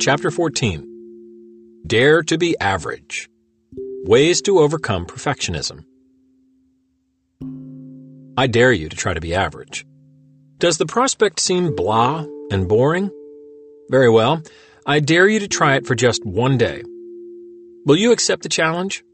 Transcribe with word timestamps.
Chapter 0.00 0.30
14 0.30 1.82
Dare 1.86 2.22
to 2.24 2.36
be 2.36 2.58
Average 2.58 3.30
Ways 4.04 4.42
to 4.42 4.58
Overcome 4.58 5.06
Perfectionism. 5.06 5.84
I 8.36 8.48
dare 8.48 8.72
you 8.72 8.88
to 8.88 8.96
try 8.96 9.14
to 9.14 9.20
be 9.20 9.34
average. 9.34 9.86
Does 10.58 10.78
the 10.78 10.86
prospect 10.86 11.38
seem 11.38 11.76
blah 11.76 12.26
and 12.50 12.68
boring? 12.68 13.10
Very 13.88 14.10
well, 14.10 14.42
I 14.84 14.98
dare 14.98 15.28
you 15.28 15.38
to 15.38 15.48
try 15.48 15.76
it 15.76 15.86
for 15.86 15.94
just 15.94 16.24
one 16.24 16.58
day. 16.58 16.82
Will 17.86 17.96
you 17.96 18.10
accept 18.12 18.42
the 18.42 18.48
challenge? 18.48 19.04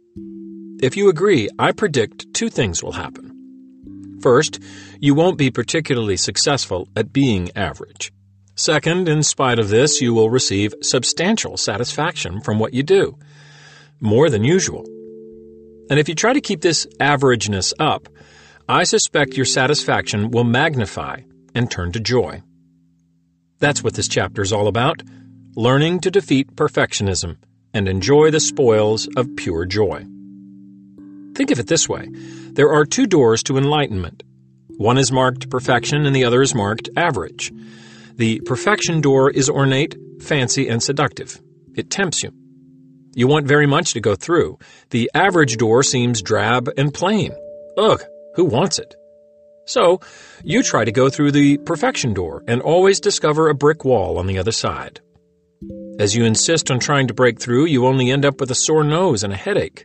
If 0.83 0.97
you 0.97 1.11
agree, 1.11 1.49
I 1.59 1.73
predict 1.73 2.33
two 2.33 2.49
things 2.49 2.83
will 2.83 2.93
happen. 2.93 4.19
First, 4.23 4.61
you 4.99 5.15
won't 5.15 5.39
be 5.39 5.51
particularly 5.51 6.17
successful 6.17 6.89
at 6.97 7.13
being 7.13 7.51
average. 7.55 8.13
Second, 8.55 9.09
in 9.09 9.23
spite 9.23 9.59
of 9.59 9.69
this, 9.69 10.01
you 10.01 10.13
will 10.13 10.31
receive 10.31 10.75
substantial 10.83 11.57
satisfaction 11.57 12.41
from 12.41 12.59
what 12.59 12.75
you 12.75 12.83
do, 12.83 13.17
more 14.01 14.29
than 14.29 14.45
usual. 14.45 14.85
And 15.89 15.99
if 15.99 16.09
you 16.09 16.15
try 16.15 16.33
to 16.33 16.41
keep 16.41 16.61
this 16.61 16.87
averageness 17.01 17.73
up, 17.79 18.09
I 18.69 18.85
suspect 18.85 19.37
your 19.37 19.47
satisfaction 19.47 20.31
will 20.31 20.45
magnify 20.45 21.23
and 21.55 21.71
turn 21.71 21.93
to 21.93 22.01
joy. 22.01 22.43
That's 23.59 23.83
what 23.83 23.95
this 23.95 24.09
chapter 24.09 24.43
is 24.43 24.53
all 24.53 24.69
about 24.69 25.03
learning 25.57 26.01
to 26.01 26.11
defeat 26.11 26.55
perfectionism 26.55 27.37
and 27.75 27.89
enjoy 27.89 28.31
the 28.31 28.39
spoils 28.39 29.09
of 29.17 29.35
pure 29.37 29.67
joy. 29.67 30.07
Think 31.35 31.51
of 31.51 31.59
it 31.59 31.67
this 31.67 31.89
way 31.89 32.09
there 32.53 32.71
are 32.71 32.85
two 32.85 33.07
doors 33.07 33.43
to 33.45 33.59
enlightenment. 33.59 34.23
One 34.69 34.99
is 34.99 35.13
marked 35.13 35.51
perfection 35.51 36.07
and 36.07 36.15
the 36.15 36.25
other 36.25 36.43
is 36.43 36.55
marked 36.55 36.89
average. 36.97 37.53
The 38.17 38.41
perfection 38.41 39.01
door 39.01 39.31
is 39.31 39.49
ornate, 39.49 39.97
fancy, 40.21 40.69
and 40.69 40.83
seductive. 40.83 41.41
It 41.75 41.91
tempts 41.91 42.23
you. 42.23 42.33
You 43.15 43.27
want 43.27 43.47
very 43.47 43.67
much 43.67 43.93
to 43.95 44.01
go 44.01 44.15
through. 44.15 44.59
The 44.91 45.11
average 45.15 45.57
door 45.57 45.83
seems 45.83 46.23
drab 46.23 46.69
and 46.77 46.95
plain. 46.95 47.33
Ugh, 47.77 48.03
who 48.35 48.45
wants 48.45 48.79
it? 48.79 48.95
So, 49.67 50.01
you 50.43 50.63
try 50.63 50.85
to 50.85 50.93
go 50.93 51.09
through 51.09 51.33
the 51.33 51.59
perfection 51.59 52.15
door 52.15 52.43
and 52.47 52.61
always 52.61 53.01
discover 53.01 53.49
a 53.49 53.55
brick 53.55 53.85
wall 53.85 54.19
on 54.19 54.27
the 54.27 54.39
other 54.39 54.53
side. 54.53 55.01
As 55.99 56.17
you 56.17 56.25
insist 56.25 56.71
on 56.71 56.81
trying 56.81 57.09
to 57.09 57.15
break 57.15 57.39
through, 57.39 57.67
you 57.67 57.87
only 57.87 58.11
end 58.11 58.25
up 58.25 58.41
with 58.41 58.51
a 58.51 58.55
sore 58.55 58.85
nose 58.85 59.23
and 59.23 59.33
a 59.33 59.37
headache. 59.37 59.85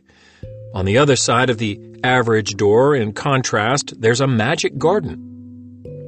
On 0.74 0.84
the 0.84 0.98
other 0.98 1.16
side 1.16 1.50
of 1.50 1.58
the 1.58 1.80
average 2.02 2.54
door, 2.56 2.94
in 2.94 3.12
contrast, 3.12 4.00
there's 4.00 4.20
a 4.20 4.26
magic 4.26 4.78
garden 4.78 5.35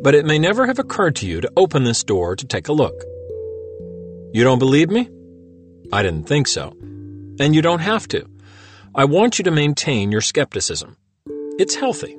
but 0.02 0.14
it 0.14 0.24
may 0.24 0.38
never 0.38 0.66
have 0.66 0.78
occurred 0.78 1.16
to 1.16 1.26
you 1.26 1.40
to 1.40 1.52
open 1.56 1.84
this 1.84 2.04
door 2.04 2.36
to 2.36 2.46
take 2.46 2.68
a 2.68 2.72
look. 2.72 3.04
You 4.32 4.44
don't 4.44 4.58
believe 4.58 4.90
me? 4.90 5.08
I 5.92 6.02
didn't 6.02 6.24
think 6.24 6.48
so. 6.48 6.76
And 7.40 7.54
you 7.54 7.62
don't 7.62 7.80
have 7.80 8.06
to. 8.08 8.28
I 8.94 9.04
want 9.04 9.38
you 9.38 9.44
to 9.44 9.50
maintain 9.50 10.12
your 10.12 10.20
skepticism. 10.20 10.96
It's 11.58 11.74
healthy. 11.74 12.16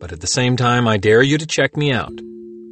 But 0.00 0.12
at 0.12 0.20
the 0.20 0.26
same 0.26 0.56
time, 0.56 0.86
I 0.86 0.96
dare 0.96 1.22
you 1.22 1.38
to 1.38 1.46
check 1.46 1.76
me 1.76 1.92
out. 1.92 2.12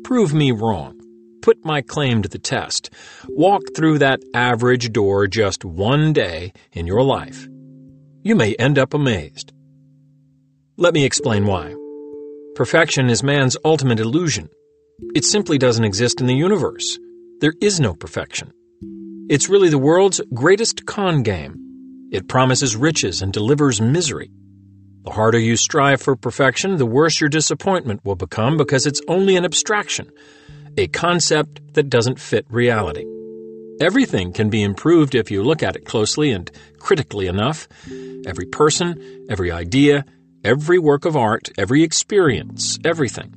Prove 0.05 0.33
me 0.33 0.53
wrong. 0.53 1.01
Put 1.43 1.65
my 1.65 1.81
claim 1.81 2.23
to 2.23 2.29
the 2.29 2.39
test. 2.39 2.91
Walk 3.29 3.63
through 3.75 3.99
that 3.99 4.21
average 4.35 4.93
door 4.93 5.27
just 5.27 5.65
one 5.65 6.13
day 6.13 6.53
in 6.73 6.87
your 6.87 7.03
life. 7.03 7.47
You 8.23 8.35
may 8.35 8.55
end 8.55 8.79
up 8.79 8.95
amazed. 8.95 9.53
Let 10.77 10.95
me 10.95 11.05
explain 11.05 11.47
why. 11.47 11.75
Perfection 12.57 13.11
is 13.11 13.23
man's 13.23 13.55
ultimate 13.67 14.01
illusion. 14.01 14.49
It 15.15 15.27
simply 15.27 15.59
doesn't 15.59 15.85
exist 15.85 16.23
in 16.23 16.27
the 16.27 16.35
universe. 16.35 16.99
There 17.43 17.53
is 17.61 17.81
no 17.81 17.93
perfection. 17.93 18.51
It's 19.29 19.51
really 19.51 19.69
the 19.69 19.77
world's 19.77 20.23
greatest 20.33 20.87
con 20.87 21.23
game. 21.23 22.09
It 22.11 22.29
promises 22.29 22.75
riches 22.75 23.21
and 23.21 23.31
delivers 23.31 23.83
misery. 23.83 24.31
The 25.05 25.11
harder 25.11 25.39
you 25.39 25.59
strive 25.59 26.01
for 26.01 26.17
perfection, 26.17 26.79
the 26.79 26.87
worse 26.87 27.21
your 27.21 27.29
disappointment 27.29 28.03
will 28.07 28.17
become 28.17 28.57
because 28.57 28.87
it's 28.87 29.03
only 29.07 29.37
an 29.37 29.45
abstraction, 29.45 30.11
a 30.79 30.87
concept 30.87 31.75
that 31.75 31.91
doesn't 31.91 32.19
fit 32.19 32.47
reality. 32.49 33.05
Everything 33.83 34.33
can 34.33 34.49
be 34.49 34.63
improved 34.63 35.15
if 35.15 35.31
you 35.31 35.43
look 35.45 35.63
at 35.63 35.77
it 35.77 35.85
closely 35.85 36.31
and 36.31 36.51
critically 36.79 37.27
enough. 37.27 37.69
Every 38.27 38.47
person, 38.47 39.27
every 39.29 39.53
idea, 39.53 40.07
every 40.47 40.79
work 40.79 41.05
of 41.05 41.17
art, 41.17 41.49
every 41.59 41.83
experience, 41.83 42.79
everything. 42.85 43.35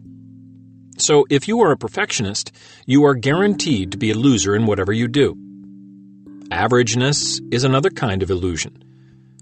So, 0.98 1.26
if 1.30 1.48
you 1.48 1.62
are 1.62 1.72
a 1.72 1.78
perfectionist, 1.78 2.52
you 2.86 3.04
are 3.06 3.16
guaranteed 3.16 3.92
to 3.92 3.98
be 3.98 4.12
a 4.12 4.16
loser 4.16 4.56
in 4.56 4.68
whatever 4.68 4.94
you 4.94 5.08
do. 5.08 5.36
Averageness 6.52 7.42
is 7.52 7.64
another 7.64 7.90
kind 7.90 8.22
of 8.22 8.30
illusion, 8.30 8.84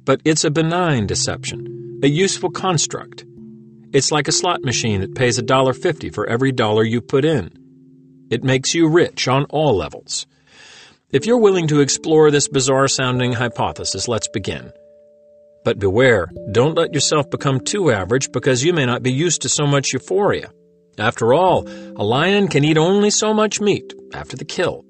but 0.06 0.22
it's 0.24 0.46
a 0.46 0.52
benign 0.52 1.08
deception, 1.08 2.00
a 2.04 2.08
useful 2.08 2.52
construct. 2.52 3.26
It's 3.92 4.12
like 4.12 4.30
a 4.30 4.32
slot 4.32 4.64
machine 4.64 5.02
that 5.02 5.16
pays 5.16 5.40
$1.50 5.40 6.14
for 6.14 6.26
every 6.26 6.54
dollar 6.54 6.84
you 6.84 7.02
put 7.02 7.26
in. 7.26 7.52
It 8.30 8.44
makes 8.44 8.74
you 8.76 8.88
rich 8.88 9.28
on 9.28 9.46
all 9.46 9.76
levels. 9.76 10.26
If 11.10 11.26
you're 11.26 11.40
willing 11.40 11.68
to 11.68 11.82
explore 11.82 12.32
this 12.32 12.48
bizarre 12.48 12.88
sounding 12.88 13.34
hypothesis, 13.34 14.08
let's 14.08 14.28
begin. 14.30 14.72
But 15.68 15.80
beware, 15.80 16.32
don't 16.54 16.78
let 16.78 16.94
yourself 16.94 17.30
become 17.30 17.60
too 17.60 17.92
average 17.92 18.32
because 18.32 18.64
you 18.64 18.72
may 18.72 18.86
not 18.86 19.04
be 19.04 19.12
used 19.12 19.42
to 19.42 19.50
so 19.50 19.68
much 19.68 19.92
euphoria. 19.92 20.50
After 20.98 21.34
all, 21.34 21.68
a 21.68 22.06
lion 22.06 22.48
can 22.48 22.64
eat 22.64 22.78
only 22.78 23.10
so 23.10 23.34
much 23.34 23.60
meat 23.60 23.94
after 24.14 24.38
the 24.38 24.46
kill. 24.46 24.86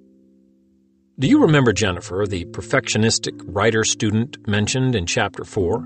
Do 1.18 1.26
you 1.26 1.42
remember 1.42 1.74
Jennifer, 1.74 2.28
the 2.28 2.46
perfectionistic 2.46 3.42
writer 3.44 3.84
student 3.84 4.48
mentioned 4.48 4.94
in 4.94 5.08
Chapter 5.08 5.44
4? 5.44 5.84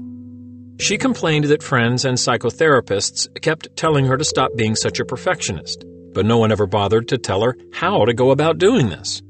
She 0.81 0.97
complained 0.97 1.45
that 1.45 1.63
friends 1.63 2.03
and 2.03 2.17
psychotherapists 2.17 3.29
kept 3.41 3.73
telling 3.77 4.07
her 4.07 4.17
to 4.17 4.25
stop 4.25 4.51
being 4.57 4.75
such 4.75 4.99
a 4.99 5.05
perfectionist, 5.05 5.85
but 6.13 6.25
no 6.25 6.37
one 6.37 6.51
ever 6.51 6.67
bothered 6.67 7.07
to 7.07 7.17
tell 7.17 7.43
her 7.43 7.55
how 7.71 8.03
to 8.03 8.13
go 8.13 8.31
about 8.31 8.57
doing 8.57 8.89
this. 8.89 9.21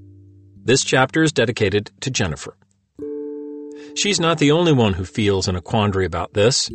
This 0.64 0.84
chapter 0.84 1.22
is 1.22 1.32
dedicated 1.32 1.92
to 2.00 2.10
Jennifer. 2.10 2.58
She's 3.96 4.20
not 4.20 4.38
the 4.38 4.52
only 4.52 4.72
one 4.72 4.94
who 4.94 5.06
feels 5.06 5.48
in 5.48 5.56
a 5.56 5.62
quandary 5.62 6.06
about 6.06 6.34
this. 6.34 6.70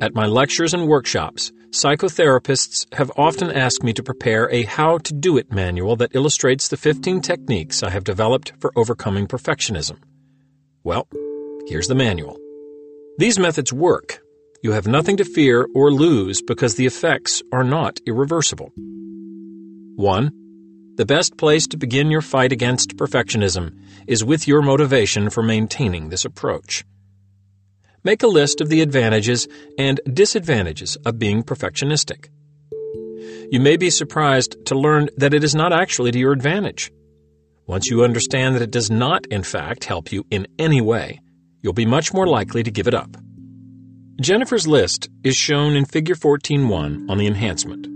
At 0.00 0.14
my 0.14 0.26
lectures 0.26 0.74
and 0.74 0.86
workshops, 0.86 1.52
psychotherapists 1.70 2.92
have 2.94 3.10
often 3.16 3.50
asked 3.50 3.82
me 3.82 3.92
to 3.94 4.02
prepare 4.02 4.50
a 4.50 4.64
how 4.64 4.98
to 4.98 5.14
do 5.14 5.38
it 5.38 5.50
manual 5.50 5.96
that 5.96 6.14
illustrates 6.14 6.68
the 6.68 6.76
15 6.76 7.20
techniques 7.22 7.82
I 7.82 7.90
have 7.90 8.04
developed 8.04 8.52
for 8.60 8.72
overcoming 8.76 9.26
perfectionism. 9.26 9.98
Well, 10.84 11.08
here's 11.66 11.88
the 11.88 11.94
manual. 11.94 12.38
These 13.16 13.38
methods 13.38 13.72
work. 13.72 14.20
You 14.62 14.72
have 14.72 14.86
nothing 14.86 15.16
to 15.16 15.24
fear 15.24 15.66
or 15.74 15.90
lose 15.90 16.42
because 16.42 16.74
the 16.74 16.86
effects 16.86 17.42
are 17.52 17.64
not 17.64 17.98
irreversible. 18.06 18.72
1. 18.76 20.32
The 20.96 21.06
best 21.06 21.36
place 21.36 21.66
to 21.68 21.76
begin 21.78 22.10
your 22.10 22.20
fight 22.20 22.52
against 22.52 22.96
perfectionism 22.96 23.72
is 24.06 24.24
with 24.24 24.48
your 24.48 24.62
motivation 24.62 25.30
for 25.30 25.42
maintaining 25.42 26.08
this 26.08 26.24
approach. 26.24 26.84
Make 28.04 28.22
a 28.22 28.28
list 28.28 28.60
of 28.60 28.68
the 28.68 28.80
advantages 28.80 29.46
and 29.78 30.00
disadvantages 30.12 30.96
of 31.04 31.18
being 31.18 31.42
perfectionistic. 31.42 32.28
You 33.50 33.60
may 33.60 33.76
be 33.76 33.90
surprised 33.90 34.56
to 34.66 34.74
learn 34.74 35.08
that 35.16 35.34
it 35.34 35.44
is 35.44 35.54
not 35.54 35.72
actually 35.72 36.10
to 36.10 36.18
your 36.18 36.32
advantage. 36.32 36.90
Once 37.66 37.88
you 37.88 38.02
understand 38.02 38.56
that 38.56 38.62
it 38.62 38.70
does 38.70 38.90
not, 38.90 39.26
in 39.26 39.42
fact, 39.42 39.84
help 39.84 40.10
you 40.10 40.24
in 40.30 40.48
any 40.58 40.80
way, 40.80 41.20
you'll 41.62 41.72
be 41.72 41.86
much 41.86 42.12
more 42.12 42.26
likely 42.26 42.62
to 42.62 42.70
give 42.70 42.88
it 42.88 42.94
up. 42.94 43.16
Jennifer's 44.20 44.66
list 44.66 45.08
is 45.22 45.36
shown 45.36 45.76
in 45.76 45.84
Figure 45.84 46.14
14.1 46.14 47.08
on 47.08 47.18
the 47.18 47.26
enhancement. 47.26 47.86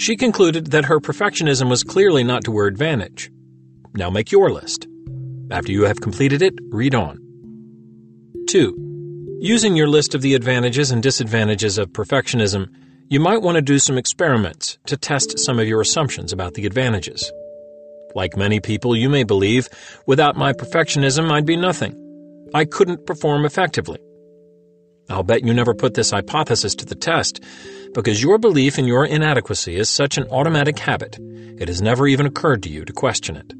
She 0.00 0.16
concluded 0.16 0.68
that 0.68 0.86
her 0.86 1.00
perfectionism 1.00 1.68
was 1.68 1.82
clearly 1.82 2.24
not 2.24 2.44
to 2.44 2.56
her 2.56 2.66
advantage. 2.66 3.30
Now 3.94 4.10
make 4.10 4.32
your 4.32 4.50
list. 4.50 4.86
After 5.50 5.72
you 5.72 5.82
have 5.82 6.00
completed 6.00 6.40
it, 6.42 6.54
read 6.70 6.94
on. 6.94 7.18
2. 8.48 9.38
Using 9.40 9.76
your 9.76 9.88
list 9.88 10.14
of 10.14 10.22
the 10.22 10.34
advantages 10.34 10.90
and 10.90 11.02
disadvantages 11.02 11.76
of 11.76 11.90
perfectionism, 11.90 12.68
you 13.10 13.20
might 13.20 13.42
want 13.42 13.56
to 13.56 13.62
do 13.62 13.78
some 13.78 13.98
experiments 13.98 14.78
to 14.86 14.96
test 14.96 15.38
some 15.38 15.58
of 15.58 15.68
your 15.68 15.82
assumptions 15.82 16.32
about 16.32 16.54
the 16.54 16.64
advantages. 16.64 17.30
Like 18.14 18.36
many 18.36 18.60
people, 18.60 18.96
you 18.96 19.10
may 19.10 19.24
believe, 19.24 19.68
without 20.06 20.36
my 20.36 20.54
perfectionism, 20.54 21.30
I'd 21.30 21.44
be 21.44 21.56
nothing. 21.56 21.94
I 22.54 22.64
couldn't 22.64 23.06
perform 23.06 23.44
effectively. 23.44 23.98
I'll 25.10 25.24
bet 25.24 25.44
you 25.44 25.52
never 25.52 25.74
put 25.74 25.92
this 25.92 26.12
hypothesis 26.12 26.74
to 26.76 26.86
the 26.86 26.94
test, 26.94 27.42
because 27.92 28.22
your 28.22 28.38
belief 28.38 28.78
in 28.78 28.86
your 28.86 29.04
inadequacy 29.04 29.76
is 29.76 29.90
such 29.90 30.16
an 30.16 30.26
automatic 30.28 30.78
habit, 30.78 31.18
it 31.20 31.68
has 31.68 31.82
never 31.82 32.06
even 32.06 32.24
occurred 32.24 32.62
to 32.62 32.70
you 32.70 32.84
to 32.86 32.92
question 32.92 33.36
it. 33.36 33.52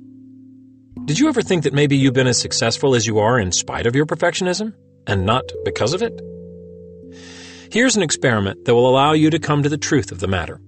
Did 1.07 1.19
you 1.19 1.29
ever 1.29 1.43
think 1.43 1.65
that 1.65 1.75
maybe 1.75 1.97
you've 1.99 2.15
been 2.15 2.27
as 2.27 2.41
successful 2.41 2.95
as 2.95 3.07
you 3.07 3.19
are 3.19 3.39
in 3.39 3.53
spite 3.53 3.87
of 3.87 3.95
your 3.95 4.07
perfectionism, 4.07 4.73
and 5.07 5.27
not 5.27 5.45
because 5.63 5.93
of 5.93 6.01
it? 6.01 6.19
Here's 7.71 7.97
an 7.97 8.03
experiment 8.03 8.65
that 8.65 8.75
will 8.75 8.89
allow 8.89 9.13
you 9.13 9.29
to 9.29 9.39
come 9.39 9.63
to 9.63 9.69
the 9.69 9.77
truth 9.77 10.13
of 10.13 10.21
the 10.21 10.29
matter. 10.29 10.61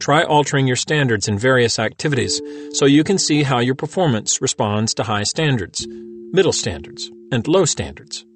try 0.00 0.24
altering 0.24 0.66
your 0.66 0.76
standards 0.76 1.28
in 1.28 1.38
various 1.38 1.78
activities 1.78 2.42
so 2.72 2.86
you 2.86 3.04
can 3.04 3.18
see 3.18 3.44
how 3.44 3.60
your 3.60 3.76
performance 3.76 4.42
responds 4.42 4.94
to 4.94 5.04
high 5.04 5.22
standards, 5.22 5.86
middle 6.32 6.52
standards, 6.52 7.08
and 7.30 7.46
low 7.46 7.64
standards. 7.64 8.26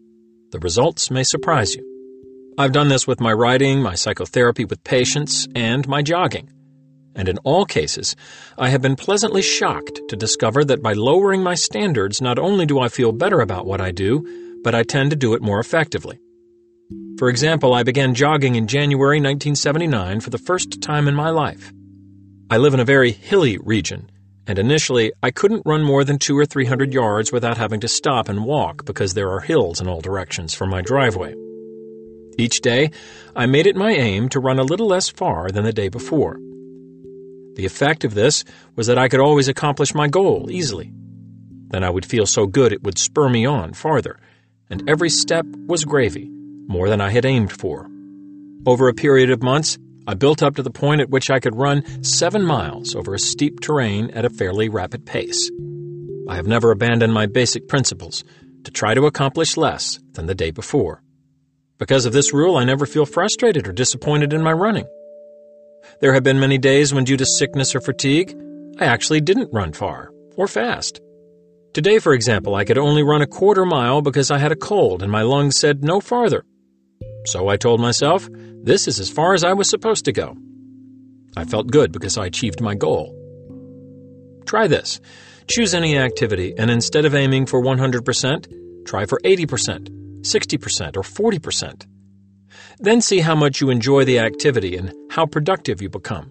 The 0.53 0.61
results 0.61 1.11
may 1.11 1.25
surprise 1.25 1.75
you. 1.75 1.83
I've 2.57 2.71
done 2.73 2.89
this 2.89 3.07
with 3.07 3.21
my 3.21 3.33
writing, 3.33 3.83
my 3.83 3.97
psychotherapy 3.97 4.65
with 4.65 4.85
patients, 4.85 5.49
and 5.57 5.89
my 5.89 6.03
jogging. 6.03 6.49
And 7.17 7.29
in 7.29 7.39
all 7.39 7.65
cases, 7.65 8.15
I 8.59 8.69
have 8.69 8.83
been 8.83 8.95
pleasantly 8.95 9.41
shocked 9.41 10.01
to 10.09 10.17
discover 10.17 10.65
that 10.65 10.83
by 10.83 10.93
lowering 10.93 11.43
my 11.43 11.55
standards, 11.55 12.21
not 12.21 12.39
only 12.39 12.67
do 12.67 12.79
I 12.79 12.89
feel 12.89 13.11
better 13.11 13.41
about 13.41 13.67
what 13.67 13.81
I 13.81 13.91
do, 13.91 14.61
but 14.63 14.75
I 14.75 14.83
tend 14.83 15.11
to 15.11 15.17
do 15.17 15.33
it 15.33 15.41
more 15.43 15.59
effectively. 15.59 16.21
For 17.19 17.31
example, 17.31 17.73
I 17.73 17.83
began 17.83 18.15
jogging 18.15 18.57
in 18.57 18.67
January 18.67 19.17
1979 19.17 20.21
for 20.21 20.29
the 20.29 20.39
first 20.39 20.83
time 20.83 21.09
in 21.09 21.15
my 21.15 21.31
life. 21.31 21.73
I 22.51 22.59
live 22.59 22.75
in 22.75 22.81
a 22.81 22.85
very 22.85 23.11
hilly 23.11 23.57
region, 23.59 24.11
and 24.47 24.59
initially 24.59 25.13
I 25.23 25.31
couldn't 25.31 25.65
run 25.65 25.83
more 25.83 26.05
than 26.05 26.19
two 26.19 26.39
or 26.39 26.45
three 26.45 26.67
hundred 26.67 26.93
yards 26.93 27.33
without 27.33 27.57
having 27.57 27.81
to 27.81 27.89
stop 27.89 28.29
and 28.29 28.45
walk 28.45 28.85
because 28.85 29.15
there 29.15 29.31
are 29.31 29.41
hills 29.41 29.81
in 29.81 29.89
all 29.89 30.03
directions 30.03 30.55
from 30.55 30.69
my 30.69 30.83
driveway. 30.83 31.35
Each 32.39 32.61
day, 32.61 32.91
I 33.35 33.47
made 33.47 33.67
it 33.67 33.77
my 33.77 33.93
aim 33.93 34.29
to 34.29 34.41
run 34.41 34.59
a 34.59 34.65
little 34.65 34.87
less 34.87 35.09
far 35.09 35.51
than 35.51 35.65
the 35.65 35.73
day 35.73 35.89
before. 35.89 36.39
The 37.57 37.65
effect 37.67 38.05
of 38.05 38.15
this 38.15 38.45
was 38.77 38.87
that 38.87 38.99
I 38.99 39.09
could 39.09 39.21
always 39.21 39.49
accomplish 39.49 39.95
my 39.95 40.09
goal 40.09 40.51
easily. 40.51 40.93
Then 41.69 41.83
I 41.83 41.91
would 41.91 42.05
feel 42.05 42.27
so 42.27 42.47
good 42.47 42.71
it 42.71 42.83
would 42.83 42.99
spur 42.99 43.31
me 43.31 43.47
on 43.47 43.73
farther, 43.73 44.21
and 44.69 44.89
every 44.89 45.09
step 45.09 45.47
was 45.67 45.87
gravy, 45.87 46.29
more 46.69 46.91
than 46.91 47.01
I 47.01 47.11
had 47.11 47.25
aimed 47.25 47.51
for. 47.51 47.89
Over 48.67 48.89
a 48.89 48.95
period 48.95 49.31
of 49.31 49.43
months, 49.43 49.79
I 50.07 50.15
built 50.15 50.43
up 50.43 50.57
to 50.57 50.63
the 50.63 50.71
point 50.71 51.01
at 51.01 51.09
which 51.09 51.31
I 51.31 51.41
could 51.41 51.57
run 51.57 52.05
seven 52.05 52.45
miles 52.45 52.95
over 52.95 53.15
a 53.15 53.19
steep 53.19 53.61
terrain 53.61 54.11
at 54.11 54.27
a 54.27 54.31
fairly 54.31 54.69
rapid 54.69 55.07
pace. 55.07 55.51
I 56.29 56.37
have 56.37 56.47
never 56.47 56.71
abandoned 56.71 57.15
my 57.15 57.25
basic 57.25 57.69
principles 57.69 58.23
to 58.65 58.71
try 58.71 58.93
to 58.93 59.07
accomplish 59.07 59.57
less 59.57 59.99
than 60.13 60.27
the 60.27 60.35
day 60.35 60.51
before. 60.51 61.03
Because 61.79 62.05
of 62.05 62.13
this 62.13 62.35
rule, 62.35 62.57
I 62.57 62.65
never 62.65 62.85
feel 62.85 63.07
frustrated 63.07 63.67
or 63.67 63.73
disappointed 63.73 64.33
in 64.33 64.43
my 64.43 64.53
running. 64.53 64.87
There 66.01 66.13
have 66.13 66.23
been 66.23 66.39
many 66.39 66.59
days 66.59 66.93
when, 66.93 67.05
due 67.05 67.17
to 67.17 67.25
sickness 67.25 67.75
or 67.75 67.81
fatigue, 67.81 68.37
I 68.79 68.85
actually 68.85 69.23
didn't 69.23 69.53
run 69.53 69.73
far 69.73 70.11
or 70.37 70.47
fast. 70.47 71.01
Today, 71.73 71.99
for 71.99 72.13
example, 72.13 72.55
I 72.55 72.65
could 72.65 72.77
only 72.77 73.03
run 73.03 73.23
a 73.23 73.27
quarter 73.27 73.65
mile 73.65 74.03
because 74.03 74.31
I 74.31 74.39
had 74.39 74.53
a 74.53 74.57
cold 74.57 75.03
and 75.03 75.11
my 75.11 75.23
lungs 75.23 75.59
said 75.59 75.83
no 75.83 76.01
farther. 76.01 76.45
So 77.25 77.49
I 77.49 77.57
told 77.57 77.81
myself, 77.81 78.29
this 78.31 78.87
is 78.87 79.01
as 79.01 79.11
far 79.11 79.33
as 79.33 79.43
I 79.43 79.55
was 79.55 79.71
supposed 79.71 80.05
to 80.05 80.13
go. 80.13 80.37
I 81.37 81.45
felt 81.45 81.71
good 81.71 81.93
because 81.93 82.19
I 82.19 82.27
achieved 82.27 82.61
my 82.61 82.75
goal. 82.75 83.15
Try 84.47 84.67
this. 84.67 85.01
Choose 85.49 85.75
any 85.75 85.97
activity 85.97 86.55
and 86.59 86.71
instead 86.71 87.07
of 87.07 87.15
aiming 87.15 87.47
for 87.47 87.63
100%, 87.63 88.85
try 88.87 89.07
for 89.07 89.19
80%. 89.25 89.89
60%, 90.21 90.97
or 90.97 91.03
40%. 91.03 91.87
Then 92.79 93.01
see 93.01 93.21
how 93.21 93.35
much 93.35 93.61
you 93.61 93.71
enjoy 93.71 94.05
the 94.05 94.19
activity 94.19 94.77
and 94.77 94.93
how 95.11 95.27
productive 95.27 95.81
you 95.81 95.89
become. 95.89 96.31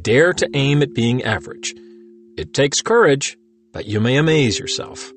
Dare 0.00 0.32
to 0.34 0.48
aim 0.54 0.82
at 0.82 0.94
being 0.94 1.22
average. 1.24 1.74
It 2.36 2.54
takes 2.54 2.82
courage, 2.82 3.36
but 3.72 3.86
you 3.86 4.00
may 4.00 4.16
amaze 4.16 4.58
yourself. 4.58 5.12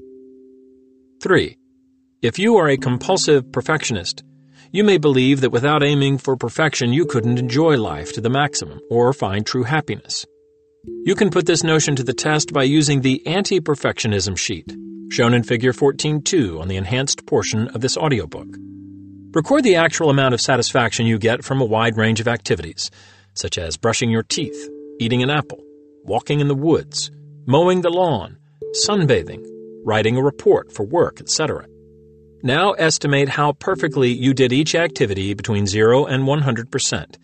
3. 1.22 1.58
If 2.22 2.40
you 2.40 2.58
are 2.58 2.70
a 2.70 2.78
compulsive 2.78 3.52
perfectionist, 3.52 4.24
you 4.72 4.84
may 4.84 4.98
believe 4.98 5.42
that 5.42 5.52
without 5.52 5.84
aiming 5.84 6.18
for 6.18 6.36
perfection 6.36 6.94
you 6.94 7.06
couldn't 7.06 7.38
enjoy 7.38 7.78
life 7.78 8.14
to 8.14 8.22
the 8.22 8.30
maximum 8.30 8.80
or 8.90 9.14
find 9.14 9.46
true 9.46 9.64
happiness. 9.64 10.26
You 11.06 11.16
can 11.16 11.30
put 11.30 11.46
this 11.46 11.64
notion 11.64 11.96
to 11.96 12.04
the 12.04 12.14
test 12.14 12.52
by 12.52 12.64
using 12.64 13.02
the 13.02 13.26
anti-perfectionism 13.28 14.38
sheet 14.38 14.76
shown 15.12 15.36
in 15.36 15.44
Figure 15.44 15.74
14.2 15.74 16.60
on 16.60 16.68
the 16.68 16.76
enhanced 16.76 17.28
portion 17.28 17.68
of 17.70 17.82
this 17.82 17.96
audiobook. 17.96 18.48
Record 19.34 19.64
the 19.64 19.78
actual 19.78 20.12
amount 20.12 20.36
of 20.36 20.42
satisfaction 20.42 21.08
you 21.08 21.18
get 21.18 21.44
from 21.44 21.60
a 21.60 21.66
wide 21.66 21.98
range 21.98 22.20
of 22.20 22.28
activities, 22.28 22.92
such 23.34 23.58
as 23.58 23.78
brushing 23.78 24.12
your 24.12 24.22
teeth, 24.22 24.70
eating 25.00 25.24
an 25.24 25.32
apple, 25.32 25.60
walking 26.04 26.40
in 26.40 26.48
the 26.48 26.54
woods, 26.54 27.10
mowing 27.48 27.82
the 27.82 27.90
lawn, 27.90 28.38
sunbathing, 28.86 29.44
writing 29.84 30.18
a 30.18 30.22
report 30.22 30.72
for 30.72 30.84
work, 30.84 31.20
etc. 31.20 31.66
Now 32.44 32.74
estimate 32.74 33.28
how 33.28 33.54
perfectly 33.54 34.12
you 34.12 34.36
did 34.36 34.54
each 34.54 34.76
activity 34.76 35.34
between 35.34 35.66
0 35.66 36.06
and 36.06 36.26
100%, 36.26 37.16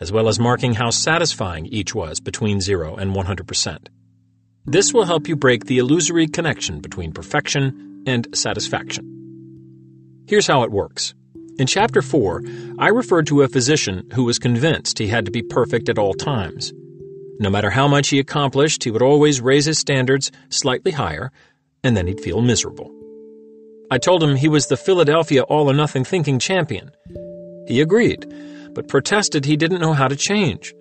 as 0.00 0.12
well 0.12 0.28
as 0.28 0.38
marking 0.38 0.74
how 0.74 0.90
satisfying 0.90 1.64
each 1.64 1.94
was 1.94 2.20
between 2.20 2.60
0 2.60 2.96
and 2.96 3.16
100%. 3.16 3.86
This 4.66 4.92
will 4.92 5.04
help 5.06 5.26
you 5.26 5.34
break 5.34 5.64
the 5.64 5.78
illusory 5.78 6.26
connection 6.26 6.80
between 6.80 7.12
perfection 7.12 8.02
and 8.06 8.28
satisfaction. 8.36 9.14
Here's 10.26 10.46
how 10.46 10.62
it 10.62 10.70
works. 10.70 11.14
In 11.58 11.66
Chapter 11.66 12.02
4, 12.02 12.44
I 12.78 12.88
referred 12.88 13.26
to 13.26 13.42
a 13.42 13.48
physician 13.48 14.08
who 14.14 14.22
was 14.22 14.38
convinced 14.38 14.96
he 14.96 15.08
had 15.08 15.24
to 15.24 15.32
be 15.32 15.42
perfect 15.42 15.88
at 15.88 15.98
all 15.98 16.14
times. 16.14 16.72
No 17.40 17.50
matter 17.50 17.70
how 17.70 17.88
much 17.88 18.10
he 18.10 18.20
accomplished, 18.20 18.84
he 18.84 18.92
would 18.92 19.02
always 19.02 19.40
raise 19.40 19.64
his 19.64 19.76
standards 19.76 20.30
slightly 20.50 20.92
higher, 20.92 21.32
and 21.82 21.96
then 21.96 22.06
he'd 22.06 22.20
feel 22.20 22.42
miserable. 22.42 22.94
I 23.90 23.98
told 23.98 24.22
him 24.22 24.36
he 24.36 24.48
was 24.48 24.68
the 24.68 24.76
Philadelphia 24.76 25.42
all 25.42 25.68
or 25.68 25.74
nothing 25.74 26.04
thinking 26.04 26.38
champion. 26.38 26.92
He 27.66 27.80
agreed, 27.80 28.24
but 28.72 28.86
protested 28.86 29.44
he 29.44 29.56
didn't 29.56 29.80
know 29.80 29.94
how 29.94 30.06
to 30.06 30.14
change. 30.14 30.72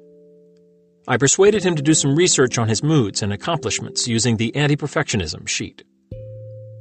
I 1.07 1.17
persuaded 1.17 1.63
him 1.63 1.75
to 1.75 1.81
do 1.81 1.95
some 1.95 2.15
research 2.15 2.59
on 2.59 2.69
his 2.69 2.83
moods 2.83 3.23
and 3.23 3.33
accomplishments 3.33 4.07
using 4.07 4.37
the 4.37 4.55
anti 4.55 4.75
perfectionism 4.75 5.47
sheet. 5.47 5.83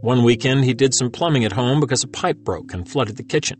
One 0.06 0.22
weekend, 0.22 0.64
he 0.64 0.72
did 0.72 0.94
some 0.94 1.10
plumbing 1.10 1.44
at 1.44 1.50
home 1.50 1.80
because 1.80 2.04
a 2.04 2.06
pipe 2.06 2.36
broke 2.36 2.72
and 2.72 2.88
flooded 2.88 3.16
the 3.16 3.24
kitchen. 3.24 3.58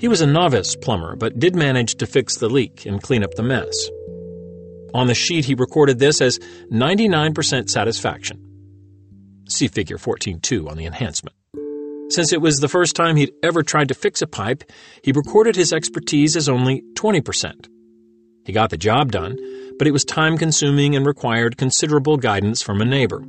He 0.00 0.08
was 0.08 0.20
a 0.20 0.26
novice 0.26 0.74
plumber, 0.74 1.14
but 1.14 1.38
did 1.38 1.54
manage 1.54 1.94
to 1.98 2.06
fix 2.06 2.38
the 2.38 2.48
leak 2.48 2.86
and 2.86 3.00
clean 3.00 3.22
up 3.22 3.34
the 3.34 3.44
mess. 3.44 3.72
On 4.94 5.06
the 5.06 5.14
sheet, 5.14 5.44
he 5.44 5.54
recorded 5.54 6.00
this 6.00 6.20
as 6.20 6.40
99% 6.72 7.70
satisfaction. 7.70 8.44
See 9.48 9.68
figure 9.68 9.96
14.2 9.96 10.68
on 10.68 10.76
the 10.76 10.86
enhancement. 10.86 11.36
Since 12.08 12.32
it 12.32 12.40
was 12.40 12.56
the 12.56 12.66
first 12.66 12.96
time 12.96 13.14
he'd 13.14 13.30
ever 13.44 13.62
tried 13.62 13.90
to 13.90 13.94
fix 13.94 14.20
a 14.20 14.26
pipe, 14.26 14.64
he 15.04 15.12
recorded 15.12 15.54
his 15.54 15.72
expertise 15.72 16.34
as 16.34 16.48
only 16.48 16.82
20%. 16.94 17.68
He 18.44 18.52
got 18.52 18.70
the 18.70 18.76
job 18.76 19.12
done, 19.12 19.38
but 19.78 19.86
it 19.86 19.92
was 19.92 20.04
time 20.04 20.36
consuming 20.36 20.96
and 20.96 21.06
required 21.06 21.56
considerable 21.56 22.16
guidance 22.16 22.60
from 22.60 22.80
a 22.80 22.84
neighbor. 22.84 23.22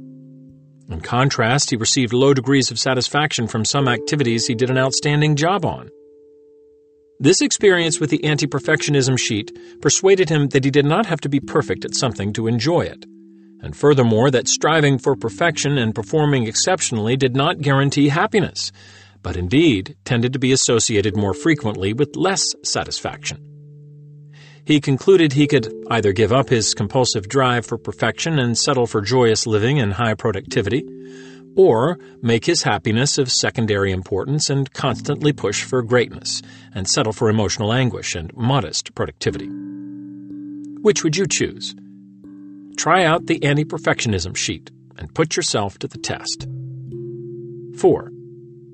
In 0.89 1.01
contrast, 1.01 1.69
he 1.69 1.75
received 1.75 2.13
low 2.13 2.33
degrees 2.33 2.71
of 2.71 2.79
satisfaction 2.79 3.47
from 3.47 3.63
some 3.63 3.87
activities 3.87 4.47
he 4.47 4.55
did 4.55 4.71
an 4.71 4.77
outstanding 4.77 5.35
job 5.35 5.63
on. 5.63 5.89
This 7.19 7.41
experience 7.41 7.99
with 7.99 8.09
the 8.09 8.23
anti 8.23 8.47
perfectionism 8.47 9.19
sheet 9.19 9.55
persuaded 9.81 10.29
him 10.29 10.47
that 10.49 10.63
he 10.63 10.71
did 10.71 10.85
not 10.85 11.05
have 11.05 11.21
to 11.21 11.29
be 11.29 11.39
perfect 11.39 11.85
at 11.85 11.93
something 11.93 12.33
to 12.33 12.47
enjoy 12.47 12.81
it, 12.81 13.05
and 13.61 13.75
furthermore, 13.75 14.31
that 14.31 14.47
striving 14.47 14.97
for 14.97 15.15
perfection 15.15 15.77
and 15.77 15.93
performing 15.93 16.47
exceptionally 16.47 17.17
did 17.17 17.35
not 17.35 17.61
guarantee 17.61 18.07
happiness, 18.07 18.71
but 19.21 19.35
indeed 19.35 19.95
tended 20.05 20.33
to 20.33 20.39
be 20.39 20.53
associated 20.53 21.15
more 21.15 21.33
frequently 21.33 21.93
with 21.93 22.15
less 22.15 22.43
satisfaction. 22.63 23.48
He 24.69 24.79
concluded 24.79 25.33
he 25.33 25.47
could 25.47 25.73
either 25.89 26.13
give 26.13 26.31
up 26.31 26.49
his 26.49 26.75
compulsive 26.75 27.27
drive 27.27 27.65
for 27.65 27.75
perfection 27.75 28.37
and 28.37 28.55
settle 28.55 28.85
for 28.85 29.01
joyous 29.01 29.47
living 29.47 29.79
and 29.79 29.91
high 29.91 30.13
productivity, 30.13 30.87
or 31.55 31.97
make 32.21 32.45
his 32.45 32.61
happiness 32.61 33.17
of 33.17 33.31
secondary 33.31 33.91
importance 33.91 34.47
and 34.47 34.71
constantly 34.71 35.33
push 35.33 35.63
for 35.63 35.81
greatness 35.81 36.43
and 36.75 36.87
settle 36.87 37.13
for 37.13 37.31
emotional 37.31 37.73
anguish 37.73 38.13
and 38.13 38.31
modest 38.37 38.93
productivity. 38.93 39.49
Which 40.83 41.03
would 41.03 41.17
you 41.17 41.25
choose? 41.25 41.73
Try 42.77 43.05
out 43.05 43.25
the 43.25 43.43
anti 43.43 43.65
perfectionism 43.65 44.37
sheet 44.37 44.69
and 44.99 45.11
put 45.15 45.35
yourself 45.35 45.79
to 45.79 45.87
the 45.87 45.97
test. 45.97 46.47
4. 47.79 48.11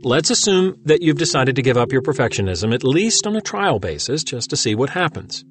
Let's 0.01 0.29
assume 0.29 0.75
that 0.83 1.01
you've 1.01 1.17
decided 1.17 1.55
to 1.55 1.61
give 1.61 1.77
up 1.77 1.93
your 1.93 2.01
perfectionism 2.01 2.73
at 2.73 2.83
least 2.83 3.25
on 3.25 3.37
a 3.37 3.41
trial 3.41 3.79
basis 3.79 4.25
just 4.25 4.49
to 4.49 4.57
see 4.57 4.75
what 4.75 4.89
happens. 4.89 5.45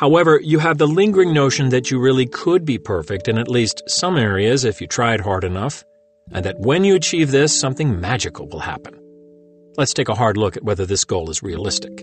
However, 0.00 0.40
you 0.42 0.60
have 0.60 0.78
the 0.78 0.86
lingering 0.86 1.34
notion 1.34 1.68
that 1.68 1.90
you 1.90 2.00
really 2.00 2.24
could 2.24 2.64
be 2.64 2.78
perfect 2.78 3.28
in 3.28 3.36
at 3.36 3.50
least 3.50 3.82
some 3.86 4.16
areas 4.16 4.64
if 4.64 4.80
you 4.80 4.86
tried 4.86 5.20
hard 5.20 5.44
enough, 5.44 5.84
and 6.32 6.42
that 6.46 6.58
when 6.58 6.84
you 6.84 6.94
achieve 6.94 7.30
this, 7.30 7.54
something 7.54 8.00
magical 8.00 8.48
will 8.48 8.60
happen. 8.60 8.98
Let's 9.76 9.92
take 9.92 10.08
a 10.08 10.14
hard 10.14 10.38
look 10.38 10.56
at 10.56 10.64
whether 10.64 10.86
this 10.86 11.04
goal 11.04 11.28
is 11.28 11.42
realistic. 11.42 12.02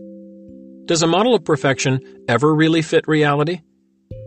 Does 0.86 1.01
a 1.01 1.08
model 1.08 1.34
of 1.34 1.44
perfection 1.44 2.00
ever 2.27 2.54
really 2.54 2.84
fit 2.84 3.08
reality? 3.08 3.62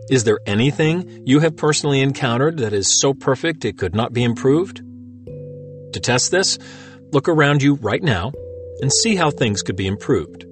Is 0.09 0.25
there 0.25 0.39
anything 0.45 1.23
you 1.25 1.39
have 1.39 1.55
personally 1.55 2.01
encountered 2.01 2.57
that 2.57 2.73
is 2.73 2.99
so 2.99 3.13
perfect 3.13 3.63
it 3.63 3.77
could 3.77 3.95
not 3.95 4.11
be 4.11 4.25
improved? 4.25 4.81
To 5.93 5.99
test 6.01 6.29
this, 6.29 6.59
look 7.13 7.29
around 7.29 7.63
you 7.63 7.75
right 7.75 8.03
now 8.03 8.33
and 8.81 8.91
see 8.91 9.15
how 9.15 9.31
things 9.31 9.63
could 9.63 9.77
be 9.77 9.87
improved. 9.87 10.43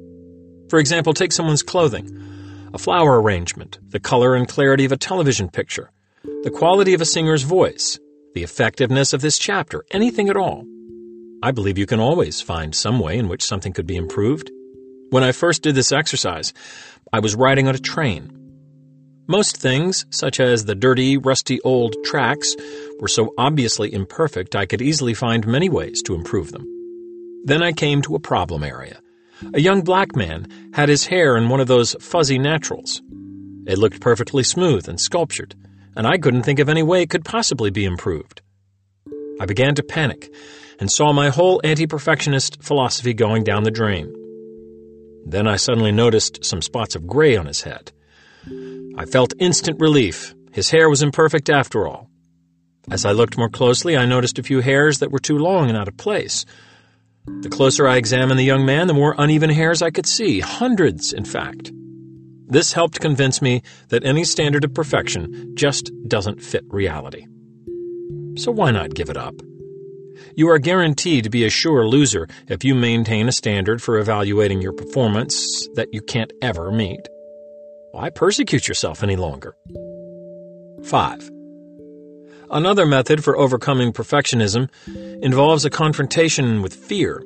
For 0.70 0.80
example, 0.80 1.14
take 1.14 1.34
someone's 1.34 1.64
clothing. 1.64 2.16
A 2.74 2.78
flower 2.78 3.22
arrangement, 3.22 3.80
the 3.90 4.00
color 4.00 4.36
and 4.36 4.48
clarity 4.48 4.86
of 4.86 4.92
a 4.92 4.98
television 4.98 5.50
picture, 5.50 5.92
the 6.44 6.52
quality 6.52 6.94
of 6.94 7.02
a 7.02 7.06
singer's 7.06 7.44
voice, 7.44 8.00
the 8.36 8.44
effectiveness 8.44 9.14
of 9.14 9.22
this 9.22 9.38
chapter, 9.38 9.84
anything 9.92 10.30
at 10.30 10.38
all. 10.38 10.66
I 11.42 11.52
believe 11.52 11.78
you 11.78 11.86
can 11.86 12.00
always 12.00 12.42
find 12.42 12.76
some 12.76 13.00
way 13.00 13.18
in 13.18 13.30
which 13.30 13.44
something 13.46 13.74
could 13.74 13.88
be 13.88 13.96
improved. 13.96 14.52
When 15.10 15.24
I 15.24 15.32
first 15.32 15.64
did 15.64 15.76
this 15.76 15.92
exercise, 15.92 16.54
I 17.12 17.20
was 17.20 17.36
riding 17.36 17.68
on 17.68 17.76
a 17.76 17.80
train. 17.80 18.36
Most 19.28 19.58
things, 19.58 20.06
such 20.10 20.40
as 20.40 20.66
the 20.66 20.76
dirty, 20.76 21.18
rusty 21.18 21.62
old 21.62 21.96
tracks, 22.04 22.56
were 23.00 23.08
so 23.08 23.34
obviously 23.38 23.94
imperfect 23.94 24.56
I 24.56 24.66
could 24.66 24.82
easily 24.82 25.14
find 25.14 25.48
many 25.48 25.70
ways 25.70 26.02
to 26.04 26.16
improve 26.16 26.52
them. 26.52 26.66
Then 27.46 27.64
I 27.64 27.72
came 27.72 28.02
to 28.04 28.16
a 28.16 28.20
problem 28.20 28.64
area. 28.64 29.02
A 29.54 29.62
young 29.62 29.82
black 29.82 30.16
man 30.16 30.48
had 30.74 30.90
his 30.90 31.06
hair 31.06 31.38
in 31.38 31.50
one 31.50 31.60
of 31.60 31.68
those 31.68 31.96
fuzzy 32.00 32.38
naturals. 32.38 33.02
It 33.66 33.78
looked 33.78 34.02
perfectly 34.02 34.44
smooth 34.44 34.90
and 34.90 35.00
sculptured, 35.00 35.56
and 35.96 36.06
I 36.06 36.18
couldn't 36.18 36.44
think 36.44 36.60
of 36.60 36.70
any 36.70 36.84
way 36.84 37.02
it 37.02 37.10
could 37.10 37.26
possibly 37.26 37.70
be 37.70 37.86
improved. 37.86 38.42
I 39.40 39.46
began 39.46 39.76
to 39.76 39.84
panic 39.84 40.34
and 40.80 40.92
saw 40.92 41.14
my 41.14 41.30
whole 41.30 41.62
anti 41.64 41.88
perfectionist 41.88 42.62
philosophy 42.62 43.14
going 43.14 43.44
down 43.44 43.64
the 43.64 43.72
drain. 43.72 44.14
Then 45.26 45.48
I 45.48 45.58
suddenly 45.58 45.92
noticed 45.92 46.44
some 46.44 46.62
spots 46.62 46.96
of 46.96 47.08
gray 47.08 47.38
on 47.38 47.46
his 47.46 47.62
head. 47.62 47.92
I 48.98 49.06
felt 49.06 49.34
instant 49.40 49.80
relief. 49.80 50.34
His 50.52 50.72
hair 50.72 50.90
was 50.90 51.02
imperfect 51.02 51.50
after 51.50 51.88
all. 51.88 52.10
As 52.92 53.06
I 53.06 53.12
looked 53.12 53.38
more 53.38 53.50
closely, 53.50 53.96
I 53.96 54.06
noticed 54.06 54.40
a 54.40 54.44
few 54.44 54.62
hairs 54.62 55.00
that 55.00 55.12
were 55.12 55.20
too 55.20 55.38
long 55.38 55.70
and 55.70 55.78
out 55.78 55.88
of 55.88 55.98
place. 55.98 56.46
The 57.42 57.50
closer 57.50 57.88
I 57.88 57.96
examined 57.96 58.40
the 58.40 58.44
young 58.44 58.66
man, 58.66 58.88
the 58.88 58.94
more 58.94 59.16
uneven 59.18 59.50
hairs 59.50 59.82
I 59.82 59.92
could 59.92 60.06
see, 60.06 60.40
hundreds, 60.40 61.14
in 61.14 61.26
fact. 61.26 61.72
This 62.48 62.74
helped 62.74 63.00
convince 63.00 63.42
me 63.42 63.62
that 63.90 64.04
any 64.04 64.24
standard 64.24 64.64
of 64.64 64.74
perfection 64.74 65.54
just 65.56 65.92
doesn't 66.08 66.42
fit 66.42 66.64
reality. 66.68 67.28
So 68.36 68.52
why 68.52 68.72
not 68.72 68.94
give 68.94 69.10
it 69.10 69.18
up? 69.18 69.36
You 70.36 70.50
are 70.50 70.60
guaranteed 70.60 71.24
to 71.24 71.30
be 71.30 71.46
a 71.46 71.50
sure 71.50 71.88
loser 71.88 72.28
if 72.48 72.64
you 72.64 72.76
maintain 72.76 73.28
a 73.28 73.32
standard 73.32 73.82
for 73.82 73.98
evaluating 74.00 74.62
your 74.62 74.74
performance 74.74 75.68
that 75.76 75.94
you 75.94 76.02
can't 76.02 76.34
ever 76.42 76.72
meet. 76.72 77.08
Why 77.92 78.10
persecute 78.10 78.68
yourself 78.68 79.04
any 79.04 79.16
longer? 79.16 79.56
5. 80.84 81.30
Another 82.52 82.86
method 82.88 83.24
for 83.24 83.38
overcoming 83.38 83.94
perfectionism 83.94 84.70
involves 85.22 85.66
a 85.66 85.70
confrontation 85.70 86.64
with 86.64 86.74
fear. 86.74 87.24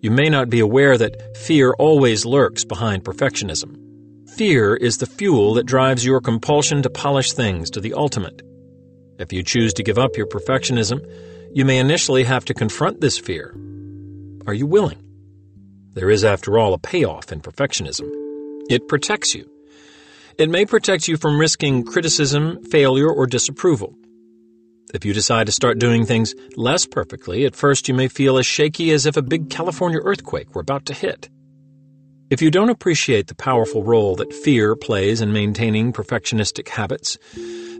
You 0.00 0.10
may 0.10 0.28
not 0.28 0.50
be 0.50 0.60
aware 0.60 0.98
that 0.98 1.36
fear 1.38 1.72
always 1.78 2.26
lurks 2.26 2.64
behind 2.64 3.04
perfectionism. 3.04 3.80
Fear 4.36 4.76
is 4.76 4.98
the 4.98 5.06
fuel 5.06 5.54
that 5.54 5.64
drives 5.64 6.04
your 6.04 6.20
compulsion 6.20 6.82
to 6.82 6.90
polish 6.90 7.32
things 7.32 7.70
to 7.70 7.80
the 7.80 7.94
ultimate. 7.94 8.42
If 9.18 9.32
you 9.32 9.42
choose 9.42 9.72
to 9.74 9.82
give 9.82 9.98
up 9.98 10.16
your 10.18 10.26
perfectionism, 10.26 11.00
you 11.54 11.64
may 11.64 11.78
initially 11.78 12.24
have 12.24 12.44
to 12.46 12.54
confront 12.54 13.00
this 13.00 13.18
fear. 13.18 13.54
Are 14.46 14.54
you 14.54 14.66
willing? 14.66 15.02
There 15.94 16.10
is, 16.10 16.24
after 16.24 16.58
all, 16.58 16.74
a 16.74 16.78
payoff 16.78 17.32
in 17.32 17.40
perfectionism. 17.40 18.10
It 18.68 18.86
protects 18.88 19.34
you. 19.34 19.53
It 20.36 20.50
may 20.50 20.66
protect 20.66 21.06
you 21.06 21.16
from 21.16 21.38
risking 21.38 21.84
criticism, 21.84 22.64
failure, 22.64 23.08
or 23.08 23.26
disapproval. 23.26 23.94
If 24.92 25.04
you 25.04 25.12
decide 25.12 25.46
to 25.46 25.52
start 25.52 25.78
doing 25.78 26.04
things 26.04 26.34
less 26.56 26.86
perfectly, 26.86 27.46
at 27.46 27.54
first 27.54 27.88
you 27.88 27.94
may 27.94 28.08
feel 28.08 28.36
as 28.38 28.46
shaky 28.46 28.90
as 28.90 29.06
if 29.06 29.16
a 29.16 29.22
big 29.22 29.48
California 29.48 30.00
earthquake 30.02 30.54
were 30.54 30.60
about 30.60 30.86
to 30.86 30.94
hit. 30.94 31.28
If 32.30 32.42
you 32.42 32.50
don't 32.50 32.70
appreciate 32.70 33.28
the 33.28 33.34
powerful 33.36 33.84
role 33.84 34.16
that 34.16 34.32
fear 34.32 34.74
plays 34.74 35.20
in 35.20 35.32
maintaining 35.32 35.92
perfectionistic 35.92 36.68
habits, 36.68 37.16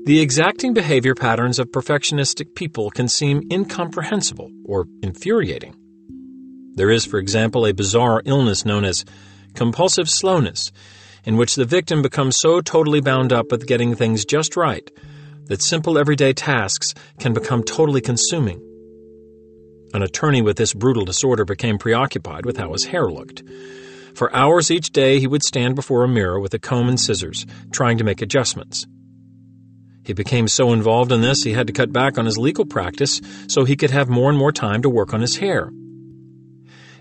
the 0.05 0.21
exacting 0.21 0.75
behavior 0.75 1.17
patterns 1.17 1.59
of 1.59 1.73
perfectionistic 1.73 2.55
people 2.55 2.91
can 2.91 3.09
seem 3.09 3.43
incomprehensible 3.51 4.51
or 4.65 4.87
infuriating. 5.03 5.75
There 6.77 6.91
is, 6.91 7.05
for 7.05 7.19
example, 7.19 7.67
a 7.67 7.73
bizarre 7.73 8.23
illness 8.25 8.65
known 8.65 8.85
as 8.85 9.05
compulsive 9.55 10.09
slowness, 10.09 10.71
in 11.25 11.37
which 11.37 11.55
the 11.55 11.65
victim 11.65 12.03
becomes 12.03 12.37
so 12.39 12.61
totally 12.61 13.01
bound 13.01 13.33
up 13.33 13.51
with 13.51 13.67
getting 13.67 13.95
things 13.95 14.25
just 14.25 14.57
right 14.57 14.91
that 15.47 15.63
simple 15.63 15.99
everyday 15.99 16.33
tasks 16.33 16.95
can 17.19 17.35
become 17.35 17.63
totally 17.63 18.01
consuming. 18.01 18.61
An 19.93 20.03
attorney 20.03 20.43
with 20.43 20.57
this 20.57 20.75
brutal 20.75 21.05
disorder 21.05 21.45
became 21.45 21.79
preoccupied 21.79 22.47
with 22.47 22.57
how 22.57 22.73
his 22.73 22.87
hair 22.87 23.11
looked. 23.11 23.43
For 24.15 24.35
hours 24.35 24.71
each 24.71 24.91
day, 24.91 25.19
he 25.19 25.27
would 25.27 25.43
stand 25.43 25.75
before 25.75 26.05
a 26.05 26.09
mirror 26.09 26.41
with 26.41 26.55
a 26.55 26.59
comb 26.59 26.89
and 26.89 26.99
scissors, 26.99 27.47
trying 27.73 27.99
to 27.99 28.05
make 28.05 28.23
adjustments. 28.23 28.87
He 30.05 30.13
became 30.13 30.49
so 30.49 30.73
involved 30.73 31.13
in 31.13 31.21
this 31.21 31.45
he 31.45 31.53
had 31.53 31.67
to 31.67 31.73
cut 31.73 31.93
back 31.93 32.19
on 32.19 32.27
his 32.27 32.39
legal 32.39 32.67
practice 32.67 33.21
so 33.49 33.65
he 33.65 33.77
could 33.77 33.91
have 33.91 34.09
more 34.09 34.29
and 34.29 34.39
more 34.39 34.53
time 34.53 34.83
to 34.83 34.91
work 34.91 35.15
on 35.15 35.21
his 35.21 35.37
hair. 35.37 35.71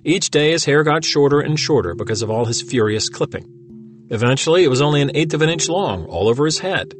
Each 0.03 0.29
day 0.29 0.51
his 0.51 0.65
hair 0.65 0.83
got 0.83 1.05
shorter 1.05 1.39
and 1.39 1.59
shorter 1.59 1.95
because 1.95 2.21
of 2.21 2.29
all 2.29 2.45
his 2.45 2.61
furious 2.61 3.09
clipping. 3.09 3.62
Eventually 4.09 4.63
it 4.63 4.69
was 4.69 4.81
only 4.81 5.01
an 5.01 5.11
eighth 5.15 5.33
of 5.33 5.41
an 5.41 5.49
inch 5.49 5.69
long, 5.69 6.05
all 6.05 6.27
over 6.27 6.45
his 6.45 6.59
head. 6.59 6.93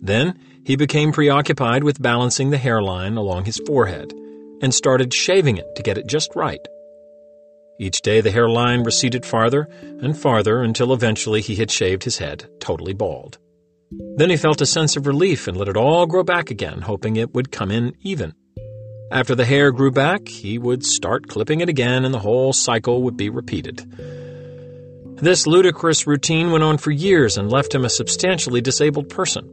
Then 0.00 0.38
he 0.64 0.76
became 0.76 1.12
preoccupied 1.12 1.84
with 1.84 2.00
balancing 2.00 2.50
the 2.50 2.58
hairline 2.58 3.16
along 3.16 3.44
his 3.44 3.60
forehead 3.66 4.12
and 4.62 4.74
started 4.74 5.12
shaving 5.12 5.58
it 5.58 5.74
to 5.76 5.82
get 5.82 5.98
it 5.98 6.06
just 6.06 6.34
right. 6.34 6.66
Each 7.78 8.00
day 8.00 8.20
the 8.20 8.30
hairline 8.30 8.84
receded 8.84 9.26
farther 9.26 9.68
and 9.82 10.16
farther 10.16 10.62
until 10.62 10.92
eventually 10.92 11.40
he 11.40 11.56
had 11.56 11.70
shaved 11.70 12.04
his 12.04 12.18
head 12.18 12.48
totally 12.60 12.94
bald. 12.94 13.38
Then 14.16 14.30
he 14.30 14.36
felt 14.36 14.60
a 14.60 14.66
sense 14.66 14.96
of 14.96 15.06
relief 15.06 15.48
and 15.48 15.56
let 15.56 15.68
it 15.68 15.76
all 15.76 16.06
grow 16.06 16.22
back 16.22 16.50
again, 16.50 16.80
hoping 16.82 17.16
it 17.16 17.34
would 17.34 17.52
come 17.52 17.70
in 17.70 17.94
even. 18.02 18.34
After 19.10 19.34
the 19.34 19.44
hair 19.44 19.70
grew 19.70 19.90
back, 19.90 20.28
he 20.28 20.58
would 20.58 20.84
start 20.84 21.28
clipping 21.28 21.60
it 21.60 21.68
again 21.68 22.04
and 22.04 22.14
the 22.14 22.20
whole 22.20 22.52
cycle 22.52 23.02
would 23.02 23.16
be 23.16 23.28
repeated. 23.28 24.23
This 25.16 25.46
ludicrous 25.46 26.06
routine 26.08 26.50
went 26.50 26.64
on 26.64 26.76
for 26.76 26.90
years 26.90 27.38
and 27.38 27.50
left 27.50 27.74
him 27.74 27.84
a 27.84 27.88
substantially 27.90 28.60
disabled 28.60 29.08
person. 29.08 29.48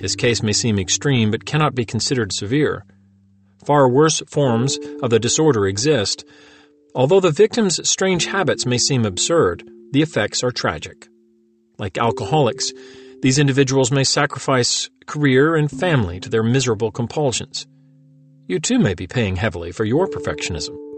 His 0.00 0.16
case 0.16 0.42
may 0.42 0.52
seem 0.52 0.78
extreme 0.78 1.30
but 1.30 1.44
cannot 1.44 1.76
be 1.76 1.84
considered 1.84 2.32
severe. 2.32 2.84
Far 3.64 3.88
worse 3.88 4.20
forms 4.28 4.78
of 5.02 5.10
the 5.10 5.20
disorder 5.20 5.66
exist. 5.66 6.24
Although 6.94 7.20
the 7.20 7.30
victim's 7.30 7.88
strange 7.88 8.26
habits 8.26 8.66
may 8.66 8.78
seem 8.78 9.04
absurd, 9.04 9.62
the 9.92 10.02
effects 10.02 10.42
are 10.42 10.50
tragic. 10.50 11.06
Like 11.78 11.96
alcoholics, 11.96 12.72
these 13.22 13.38
individuals 13.38 13.92
may 13.92 14.04
sacrifice 14.04 14.90
career 15.06 15.54
and 15.54 15.70
family 15.70 16.18
to 16.20 16.28
their 16.28 16.42
miserable 16.42 16.90
compulsions. 16.90 17.66
You 18.48 18.58
too 18.58 18.80
may 18.80 18.94
be 18.94 19.06
paying 19.06 19.36
heavily 19.36 19.70
for 19.70 19.84
your 19.84 20.08
perfectionism. 20.08 20.89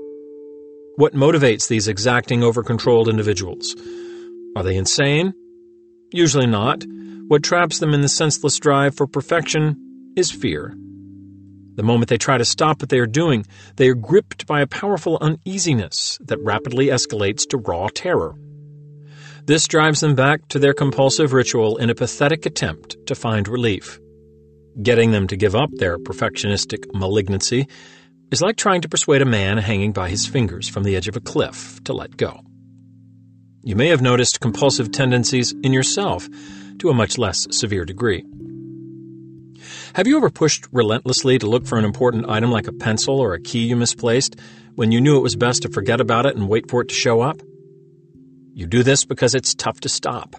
What 0.96 1.14
motivates 1.14 1.68
these 1.68 1.88
exacting, 1.88 2.42
over 2.42 2.62
controlled 2.62 3.08
individuals? 3.08 3.74
Are 4.54 4.62
they 4.62 4.76
insane? 4.76 5.32
Usually 6.12 6.46
not. 6.46 6.84
What 7.28 7.42
traps 7.42 7.78
them 7.78 7.94
in 7.94 8.02
the 8.02 8.08
senseless 8.08 8.58
drive 8.58 8.94
for 8.94 9.06
perfection 9.06 10.12
is 10.16 10.30
fear. 10.30 10.76
The 11.76 11.82
moment 11.82 12.10
they 12.10 12.18
try 12.18 12.36
to 12.36 12.44
stop 12.44 12.82
what 12.82 12.90
they 12.90 12.98
are 12.98 13.06
doing, 13.06 13.46
they 13.76 13.88
are 13.88 13.94
gripped 13.94 14.46
by 14.46 14.60
a 14.60 14.66
powerful 14.66 15.16
uneasiness 15.22 16.18
that 16.26 16.42
rapidly 16.42 16.88
escalates 16.88 17.48
to 17.48 17.56
raw 17.56 17.88
terror. 17.88 18.34
This 19.46 19.66
drives 19.66 20.00
them 20.00 20.14
back 20.14 20.46
to 20.48 20.58
their 20.58 20.74
compulsive 20.74 21.32
ritual 21.32 21.78
in 21.78 21.88
a 21.88 21.94
pathetic 21.94 22.44
attempt 22.44 22.98
to 23.06 23.14
find 23.14 23.48
relief. 23.48 23.98
Getting 24.82 25.12
them 25.12 25.26
to 25.28 25.36
give 25.38 25.56
up 25.56 25.70
their 25.72 25.98
perfectionistic 25.98 26.84
malignancy 26.92 27.66
is 28.32 28.40
like 28.40 28.56
trying 28.56 28.80
to 28.80 28.88
persuade 28.88 29.20
a 29.20 29.26
man 29.26 29.58
hanging 29.58 29.92
by 29.92 30.08
his 30.08 30.26
fingers 30.26 30.66
from 30.66 30.84
the 30.84 30.96
edge 30.96 31.06
of 31.06 31.16
a 31.16 31.20
cliff 31.20 31.84
to 31.84 31.92
let 31.92 32.16
go. 32.16 32.40
You 33.62 33.76
may 33.76 33.88
have 33.88 34.00
noticed 34.00 34.40
compulsive 34.40 34.90
tendencies 34.90 35.52
in 35.62 35.74
yourself 35.74 36.26
to 36.78 36.88
a 36.88 36.94
much 36.94 37.18
less 37.18 37.46
severe 37.50 37.84
degree. 37.84 38.24
Have 39.94 40.06
you 40.06 40.16
ever 40.16 40.30
pushed 40.30 40.66
relentlessly 40.72 41.38
to 41.38 41.46
look 41.46 41.66
for 41.66 41.78
an 41.78 41.84
important 41.84 42.28
item 42.28 42.50
like 42.50 42.66
a 42.66 42.72
pencil 42.72 43.20
or 43.20 43.34
a 43.34 43.40
key 43.40 43.66
you 43.66 43.76
misplaced 43.76 44.36
when 44.74 44.90
you 44.90 45.00
knew 45.02 45.18
it 45.18 45.22
was 45.22 45.36
best 45.36 45.62
to 45.62 45.68
forget 45.68 46.00
about 46.00 46.24
it 46.24 46.34
and 46.34 46.48
wait 46.48 46.70
for 46.70 46.80
it 46.80 46.88
to 46.88 46.94
show 46.94 47.20
up? 47.20 47.42
You 48.54 48.66
do 48.66 48.82
this 48.82 49.04
because 49.04 49.34
it's 49.34 49.54
tough 49.54 49.80
to 49.80 49.90
stop. 49.90 50.36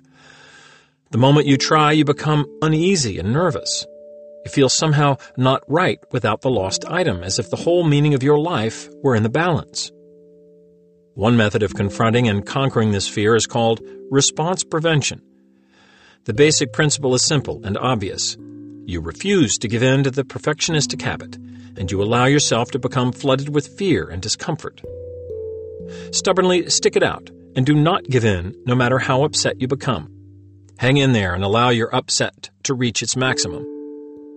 The 1.12 1.20
moment 1.20 1.46
you 1.46 1.58
try, 1.58 1.92
you 1.92 2.06
become 2.06 2.48
uneasy 2.64 3.20
and 3.20 3.32
nervous. 3.32 3.86
You 4.46 4.52
feel 4.52 4.70
somehow 4.70 5.18
not 5.38 5.64
right 5.68 6.00
without 6.12 6.42
the 6.42 6.50
lost 6.50 6.86
item, 6.86 7.24
as 7.24 7.40
if 7.40 7.50
the 7.50 7.56
whole 7.58 7.84
meaning 7.84 8.14
of 8.14 8.24
your 8.24 8.40
life 8.40 8.90
were 9.02 9.16
in 9.16 9.24
the 9.24 9.30
balance. 9.30 9.92
One 11.16 11.38
method 11.38 11.64
of 11.64 11.76
confronting 11.76 12.28
and 12.28 12.46
conquering 12.46 12.92
this 12.92 13.08
fear 13.08 13.36
is 13.36 13.48
called 13.48 13.82
response 14.10 14.64
prevention. 14.64 15.22
The 16.26 16.34
basic 16.34 16.74
principle 16.74 17.14
is 17.14 17.26
simple 17.26 17.62
and 17.64 17.78
obvious. 17.78 18.36
You 18.86 19.00
refuse 19.00 19.58
to 19.60 19.68
give 19.68 19.84
in 19.84 20.04
to 20.04 20.12
the 20.12 20.24
perfectionistic 20.24 21.02
habit, 21.02 21.36
and 21.78 21.90
you 21.92 22.02
allow 22.02 22.26
yourself 22.26 22.72
to 22.72 22.80
become 22.80 23.12
flooded 23.12 23.54
with 23.54 23.78
fear 23.78 24.10
and 24.10 24.22
discomfort. 24.22 24.82
Stubbornly 26.12 26.70
stick 26.70 26.96
it 26.96 27.04
out 27.04 27.30
and 27.56 27.66
do 27.66 27.76
not 27.76 28.04
give 28.06 28.26
in 28.26 28.56
no 28.66 28.76
matter 28.76 29.00
how 29.00 29.24
upset 29.24 29.62
you 29.62 29.68
become. 29.68 30.10
Hang 30.78 30.98
in 30.98 31.14
there 31.14 31.34
and 31.34 31.44
allow 31.44 31.70
your 31.70 31.94
upset 31.96 32.50
to 32.64 32.74
reach 32.74 33.04
its 33.04 33.16
maximum. 33.16 33.73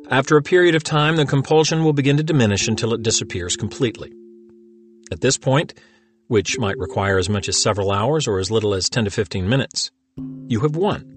After 0.09 0.37
a 0.37 0.43
period 0.43 0.77
of 0.77 0.85
time, 0.85 1.17
the 1.17 1.27
compulsion 1.27 1.83
will 1.83 1.93
begin 1.93 2.17
to 2.17 2.23
diminish 2.23 2.69
until 2.69 2.95
it 2.95 3.03
disappears 3.03 3.57
completely. 3.57 4.13
At 5.11 5.21
this 5.21 5.37
point, 5.37 5.75
which 6.29 6.61
might 6.61 6.79
require 6.79 7.19
as 7.19 7.29
much 7.29 7.49
as 7.49 7.61
several 7.61 7.91
hours 7.91 8.29
or 8.29 8.39
as 8.39 8.49
little 8.49 8.73
as 8.73 8.89
10 8.89 9.07
to 9.07 9.11
15 9.11 9.49
minutes, 9.49 9.91
you 10.47 10.61
have 10.61 10.77
won. 10.77 11.13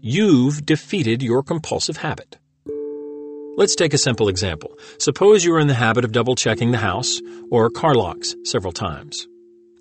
You've 0.00 0.64
defeated 0.64 1.22
your 1.22 1.42
compulsive 1.42 1.96
habit. 1.96 2.38
Let's 3.56 3.74
take 3.74 3.94
a 3.94 3.98
simple 3.98 4.28
example. 4.28 4.78
Suppose 5.00 5.44
you 5.44 5.52
are 5.54 5.60
in 5.60 5.66
the 5.66 5.74
habit 5.74 6.04
of 6.04 6.12
double 6.12 6.36
checking 6.36 6.70
the 6.70 6.78
house 6.78 7.20
or 7.50 7.68
car 7.68 7.96
locks 7.96 8.36
several 8.44 8.72
times. 8.72 9.26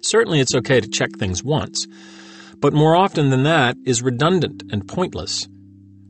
Certainly 0.02 0.40
it's 0.40 0.56
okay 0.56 0.82
to 0.82 0.88
check 0.88 1.12
things 1.12 1.44
once, 1.44 1.86
but 2.58 2.74
more 2.74 2.96
often 2.96 3.30
than 3.30 3.44
that 3.44 3.78
is 3.86 4.02
redundant 4.02 4.64
and 4.72 4.88
pointless. 4.88 5.48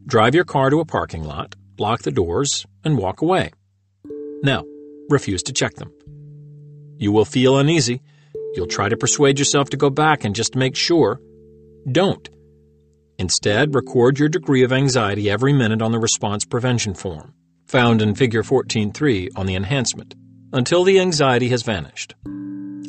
Drive 0.08 0.36
your 0.36 0.46
car 0.46 0.70
to 0.70 0.80
a 0.80 0.86
parking 0.86 1.26
lot, 1.26 1.56
lock 1.80 2.02
the 2.02 2.12
doors, 2.12 2.66
and 2.84 2.98
walk 2.98 3.22
away. 3.22 3.52
Now, 4.44 4.64
refuse 5.10 5.44
to 5.44 5.54
check 5.54 5.76
them. 5.76 5.92
You 6.98 7.12
will 7.12 7.26
feel 7.26 7.58
uneasy. 7.58 8.02
You'll 8.56 8.68
try 8.68 8.90
to 8.90 8.98
persuade 8.98 9.40
yourself 9.40 9.70
to 9.70 9.78
go 9.78 9.90
back 9.90 10.24
and 10.24 10.36
just 10.36 10.56
make 10.56 10.76
sure. 10.76 11.22
Don't. 11.90 12.30
Instead, 13.18 13.76
record 13.76 14.18
your 14.18 14.30
degree 14.30 14.64
of 14.64 14.72
anxiety 14.72 15.30
every 15.30 15.54
minute 15.54 15.82
on 15.82 15.92
the 15.92 16.00
response 16.00 16.46
prevention 16.46 16.94
form, 16.94 17.34
found 17.68 18.02
in 18.02 18.16
Figure 18.16 18.44
14.3 18.44 19.30
on 19.36 19.46
the 19.46 19.56
enhancement, 19.56 20.16
until 20.54 20.84
the 20.84 21.00
anxiety 21.00 21.50
has 21.50 21.64
vanished. 21.64 22.16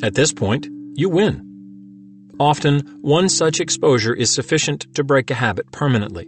At 0.01 0.15
this 0.15 0.33
point, 0.33 0.67
you 0.93 1.09
win. 1.09 1.47
Often, 2.39 2.79
one 3.01 3.29
such 3.29 3.59
exposure 3.59 4.13
is 4.13 4.33
sufficient 4.33 4.93
to 4.95 5.03
break 5.03 5.29
a 5.29 5.35
habit 5.35 5.71
permanently, 5.71 6.27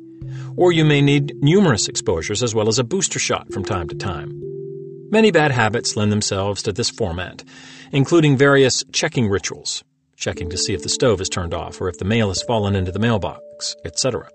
or 0.56 0.72
you 0.72 0.86
may 0.86 1.02
need 1.02 1.36
numerous 1.44 1.88
exposures 1.88 2.44
as 2.44 2.56
well 2.56 2.68
as 2.68 2.80
a 2.80 2.84
booster 2.84 3.20
shot 3.20 3.52
from 3.52 3.64
time 3.64 3.88
to 3.90 3.96
time. 3.96 4.40
Many 5.10 5.32
bad 5.32 5.52
habits 5.52 5.96
lend 5.96 6.12
themselves 6.12 6.64
to 6.64 6.74
this 6.74 6.90
format, 6.90 7.44
including 7.92 8.36
various 8.36 8.84
checking 8.92 9.28
rituals, 9.28 9.84
checking 10.18 10.50
to 10.50 10.58
see 10.58 10.74
if 10.74 10.82
the 10.82 10.90
stove 10.90 11.22
is 11.22 11.30
turned 11.30 11.54
off 11.54 11.80
or 11.80 11.88
if 11.88 11.98
the 11.98 12.06
mail 12.06 12.30
has 12.30 12.42
fallen 12.42 12.76
into 12.76 12.92
the 12.92 13.00
mailbox, 13.00 13.76
etc. 13.86 14.28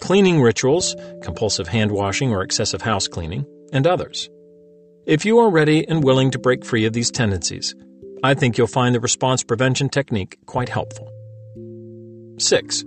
Cleaning 0.00 0.42
rituals, 0.42 0.94
compulsive 1.22 1.68
hand 1.68 1.90
washing 1.90 2.32
or 2.32 2.42
excessive 2.42 2.82
house 2.82 3.08
cleaning, 3.08 3.46
and 3.72 3.86
others. 3.86 4.28
If 5.06 5.24
you 5.24 5.38
are 5.38 5.50
ready 5.50 5.88
and 5.88 6.04
willing 6.04 6.30
to 6.32 6.38
break 6.38 6.64
free 6.64 6.84
of 6.84 6.92
these 6.92 7.10
tendencies, 7.10 7.74
I 8.22 8.34
think 8.34 8.58
you'll 8.58 8.66
find 8.66 8.94
the 8.94 9.00
response 9.00 9.42
prevention 9.42 9.88
technique 9.88 10.36
quite 10.46 10.68
helpful. 10.68 11.10
6. 12.38 12.84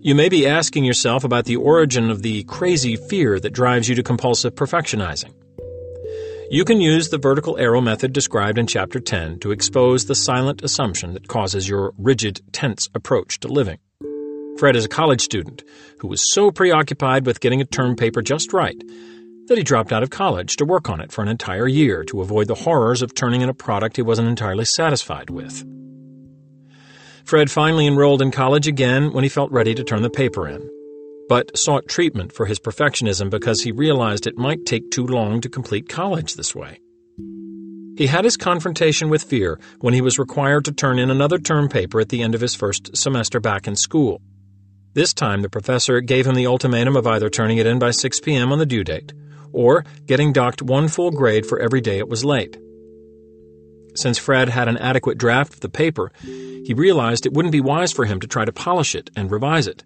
You 0.00 0.14
may 0.14 0.28
be 0.28 0.46
asking 0.46 0.84
yourself 0.84 1.24
about 1.24 1.46
the 1.46 1.56
origin 1.56 2.08
of 2.08 2.22
the 2.22 2.44
crazy 2.44 2.94
fear 2.94 3.40
that 3.40 3.52
drives 3.52 3.88
you 3.88 3.96
to 3.96 4.02
compulsive 4.04 4.54
perfectionizing. 4.54 5.32
You 6.50 6.64
can 6.64 6.80
use 6.80 7.08
the 7.08 7.18
vertical 7.18 7.58
arrow 7.58 7.80
method 7.80 8.12
described 8.12 8.58
in 8.58 8.68
Chapter 8.68 9.00
10 9.00 9.40
to 9.40 9.50
expose 9.50 10.06
the 10.06 10.14
silent 10.14 10.62
assumption 10.62 11.14
that 11.14 11.26
causes 11.26 11.68
your 11.68 11.94
rigid, 11.98 12.40
tense 12.52 12.88
approach 12.94 13.40
to 13.40 13.48
living. 13.48 13.78
Fred 14.56 14.76
is 14.76 14.84
a 14.84 14.88
college 14.88 15.20
student 15.20 15.64
who 15.98 16.06
was 16.06 16.32
so 16.32 16.52
preoccupied 16.52 17.26
with 17.26 17.40
getting 17.40 17.60
a 17.60 17.64
term 17.64 17.96
paper 17.96 18.22
just 18.22 18.52
right 18.52 18.80
that 19.48 19.58
he 19.58 19.64
dropped 19.64 19.92
out 19.92 20.04
of 20.04 20.10
college 20.10 20.54
to 20.58 20.64
work 20.64 20.88
on 20.88 21.00
it 21.00 21.10
for 21.10 21.22
an 21.22 21.28
entire 21.28 21.66
year 21.66 22.04
to 22.04 22.20
avoid 22.20 22.46
the 22.46 22.54
horrors 22.54 23.02
of 23.02 23.14
turning 23.14 23.40
in 23.40 23.48
a 23.48 23.54
product 23.54 23.96
he 23.96 24.02
wasn't 24.02 24.28
entirely 24.28 24.64
satisfied 24.64 25.28
with. 25.28 25.64
Fred 27.28 27.50
finally 27.50 27.86
enrolled 27.86 28.22
in 28.22 28.30
college 28.30 28.66
again 28.66 29.12
when 29.12 29.22
he 29.22 29.28
felt 29.28 29.52
ready 29.52 29.74
to 29.74 29.84
turn 29.84 30.02
the 30.02 30.10
paper 30.10 30.48
in 30.48 30.70
but 31.28 31.56
sought 31.56 31.86
treatment 31.86 32.32
for 32.32 32.46
his 32.46 32.58
perfectionism 32.58 33.30
because 33.30 33.62
he 33.62 33.70
realized 33.70 34.26
it 34.26 34.38
might 34.38 34.64
take 34.64 34.90
too 34.90 35.06
long 35.06 35.40
to 35.40 35.48
complete 35.48 35.88
college 35.88 36.34
this 36.34 36.54
way. 36.54 36.80
He 37.96 38.06
had 38.06 38.24
his 38.24 38.36
confrontation 38.36 39.10
with 39.10 39.22
fear 39.22 39.60
when 39.80 39.92
he 39.92 40.00
was 40.00 40.18
required 40.18 40.64
to 40.64 40.72
turn 40.72 40.98
in 40.98 41.10
another 41.10 41.38
term 41.38 41.68
paper 41.68 42.00
at 42.00 42.08
the 42.08 42.22
end 42.22 42.34
of 42.34 42.40
his 42.40 42.54
first 42.54 42.96
semester 42.96 43.40
back 43.40 43.66
in 43.66 43.76
school. 43.76 44.22
This 44.94 45.12
time, 45.12 45.42
the 45.42 45.50
professor 45.50 46.00
gave 46.00 46.26
him 46.26 46.34
the 46.34 46.46
ultimatum 46.46 46.96
of 46.96 47.06
either 47.06 47.28
turning 47.28 47.58
it 47.58 47.66
in 47.66 47.78
by 47.78 47.90
6 47.90 48.20
p.m. 48.20 48.52
on 48.52 48.58
the 48.58 48.66
due 48.66 48.84
date 48.84 49.12
or 49.52 49.84
getting 50.06 50.32
docked 50.32 50.62
one 50.62 50.88
full 50.88 51.10
grade 51.10 51.44
for 51.44 51.58
every 51.58 51.80
day 51.80 51.98
it 51.98 52.08
was 52.08 52.24
late. 52.24 52.56
Since 53.98 54.18
Fred 54.18 54.48
had 54.48 54.68
an 54.68 54.78
adequate 54.78 55.18
draft 55.18 55.54
of 55.54 55.60
the 55.60 55.68
paper, 55.68 56.12
he 56.22 56.74
realized 56.76 57.26
it 57.26 57.32
wouldn't 57.32 57.52
be 57.52 57.60
wise 57.60 57.92
for 57.92 58.04
him 58.04 58.20
to 58.20 58.26
try 58.26 58.44
to 58.44 58.52
polish 58.52 58.94
it 58.94 59.10
and 59.16 59.30
revise 59.30 59.66
it 59.66 59.82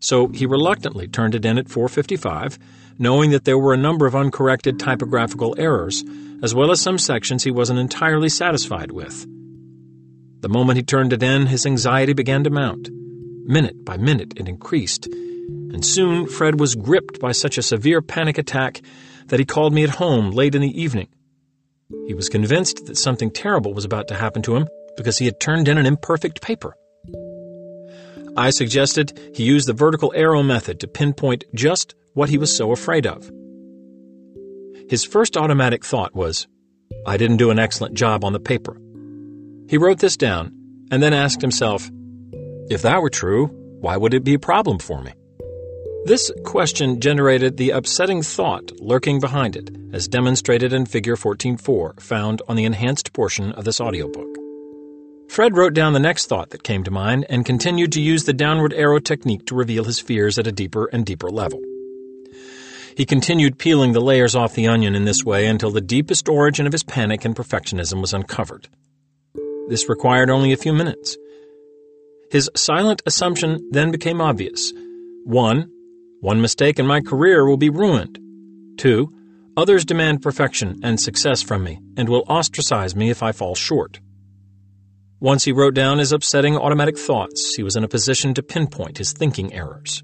so 0.00 0.28
he 0.28 0.46
reluctantly 0.46 1.06
turned 1.06 1.34
it 1.34 1.44
in 1.44 1.58
at 1.58 1.68
455, 1.68 2.58
knowing 2.98 3.30
that 3.30 3.44
there 3.44 3.58
were 3.58 3.74
a 3.74 3.78
number 3.78 4.06
of 4.06 4.16
uncorrected 4.16 4.80
typographical 4.80 5.54
errors, 5.58 6.02
as 6.42 6.54
well 6.54 6.70
as 6.70 6.80
some 6.80 6.98
sections 6.98 7.44
he 7.44 7.50
wasn't 7.50 7.78
entirely 7.78 8.30
satisfied 8.30 8.90
with. 8.90 9.26
The 10.40 10.48
moment 10.48 10.78
he 10.78 10.82
turned 10.82 11.12
it 11.12 11.22
in, 11.22 11.46
his 11.46 11.66
anxiety 11.66 12.14
began 12.14 12.44
to 12.44 12.50
mount. 12.50 12.88
Minute 12.90 13.84
by 13.84 13.98
minute, 13.98 14.32
it 14.36 14.48
increased, 14.48 15.06
and 15.06 15.84
soon 15.84 16.26
Fred 16.26 16.58
was 16.58 16.74
gripped 16.74 17.20
by 17.20 17.32
such 17.32 17.58
a 17.58 17.62
severe 17.62 18.00
panic 18.00 18.38
attack 18.38 18.80
that 19.26 19.38
he 19.38 19.44
called 19.44 19.74
me 19.74 19.84
at 19.84 19.90
home 19.90 20.30
late 20.30 20.54
in 20.54 20.62
the 20.62 20.80
evening. 20.80 21.08
He 22.06 22.14
was 22.14 22.28
convinced 22.28 22.86
that 22.86 22.96
something 22.96 23.30
terrible 23.30 23.74
was 23.74 23.84
about 23.84 24.08
to 24.08 24.14
happen 24.14 24.42
to 24.42 24.56
him 24.56 24.68
because 24.96 25.18
he 25.18 25.24
had 25.24 25.40
turned 25.40 25.68
in 25.68 25.78
an 25.78 25.86
imperfect 25.86 26.40
paper. 26.40 26.74
I 28.36 28.50
suggested 28.50 29.18
he 29.34 29.44
use 29.44 29.66
the 29.66 29.72
vertical 29.72 30.12
arrow 30.14 30.42
method 30.42 30.80
to 30.80 30.88
pinpoint 30.88 31.44
just 31.54 31.94
what 32.14 32.28
he 32.28 32.38
was 32.38 32.54
so 32.54 32.72
afraid 32.72 33.06
of. 33.06 33.30
His 34.88 35.04
first 35.04 35.36
automatic 35.36 35.84
thought 35.84 36.14
was, 36.14 36.46
I 37.06 37.16
didn't 37.16 37.36
do 37.38 37.50
an 37.50 37.58
excellent 37.58 37.94
job 37.94 38.24
on 38.24 38.32
the 38.32 38.40
paper. 38.40 38.76
He 39.68 39.78
wrote 39.78 39.98
this 39.98 40.16
down 40.16 40.52
and 40.90 41.02
then 41.02 41.12
asked 41.12 41.40
himself, 41.40 41.90
if 42.68 42.82
that 42.82 43.00
were 43.00 43.10
true, 43.10 43.46
why 43.80 43.96
would 43.96 44.14
it 44.14 44.24
be 44.24 44.34
a 44.34 44.38
problem 44.38 44.78
for 44.78 45.02
me? 45.02 45.12
This 46.06 46.30
question 46.44 46.98
generated 46.98 47.56
the 47.56 47.70
upsetting 47.70 48.22
thought 48.22 48.72
lurking 48.80 49.20
behind 49.20 49.54
it, 49.54 49.70
as 49.92 50.08
demonstrated 50.08 50.72
in 50.72 50.86
Figure 50.86 51.14
14.4, 51.14 52.00
found 52.00 52.40
on 52.48 52.56
the 52.56 52.64
enhanced 52.64 53.12
portion 53.12 53.52
of 53.52 53.64
this 53.64 53.82
audiobook. 53.82 54.34
Fred 55.28 55.56
wrote 55.56 55.74
down 55.74 55.92
the 55.92 56.00
next 56.00 56.26
thought 56.26 56.50
that 56.50 56.64
came 56.64 56.82
to 56.84 56.90
mind 56.90 57.26
and 57.28 57.44
continued 57.44 57.92
to 57.92 58.00
use 58.00 58.24
the 58.24 58.32
downward 58.32 58.72
arrow 58.72 58.98
technique 58.98 59.44
to 59.46 59.54
reveal 59.54 59.84
his 59.84 60.00
fears 60.00 60.38
at 60.38 60.46
a 60.46 60.52
deeper 60.52 60.86
and 60.86 61.04
deeper 61.04 61.30
level. 61.30 61.60
He 62.96 63.04
continued 63.04 63.58
peeling 63.58 63.92
the 63.92 64.00
layers 64.00 64.34
off 64.34 64.54
the 64.54 64.68
onion 64.68 64.94
in 64.94 65.04
this 65.04 65.22
way 65.22 65.46
until 65.46 65.70
the 65.70 65.82
deepest 65.82 66.28
origin 66.28 66.66
of 66.66 66.72
his 66.72 66.82
panic 66.82 67.26
and 67.26 67.36
perfectionism 67.36 68.00
was 68.00 68.14
uncovered. 68.14 68.68
This 69.68 69.88
required 69.88 70.30
only 70.30 70.52
a 70.52 70.56
few 70.56 70.72
minutes. 70.72 71.16
His 72.30 72.50
silent 72.56 73.02
assumption 73.06 73.68
then 73.70 73.90
became 73.90 74.20
obvious. 74.20 74.72
One, 75.24 75.70
one 76.20 76.40
mistake 76.40 76.78
in 76.78 76.86
my 76.86 77.00
career 77.00 77.46
will 77.46 77.56
be 77.56 77.70
ruined. 77.70 78.18
Two, 78.78 79.12
others 79.56 79.84
demand 79.84 80.22
perfection 80.22 80.80
and 80.82 81.00
success 81.00 81.42
from 81.42 81.64
me 81.64 81.80
and 81.96 82.08
will 82.08 82.24
ostracize 82.28 82.94
me 82.94 83.10
if 83.10 83.22
I 83.22 83.32
fall 83.32 83.54
short. 83.54 84.00
Once 85.18 85.44
he 85.44 85.52
wrote 85.52 85.74
down 85.74 85.98
his 85.98 86.12
upsetting 86.12 86.56
automatic 86.56 86.98
thoughts, 86.98 87.54
he 87.54 87.62
was 87.62 87.76
in 87.76 87.84
a 87.84 87.88
position 87.88 88.32
to 88.34 88.42
pinpoint 88.42 88.98
his 88.98 89.12
thinking 89.12 89.52
errors. 89.52 90.02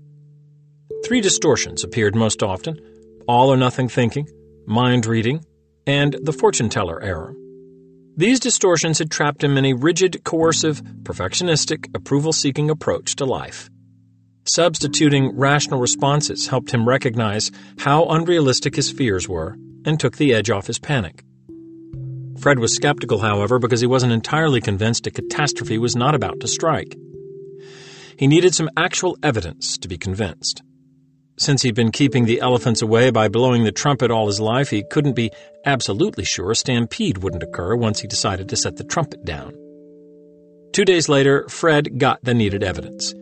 Three 1.05 1.21
distortions 1.21 1.85
appeared 1.85 2.15
most 2.15 2.43
often 2.43 2.81
all 3.29 3.53
or 3.53 3.57
nothing 3.57 3.89
thinking, 3.89 4.29
mind 4.67 5.07
reading, 5.07 5.45
and 5.87 6.17
the 6.23 6.33
fortune 6.33 6.69
teller 6.69 7.03
error. 7.03 7.35
These 8.17 8.41
distortions 8.41 8.99
had 8.99 9.11
trapped 9.11 9.45
him 9.45 9.59
in 9.59 9.67
a 9.67 9.75
rigid, 9.75 10.25
coercive, 10.25 10.81
perfectionistic, 11.03 11.95
approval 11.95 12.33
seeking 12.33 12.71
approach 12.71 13.17
to 13.17 13.25
life. 13.25 13.69
Substituting 14.49 15.37
rational 15.37 15.81
responses 15.81 16.47
helped 16.47 16.71
him 16.71 16.89
recognize 16.89 17.51
how 17.79 18.05
unrealistic 18.05 18.77
his 18.77 18.93
fears 18.93 19.29
were 19.29 19.57
and 19.85 19.99
took 19.99 20.17
the 20.17 20.33
edge 20.33 20.51
off 20.51 20.69
his 20.69 20.79
panic. 20.79 21.25
Fred 22.39 22.61
was 22.61 22.75
skeptical, 22.75 23.19
however, 23.19 23.59
because 23.59 23.81
he 23.81 23.89
wasn't 23.89 24.13
entirely 24.13 24.61
convinced 24.61 25.07
a 25.07 25.11
catastrophe 25.11 25.79
was 25.79 25.97
not 25.97 26.15
about 26.15 26.39
to 26.41 26.49
strike. 26.49 26.95
He 28.17 28.29
needed 28.29 28.55
some 28.55 28.71
actual 28.77 29.19
evidence 29.21 29.79
to 29.79 29.89
be 29.89 29.99
convinced. 29.99 30.63
Since 31.39 31.63
he'd 31.63 31.75
been 31.75 31.91
keeping 31.91 32.25
the 32.25 32.41
elephants 32.41 32.83
away 32.83 33.11
by 33.11 33.29
blowing 33.29 33.65
the 33.65 33.73
trumpet 33.73 34.13
all 34.13 34.29
his 34.29 34.41
life, 34.41 34.71
he 34.71 34.85
couldn't 34.91 35.17
be 35.17 35.33
absolutely 35.65 36.25
sure 36.25 36.53
a 36.53 36.57
stampede 36.57 37.19
wouldn't 37.19 37.43
occur 37.43 37.75
once 37.75 38.01
he 38.01 38.07
decided 38.07 38.49
to 38.49 38.57
set 38.57 38.77
the 38.77 38.85
trumpet 38.85 39.25
down. 39.25 39.55
Two 40.73 40.85
days 40.85 41.09
later, 41.09 41.49
Fred 41.49 41.99
got 41.99 42.23
the 42.23 42.33
needed 42.33 42.63
evidence. 42.63 43.13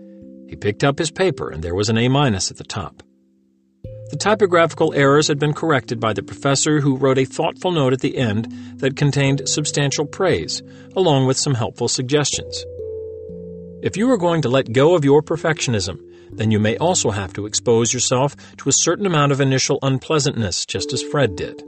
He 0.48 0.56
picked 0.56 0.84
up 0.84 0.98
his 0.98 1.10
paper, 1.10 1.50
and 1.50 1.62
there 1.62 1.74
was 1.74 1.88
an 1.88 1.98
A 1.98 2.08
minus 2.08 2.50
at 2.50 2.56
the 2.56 2.64
top. 2.64 3.02
The 4.10 4.16
typographical 4.16 4.92
errors 4.94 5.28
had 5.28 5.38
been 5.38 5.54
corrected 5.54 5.98
by 5.98 6.12
the 6.12 6.22
professor, 6.22 6.80
who 6.80 6.96
wrote 6.96 7.18
a 7.18 7.24
thoughtful 7.24 7.72
note 7.72 7.92
at 7.92 8.00
the 8.00 8.16
end 8.16 8.46
that 8.78 8.96
contained 8.96 9.48
substantial 9.48 10.04
praise, 10.04 10.62
along 10.94 11.26
with 11.26 11.36
some 11.36 11.54
helpful 11.54 11.88
suggestions. 11.88 12.64
If 13.82 13.96
you 13.96 14.10
are 14.10 14.18
going 14.18 14.42
to 14.42 14.48
let 14.48 14.72
go 14.72 14.94
of 14.94 15.04
your 15.04 15.22
perfectionism, 15.22 16.00
then 16.30 16.50
you 16.50 16.58
may 16.58 16.76
also 16.76 17.10
have 17.10 17.32
to 17.34 17.46
expose 17.46 17.92
yourself 17.92 18.36
to 18.58 18.68
a 18.68 18.72
certain 18.72 19.06
amount 19.06 19.32
of 19.32 19.40
initial 19.40 19.78
unpleasantness, 19.82 20.66
just 20.66 20.92
as 20.92 21.02
Fred 21.02 21.36
did. 21.36 21.62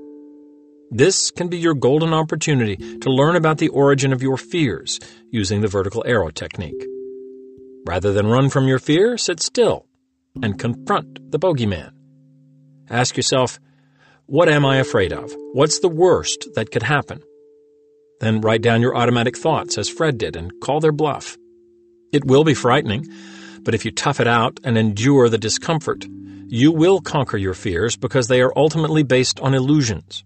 This 0.91 1.31
can 1.31 1.49
be 1.49 1.59
your 1.59 1.75
golden 1.75 2.13
opportunity 2.15 2.77
to 2.77 3.11
learn 3.11 3.35
about 3.35 3.59
the 3.59 3.69
origin 3.69 4.13
of 4.13 4.23
your 4.23 4.37
fears 4.37 5.01
using 5.31 5.61
the 5.61 5.69
vertical 5.69 6.05
arrow 6.07 6.31
technique. 6.31 6.87
Rather 7.87 8.13
than 8.13 8.27
run 8.27 8.51
from 8.51 8.67
your 8.67 8.81
fear, 8.81 9.17
sit 9.17 9.41
still 9.41 9.87
and 10.43 10.59
confront 10.59 11.31
the 11.31 11.39
bogeyman. 11.39 11.93
Ask 12.91 13.17
yourself, 13.17 13.61
what 14.27 14.49
am 14.49 14.67
I 14.67 14.79
afraid 14.79 15.13
of? 15.13 15.33
What's 15.53 15.79
the 15.79 15.89
worst 15.89 16.49
that 16.57 16.73
could 16.73 16.83
happen? 16.83 17.23
Then 18.19 18.41
write 18.41 18.61
down 18.61 18.83
your 18.83 18.97
automatic 18.97 19.37
thoughts 19.37 19.79
as 19.79 19.89
Fred 19.89 20.19
did 20.19 20.35
and 20.35 20.51
call 20.61 20.81
their 20.81 20.91
bluff. 20.91 21.37
It 22.13 22.25
will 22.25 22.43
be 22.43 22.55
frightening, 22.55 23.07
but 23.61 23.75
if 23.75 23.85
you 23.85 23.93
tough 23.93 24.19
it 24.19 24.27
out 24.27 24.59
and 24.65 24.77
endure 24.77 25.29
the 25.29 25.39
discomfort, 25.39 26.07
you 26.49 26.73
will 26.73 27.01
conquer 27.01 27.37
your 27.37 27.55
fears 27.55 27.97
because 27.97 28.27
they 28.27 28.41
are 28.41 28.53
ultimately 28.57 29.05
based 29.05 29.39
on 29.39 29.55
illusions. 29.55 30.25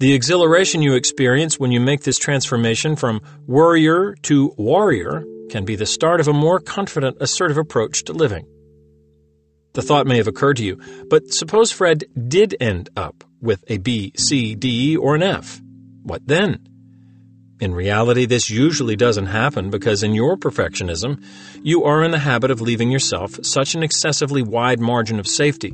The 0.00 0.14
exhilaration 0.14 0.82
you 0.82 0.94
experience 0.94 1.60
when 1.60 1.70
you 1.70 1.80
make 1.80 2.02
this 2.02 2.18
transformation 2.18 2.96
from 2.96 3.20
worrier 3.46 4.16
to 4.22 4.52
warrior 4.58 5.24
can 5.50 5.64
be 5.64 5.76
the 5.76 5.86
start 5.86 6.20
of 6.20 6.28
a 6.28 6.32
more 6.32 6.60
confident, 6.60 7.16
assertive 7.20 7.58
approach 7.58 8.04
to 8.04 8.12
living. 8.12 8.46
The 9.74 9.82
thought 9.82 10.06
may 10.06 10.18
have 10.18 10.28
occurred 10.28 10.58
to 10.58 10.64
you, 10.64 10.80
but 11.08 11.32
suppose 11.32 11.72
Fred 11.72 12.04
did 12.28 12.56
end 12.60 12.90
up 12.96 13.24
with 13.40 13.64
a 13.68 13.78
B, 13.78 14.12
C, 14.16 14.54
D, 14.54 14.96
or 14.96 15.14
an 15.14 15.22
F. 15.22 15.60
What 16.02 16.26
then? 16.26 16.68
In 17.60 17.74
reality, 17.74 18.26
this 18.26 18.50
usually 18.50 18.96
doesn't 18.96 19.26
happen 19.26 19.70
because 19.70 20.02
in 20.02 20.14
your 20.14 20.36
perfectionism, 20.36 21.24
you 21.62 21.84
are 21.84 22.02
in 22.02 22.10
the 22.10 22.18
habit 22.18 22.50
of 22.50 22.60
leaving 22.60 22.90
yourself 22.90 23.38
such 23.44 23.74
an 23.74 23.82
excessively 23.82 24.42
wide 24.42 24.80
margin 24.80 25.18
of 25.18 25.26
safety 25.26 25.72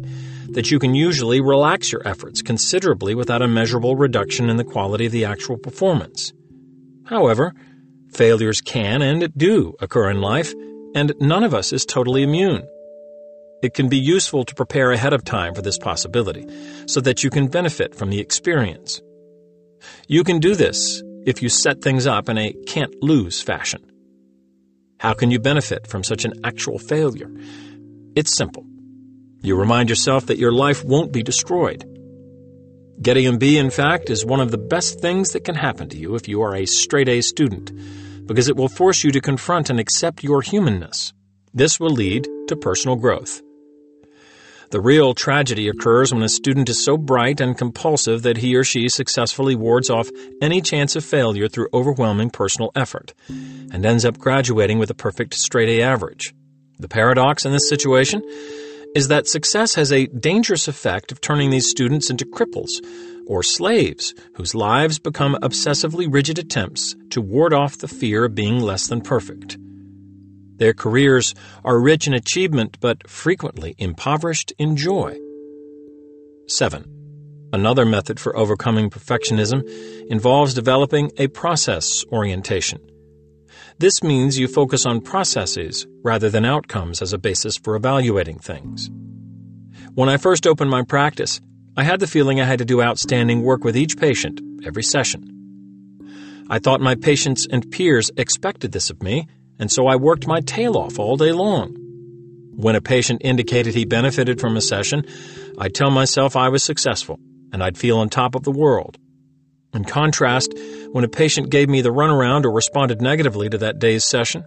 that 0.50 0.70
you 0.70 0.78
can 0.78 0.94
usually 0.94 1.40
relax 1.40 1.92
your 1.92 2.06
efforts 2.06 2.42
considerably 2.42 3.14
without 3.14 3.42
a 3.42 3.48
measurable 3.48 3.96
reduction 3.96 4.50
in 4.50 4.56
the 4.56 4.64
quality 4.64 5.06
of 5.06 5.12
the 5.12 5.24
actual 5.24 5.56
performance. 5.56 6.33
However, 7.06 7.54
failures 8.12 8.61
can 8.61 9.03
and 9.03 9.33
do 9.37 9.75
occur 9.81 10.11
in 10.11 10.20
life, 10.20 10.53
and 10.94 11.12
none 11.20 11.44
of 11.44 11.55
us 11.55 11.73
is 11.73 11.85
totally 11.85 12.23
immune. 12.23 12.66
It 13.62 13.75
can 13.75 13.88
be 13.88 13.99
useful 13.99 14.44
to 14.44 14.55
prepare 14.55 14.90
ahead 14.90 15.12
of 15.12 15.25
time 15.25 15.55
for 15.55 15.62
this 15.62 15.79
possibility 15.79 16.46
so 16.87 17.01
that 17.03 17.23
you 17.23 17.31
can 17.31 17.49
benefit 17.49 17.94
from 17.94 18.11
the 18.11 18.20
experience. 18.20 19.01
You 20.09 20.25
can 20.25 20.38
do 20.38 20.55
this 20.55 21.03
if 21.27 21.42
you 21.42 21.49
set 21.49 21.83
things 21.83 22.07
up 22.07 22.29
in 22.29 22.38
a 22.38 22.53
can't 22.66 22.94
lose 23.03 23.40
fashion. 23.40 23.83
How 24.99 25.14
can 25.14 25.31
you 25.31 25.38
benefit 25.38 25.87
from 25.87 26.05
such 26.05 26.25
an 26.25 26.33
actual 26.44 26.79
failure? 26.79 27.31
It's 28.16 28.37
simple. 28.37 28.64
You 29.42 29.57
remind 29.57 29.88
yourself 29.88 30.27
that 30.27 30.38
your 30.38 30.53
life 30.53 30.85
won't 30.85 31.12
be 31.12 31.23
destroyed. 31.23 31.85
Getting 33.02 33.26
a 33.26 33.36
B, 33.38 33.56
in 33.56 33.70
fact, 33.70 34.10
is 34.10 34.26
one 34.26 34.40
of 34.40 34.50
the 34.50 34.58
best 34.58 35.00
things 35.00 35.30
that 35.30 35.44
can 35.44 35.54
happen 35.54 35.88
to 35.88 35.96
you 35.96 36.16
if 36.16 36.28
you 36.28 36.42
are 36.42 36.54
a 36.54 36.66
straight 36.66 37.08
A 37.08 37.22
student, 37.22 37.72
because 38.26 38.48
it 38.48 38.56
will 38.56 38.68
force 38.68 39.02
you 39.02 39.10
to 39.12 39.22
confront 39.22 39.70
and 39.70 39.80
accept 39.80 40.22
your 40.22 40.42
humanness. 40.42 41.14
This 41.54 41.80
will 41.80 41.90
lead 41.90 42.28
to 42.48 42.56
personal 42.56 42.96
growth. 42.96 43.40
The 44.70 44.82
real 44.82 45.14
tragedy 45.14 45.66
occurs 45.68 46.12
when 46.12 46.22
a 46.22 46.28
student 46.28 46.68
is 46.68 46.84
so 46.84 46.98
bright 46.98 47.40
and 47.40 47.56
compulsive 47.56 48.20
that 48.22 48.36
he 48.36 48.54
or 48.54 48.64
she 48.64 48.90
successfully 48.90 49.54
wards 49.54 49.88
off 49.88 50.10
any 50.42 50.60
chance 50.60 50.94
of 50.94 51.02
failure 51.02 51.48
through 51.48 51.70
overwhelming 51.72 52.28
personal 52.28 52.70
effort, 52.76 53.14
and 53.28 53.86
ends 53.86 54.04
up 54.04 54.18
graduating 54.18 54.78
with 54.78 54.90
a 54.90 54.94
perfect 54.94 55.32
straight 55.32 55.80
A 55.80 55.82
average. 55.82 56.34
The 56.78 56.86
paradox 56.88 57.46
in 57.46 57.52
this 57.52 57.68
situation 57.68 58.22
is 58.94 59.09
that 59.09 59.29
success 59.29 59.74
has 59.74 59.92
a 59.92 60.07
dangerous 60.07 60.66
effect 60.66 61.12
of 61.12 61.20
turning 61.20 61.50
these 61.50 61.70
students 61.70 62.11
into 62.11 62.24
cripples 62.24 62.70
or 63.26 63.42
slaves 63.42 64.14
whose 64.35 64.55
lives 64.55 64.98
become 64.98 65.38
obsessively 65.42 66.12
rigid 66.12 66.38
attempts 66.38 66.96
to 67.11 67.20
ward 67.20 67.55
off 67.55 67.79
the 67.79 67.88
fear 67.88 68.24
of 68.24 68.35
being 68.35 68.59
less 68.59 68.88
than 68.88 69.00
perfect. 69.00 69.57
Their 70.57 70.74
careers 70.74 71.35
are 71.64 71.81
rich 71.81 72.07
in 72.07 72.14
achievement 72.14 72.79
but 72.81 73.09
frequently 73.09 73.76
impoverished 73.79 74.53
in 74.59 74.76
joy. 74.76 75.16
7. 76.48 76.85
Another 77.53 77.87
method 77.87 78.18
for 78.18 78.37
overcoming 78.37 78.90
perfectionism 78.90 79.62
involves 80.11 80.53
developing 80.53 81.12
a 81.16 81.29
process 81.29 82.05
orientation. 82.12 82.89
This 83.81 84.03
means 84.03 84.38
you 84.38 84.47
focus 84.47 84.85
on 84.85 85.01
processes 85.01 85.87
rather 86.05 86.29
than 86.29 86.45
outcomes 86.45 87.01
as 87.01 87.14
a 87.14 87.19
basis 87.19 87.57
for 87.57 87.77
evaluating 87.77 88.38
things. 88.38 88.90
When 89.95 90.11
I 90.11 90.19
first 90.19 90.47
opened 90.47 90.69
my 90.69 90.83
practice, 90.83 91.40
I 91.79 91.85
had 91.85 91.99
the 91.99 92.07
feeling 92.07 92.43
I 92.43 92.45
had 92.45 92.59
to 92.59 92.66
do 92.66 92.83
outstanding 92.83 93.40
work 93.40 93.64
with 93.64 93.79
each 93.79 93.97
patient 93.97 94.38
every 94.66 94.83
session. 94.83 95.25
I 96.51 96.59
thought 96.59 96.83
my 96.83 96.95
patients 96.95 97.47
and 97.51 97.71
peers 97.71 98.11
expected 98.19 98.73
this 98.73 98.90
of 98.90 99.03
me, 99.03 99.27
and 99.59 99.73
so 99.73 99.87
I 99.87 99.97
worked 99.97 100.27
my 100.27 100.40
tail 100.43 100.77
off 100.77 100.99
all 100.99 101.16
day 101.16 101.33
long. 101.33 101.75
When 102.55 102.77
a 102.77 102.83
patient 102.83 103.23
indicated 103.25 103.75
he 103.75 103.87
benefited 103.87 104.43
from 104.43 104.59
a 104.59 104.61
session, 104.61 105.07
I'd 105.57 105.75
tell 105.75 105.90
myself 105.90 106.37
I 106.37 106.51
was 106.51 106.62
successful 106.62 107.19
and 107.51 107.62
I'd 107.62 107.79
feel 107.79 107.97
on 107.97 108.11
top 108.11 108.35
of 108.35 108.43
the 108.43 108.53
world. 108.53 108.99
In 109.72 109.85
contrast, 109.85 110.52
when 110.92 111.04
a 111.04 111.09
patient 111.09 111.50
gave 111.50 111.68
me 111.68 111.80
the 111.80 111.90
runaround 111.90 112.44
or 112.44 112.52
responded 112.52 113.00
negatively 113.00 113.48
to 113.48 113.59
that 113.59 113.78
day's 113.78 114.04
session, 114.04 114.44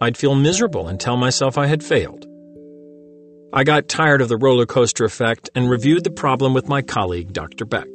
I'd 0.00 0.16
feel 0.16 0.34
miserable 0.34 0.88
and 0.88 0.98
tell 0.98 1.16
myself 1.16 1.58
I 1.58 1.66
had 1.66 1.82
failed. 1.82 2.26
I 3.52 3.64
got 3.64 3.88
tired 3.88 4.20
of 4.20 4.28
the 4.28 4.36
roller 4.36 4.66
coaster 4.66 5.04
effect 5.04 5.50
and 5.56 5.68
reviewed 5.68 6.04
the 6.04 6.10
problem 6.10 6.54
with 6.54 6.68
my 6.68 6.82
colleague, 6.82 7.32
Dr. 7.32 7.64
Beck. 7.64 7.88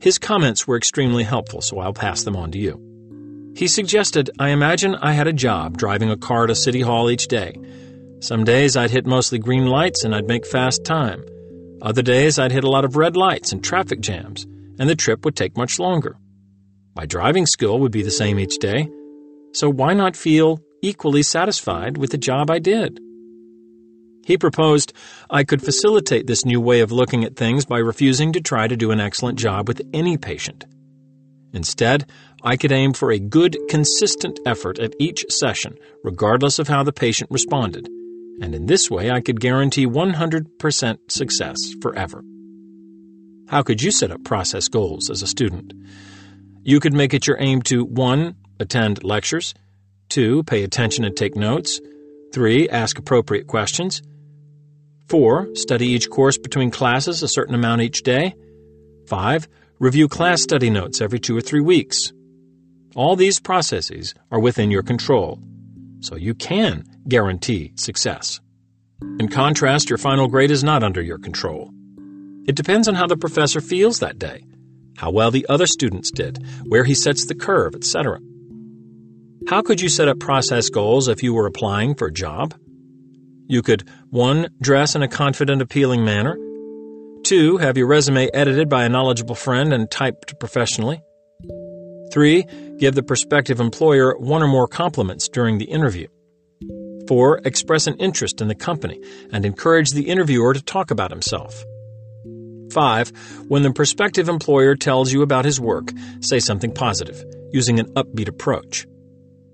His 0.00 0.18
comments 0.18 0.66
were 0.66 0.76
extremely 0.76 1.24
helpful, 1.24 1.62
so 1.62 1.78
I'll 1.78 1.94
pass 1.94 2.22
them 2.22 2.36
on 2.36 2.52
to 2.52 2.58
you. 2.58 3.52
He 3.56 3.66
suggested 3.66 4.30
I 4.38 4.50
imagine 4.50 4.94
I 4.96 5.12
had 5.12 5.26
a 5.26 5.32
job 5.32 5.78
driving 5.78 6.10
a 6.10 6.16
car 6.16 6.46
to 6.46 6.54
City 6.54 6.82
Hall 6.82 7.10
each 7.10 7.26
day. 7.26 7.56
Some 8.20 8.44
days 8.44 8.76
I'd 8.76 8.90
hit 8.90 9.06
mostly 9.06 9.38
green 9.38 9.66
lights 9.66 10.04
and 10.04 10.14
I'd 10.14 10.28
make 10.28 10.46
fast 10.46 10.84
time. 10.84 11.24
Other 11.80 12.02
days 12.02 12.38
I'd 12.38 12.52
hit 12.52 12.64
a 12.64 12.70
lot 12.70 12.84
of 12.84 12.96
red 12.96 13.16
lights 13.16 13.50
and 13.52 13.64
traffic 13.64 14.00
jams, 14.00 14.46
and 14.78 14.88
the 14.88 14.96
trip 14.96 15.24
would 15.24 15.36
take 15.36 15.56
much 15.56 15.78
longer. 15.78 16.16
My 16.94 17.06
driving 17.06 17.46
skill 17.46 17.78
would 17.80 17.92
be 17.92 18.02
the 18.02 18.10
same 18.10 18.38
each 18.38 18.58
day, 18.58 18.88
so 19.52 19.70
why 19.70 19.94
not 19.94 20.16
feel 20.16 20.60
equally 20.82 21.22
satisfied 21.22 21.96
with 21.96 22.10
the 22.10 22.18
job 22.18 22.50
I 22.50 22.58
did? 22.58 23.00
He 24.24 24.36
proposed 24.36 24.92
I 25.30 25.44
could 25.44 25.62
facilitate 25.62 26.26
this 26.26 26.44
new 26.44 26.60
way 26.60 26.80
of 26.80 26.92
looking 26.92 27.24
at 27.24 27.36
things 27.36 27.64
by 27.64 27.78
refusing 27.78 28.32
to 28.34 28.40
try 28.40 28.68
to 28.68 28.76
do 28.76 28.90
an 28.90 29.00
excellent 29.00 29.38
job 29.38 29.66
with 29.66 29.80
any 29.94 30.18
patient. 30.18 30.66
Instead, 31.54 32.10
I 32.42 32.56
could 32.56 32.72
aim 32.72 32.92
for 32.92 33.10
a 33.10 33.18
good, 33.18 33.56
consistent 33.68 34.38
effort 34.44 34.78
at 34.78 34.94
each 34.98 35.24
session, 35.30 35.78
regardless 36.04 36.58
of 36.58 36.68
how 36.68 36.82
the 36.82 36.92
patient 36.92 37.30
responded, 37.30 37.88
and 38.40 38.54
in 38.54 38.66
this 38.66 38.90
way 38.90 39.10
I 39.10 39.20
could 39.20 39.40
guarantee 39.40 39.86
100% 39.86 40.98
success 41.10 41.56
forever. 41.80 42.22
How 43.48 43.62
could 43.62 43.82
you 43.82 43.90
set 43.90 44.10
up 44.10 44.24
process 44.24 44.68
goals 44.68 45.08
as 45.08 45.22
a 45.22 45.26
student? 45.26 45.72
You 46.62 46.80
could 46.80 46.92
make 46.92 47.14
it 47.14 47.26
your 47.26 47.38
aim 47.40 47.62
to 47.62 47.82
1. 47.82 48.36
Attend 48.60 49.02
lectures, 49.02 49.54
2. 50.10 50.42
Pay 50.42 50.64
attention 50.64 51.04
and 51.04 51.16
take 51.16 51.34
notes, 51.34 51.80
3. 52.34 52.68
Ask 52.68 52.98
appropriate 52.98 53.46
questions, 53.46 54.02
4. 55.08 55.54
Study 55.54 55.86
each 55.86 56.10
course 56.10 56.36
between 56.36 56.70
classes 56.70 57.22
a 57.22 57.28
certain 57.28 57.54
amount 57.54 57.80
each 57.80 58.02
day, 58.02 58.34
5. 59.06 59.48
Review 59.78 60.08
class 60.08 60.42
study 60.42 60.68
notes 60.68 61.00
every 61.00 61.18
two 61.18 61.34
or 61.34 61.40
three 61.40 61.62
weeks. 61.62 62.12
All 62.96 63.16
these 63.16 63.40
processes 63.40 64.14
are 64.30 64.40
within 64.40 64.70
your 64.70 64.82
control, 64.82 65.40
so 66.00 66.16
you 66.16 66.34
can 66.34 66.84
guarantee 67.06 67.72
success. 67.76 68.40
In 69.18 69.28
contrast, 69.28 69.88
your 69.88 69.98
final 69.98 70.28
grade 70.28 70.50
is 70.50 70.64
not 70.64 70.82
under 70.82 71.00
your 71.00 71.18
control. 71.18 71.72
It 72.48 72.56
depends 72.56 72.88
on 72.88 72.94
how 72.94 73.06
the 73.06 73.16
professor 73.18 73.60
feels 73.60 74.00
that 74.00 74.18
day, 74.18 74.42
how 74.96 75.10
well 75.10 75.30
the 75.30 75.46
other 75.50 75.66
students 75.66 76.10
did, 76.10 76.42
where 76.64 76.84
he 76.84 76.94
sets 76.94 77.26
the 77.26 77.34
curve, 77.34 77.74
etc. 77.74 78.20
How 79.48 79.60
could 79.60 79.82
you 79.82 79.90
set 79.90 80.08
up 80.08 80.18
process 80.18 80.70
goals 80.70 81.08
if 81.08 81.22
you 81.22 81.34
were 81.34 81.46
applying 81.46 81.94
for 81.94 82.06
a 82.08 82.12
job? 82.12 82.54
You 83.48 83.60
could 83.60 83.86
1. 84.08 84.48
Dress 84.62 84.94
in 84.94 85.02
a 85.02 85.08
confident, 85.08 85.60
appealing 85.60 86.06
manner. 86.06 86.38
2. 87.24 87.58
Have 87.58 87.76
your 87.76 87.86
resume 87.86 88.30
edited 88.32 88.70
by 88.70 88.84
a 88.84 88.88
knowledgeable 88.88 89.34
friend 89.34 89.74
and 89.74 89.90
typed 89.90 90.40
professionally. 90.40 91.02
3. 92.12 92.46
Give 92.78 92.94
the 92.94 93.02
prospective 93.02 93.60
employer 93.60 94.16
one 94.18 94.42
or 94.42 94.48
more 94.48 94.68
compliments 94.68 95.28
during 95.28 95.58
the 95.58 95.66
interview. 95.66 96.08
4. 97.08 97.42
Express 97.44 97.86
an 97.86 97.96
interest 97.98 98.40
in 98.40 98.48
the 98.48 98.54
company 98.54 99.02
and 99.32 99.44
encourage 99.44 99.90
the 99.90 100.08
interviewer 100.08 100.54
to 100.54 100.62
talk 100.62 100.90
about 100.90 101.10
himself. 101.10 101.62
5. 102.72 103.12
When 103.48 103.62
the 103.62 103.72
prospective 103.72 104.28
employer 104.28 104.74
tells 104.74 105.12
you 105.12 105.22
about 105.22 105.44
his 105.44 105.60
work, 105.60 105.90
say 106.20 106.38
something 106.38 106.72
positive, 106.72 107.24
using 107.52 107.78
an 107.78 107.86
upbeat 107.94 108.28
approach. 108.28 108.86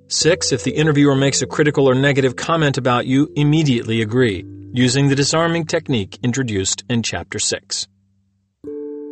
6. 0.09 0.53
If 0.53 0.65
the 0.65 0.73
interviewer 0.73 1.17
makes 1.17 1.43
a 1.43 1.47
critical 1.47 1.89
or 1.89 1.95
negative 1.95 2.37
comment 2.37 2.79
about 2.79 3.07
you, 3.07 3.33
immediately 3.37 4.03
agree, 4.03 4.45
using 4.73 5.09
the 5.09 5.15
disarming 5.15 5.67
technique 5.67 6.19
introduced 6.23 6.85
in 6.89 7.03
Chapter 7.03 7.39
6. 7.39 7.87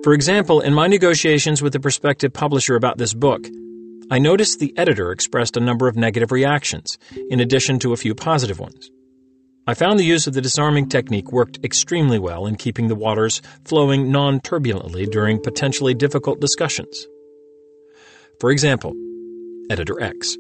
For 0.02 0.12
example, 0.12 0.60
in 0.60 0.74
my 0.74 0.88
negotiations 0.88 1.62
with 1.62 1.72
the 1.72 1.80
prospective 1.80 2.32
publisher 2.32 2.74
about 2.74 2.98
this 2.98 3.14
book, 3.14 3.46
I 4.10 4.18
noticed 4.18 4.58
the 4.58 4.76
editor 4.76 5.12
expressed 5.12 5.56
a 5.56 5.60
number 5.60 5.88
of 5.88 5.96
negative 5.96 6.32
reactions, 6.32 6.98
in 7.30 7.40
addition 7.40 7.78
to 7.78 7.92
a 7.92 7.96
few 7.96 8.14
positive 8.14 8.58
ones. 8.58 8.90
I 9.64 9.74
found 9.74 10.00
the 10.00 10.04
use 10.04 10.26
of 10.26 10.34
the 10.34 10.40
disarming 10.40 10.88
technique 10.88 11.30
worked 11.30 11.60
extremely 11.62 12.18
well 12.18 12.46
in 12.46 12.56
keeping 12.56 12.88
the 12.88 12.96
waters 12.96 13.40
flowing 13.64 14.10
non 14.10 14.40
turbulently 14.40 15.06
during 15.06 15.40
potentially 15.40 15.94
difficult 15.94 16.40
discussions. 16.40 17.06
For 18.40 18.50
example, 18.50 18.92
Editor 19.70 20.02
X. 20.02 20.36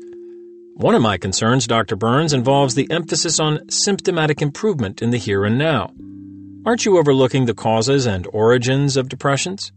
One 0.74 0.96
of 0.96 1.02
my 1.02 1.18
concerns, 1.18 1.68
Dr. 1.68 1.94
Burns, 1.94 2.32
involves 2.32 2.74
the 2.74 2.90
emphasis 2.90 3.38
on 3.38 3.68
symptomatic 3.68 4.42
improvement 4.42 5.00
in 5.02 5.10
the 5.10 5.18
here 5.18 5.44
and 5.44 5.56
now. 5.56 5.92
Aren't 6.66 6.84
you 6.84 6.98
overlooking 6.98 7.46
the 7.46 7.54
causes 7.54 8.06
and 8.06 8.26
origins 8.32 8.96
of 8.96 9.08
depressions? 9.08 9.70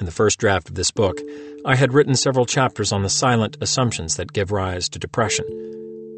In 0.00 0.06
the 0.06 0.12
first 0.12 0.38
draft 0.38 0.70
of 0.70 0.76
this 0.76 0.90
book, 0.90 1.20
I 1.66 1.74
had 1.74 1.92
written 1.92 2.14
several 2.14 2.46
chapters 2.46 2.90
on 2.90 3.02
the 3.02 3.10
silent 3.10 3.58
assumptions 3.60 4.16
that 4.16 4.32
give 4.32 4.50
rise 4.50 4.88
to 4.88 4.98
depression 4.98 5.73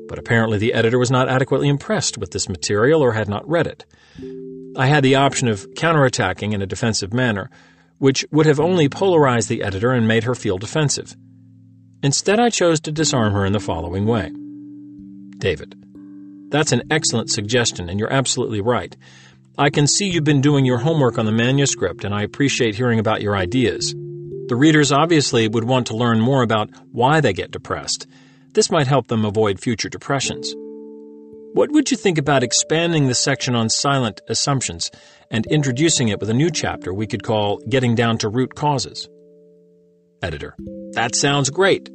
but 0.09 0.19
apparently 0.19 0.59
the 0.59 0.73
editor 0.73 0.99
was 0.99 1.11
not 1.11 1.29
adequately 1.29 1.69
impressed 1.69 2.19
with 2.19 2.31
this 2.31 2.49
material 2.49 3.03
or 3.03 3.13
had 3.13 3.29
not 3.29 3.49
read 3.49 3.67
it. 3.67 3.85
I 4.77 4.87
had 4.87 5.03
the 5.03 5.15
option 5.15 5.49
of 5.49 5.67
counterattacking 5.75 6.53
in 6.53 6.63
a 6.63 6.67
defensive 6.67 7.13
manner, 7.13 7.51
which 7.99 8.27
would 8.31 8.47
have 8.47 8.61
only 8.61 8.89
polarized 8.89 9.49
the 9.49 9.63
editor 9.63 9.93
and 9.93 10.07
made 10.07 10.25
her 10.25 10.35
feel 10.35 10.59
defensive. 10.59 11.17
Instead, 12.03 12.39
I 12.39 12.51
chose 12.51 12.81
to 12.81 12.93
disarm 12.93 13.33
her 13.33 13.45
in 13.47 13.53
the 13.53 13.61
following 13.61 14.07
way 14.07 14.31
David, 15.39 15.75
that's 16.49 16.73
an 16.73 16.83
excellent 16.91 17.31
suggestion, 17.31 17.89
and 17.89 17.99
you're 17.99 18.13
absolutely 18.13 18.61
right. 18.61 18.97
I 19.59 19.71
can 19.71 19.87
see 19.87 20.09
you've 20.09 20.25
been 20.25 20.43
doing 20.43 20.65
your 20.65 20.79
homework 20.79 21.19
on 21.19 21.27
the 21.27 21.33
manuscript, 21.33 22.05
and 22.05 22.15
I 22.15 22.23
appreciate 22.23 22.75
hearing 22.75 22.99
about 22.99 23.23
your 23.23 23.37
ideas. 23.37 23.95
The 24.49 24.57
readers 24.57 24.93
obviously 24.93 25.49
would 25.49 25.65
want 25.65 25.89
to 25.89 25.97
learn 25.97 26.21
more 26.21 26.43
about 26.43 26.71
why 26.93 27.21
they 27.21 27.33
get 27.33 27.51
depressed 27.51 28.07
this 28.57 28.71
might 28.71 28.87
help 28.87 29.09
them 29.09 29.27
avoid 29.27 29.61
future 29.61 29.91
depressions. 29.91 30.55
What 31.53 31.71
would 31.73 31.91
you 31.91 31.97
think 31.97 32.17
about 32.17 32.43
expanding 32.43 33.07
the 33.07 33.15
section 33.15 33.55
on 33.55 33.69
silent 33.69 34.23
assumptions 34.29 34.91
and 35.31 35.47
introducing 35.47 36.09
it 36.09 36.21
with 36.21 36.31
a 36.31 36.35
new 36.35 36.51
chapter 36.51 36.93
we 36.93 37.07
could 37.07 37.23
call 37.23 37.59
Getting 37.69 37.95
Down 37.95 38.17
to 38.19 38.31
Root 38.31 38.55
Causes? 38.55 39.11
Editor, 40.23 40.57
that 40.93 41.15
sounds 41.15 41.51
great. 41.51 41.91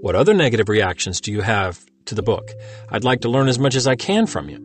What 0.00 0.16
other 0.16 0.34
negative 0.34 0.68
reactions 0.68 1.20
do 1.20 1.30
you 1.30 1.40
have 1.40 1.84
to 2.06 2.16
the 2.16 2.22
book? 2.22 2.50
I'd 2.90 3.04
like 3.04 3.20
to 3.20 3.28
learn 3.28 3.46
as 3.46 3.58
much 3.58 3.76
as 3.76 3.86
I 3.86 3.94
can 3.94 4.26
from 4.26 4.50
you. 4.50 4.58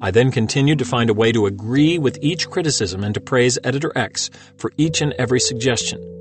I 0.00 0.12
then 0.12 0.30
continued 0.30 0.78
to 0.78 0.86
find 0.86 1.10
a 1.10 1.14
way 1.14 1.30
to 1.32 1.44
agree 1.44 1.98
with 1.98 2.18
each 2.22 2.48
criticism 2.48 3.04
and 3.04 3.12
to 3.12 3.20
praise 3.20 3.58
Editor 3.64 3.92
X 3.94 4.30
for 4.56 4.72
each 4.78 5.02
and 5.02 5.12
every 5.18 5.40
suggestion. 5.40 6.17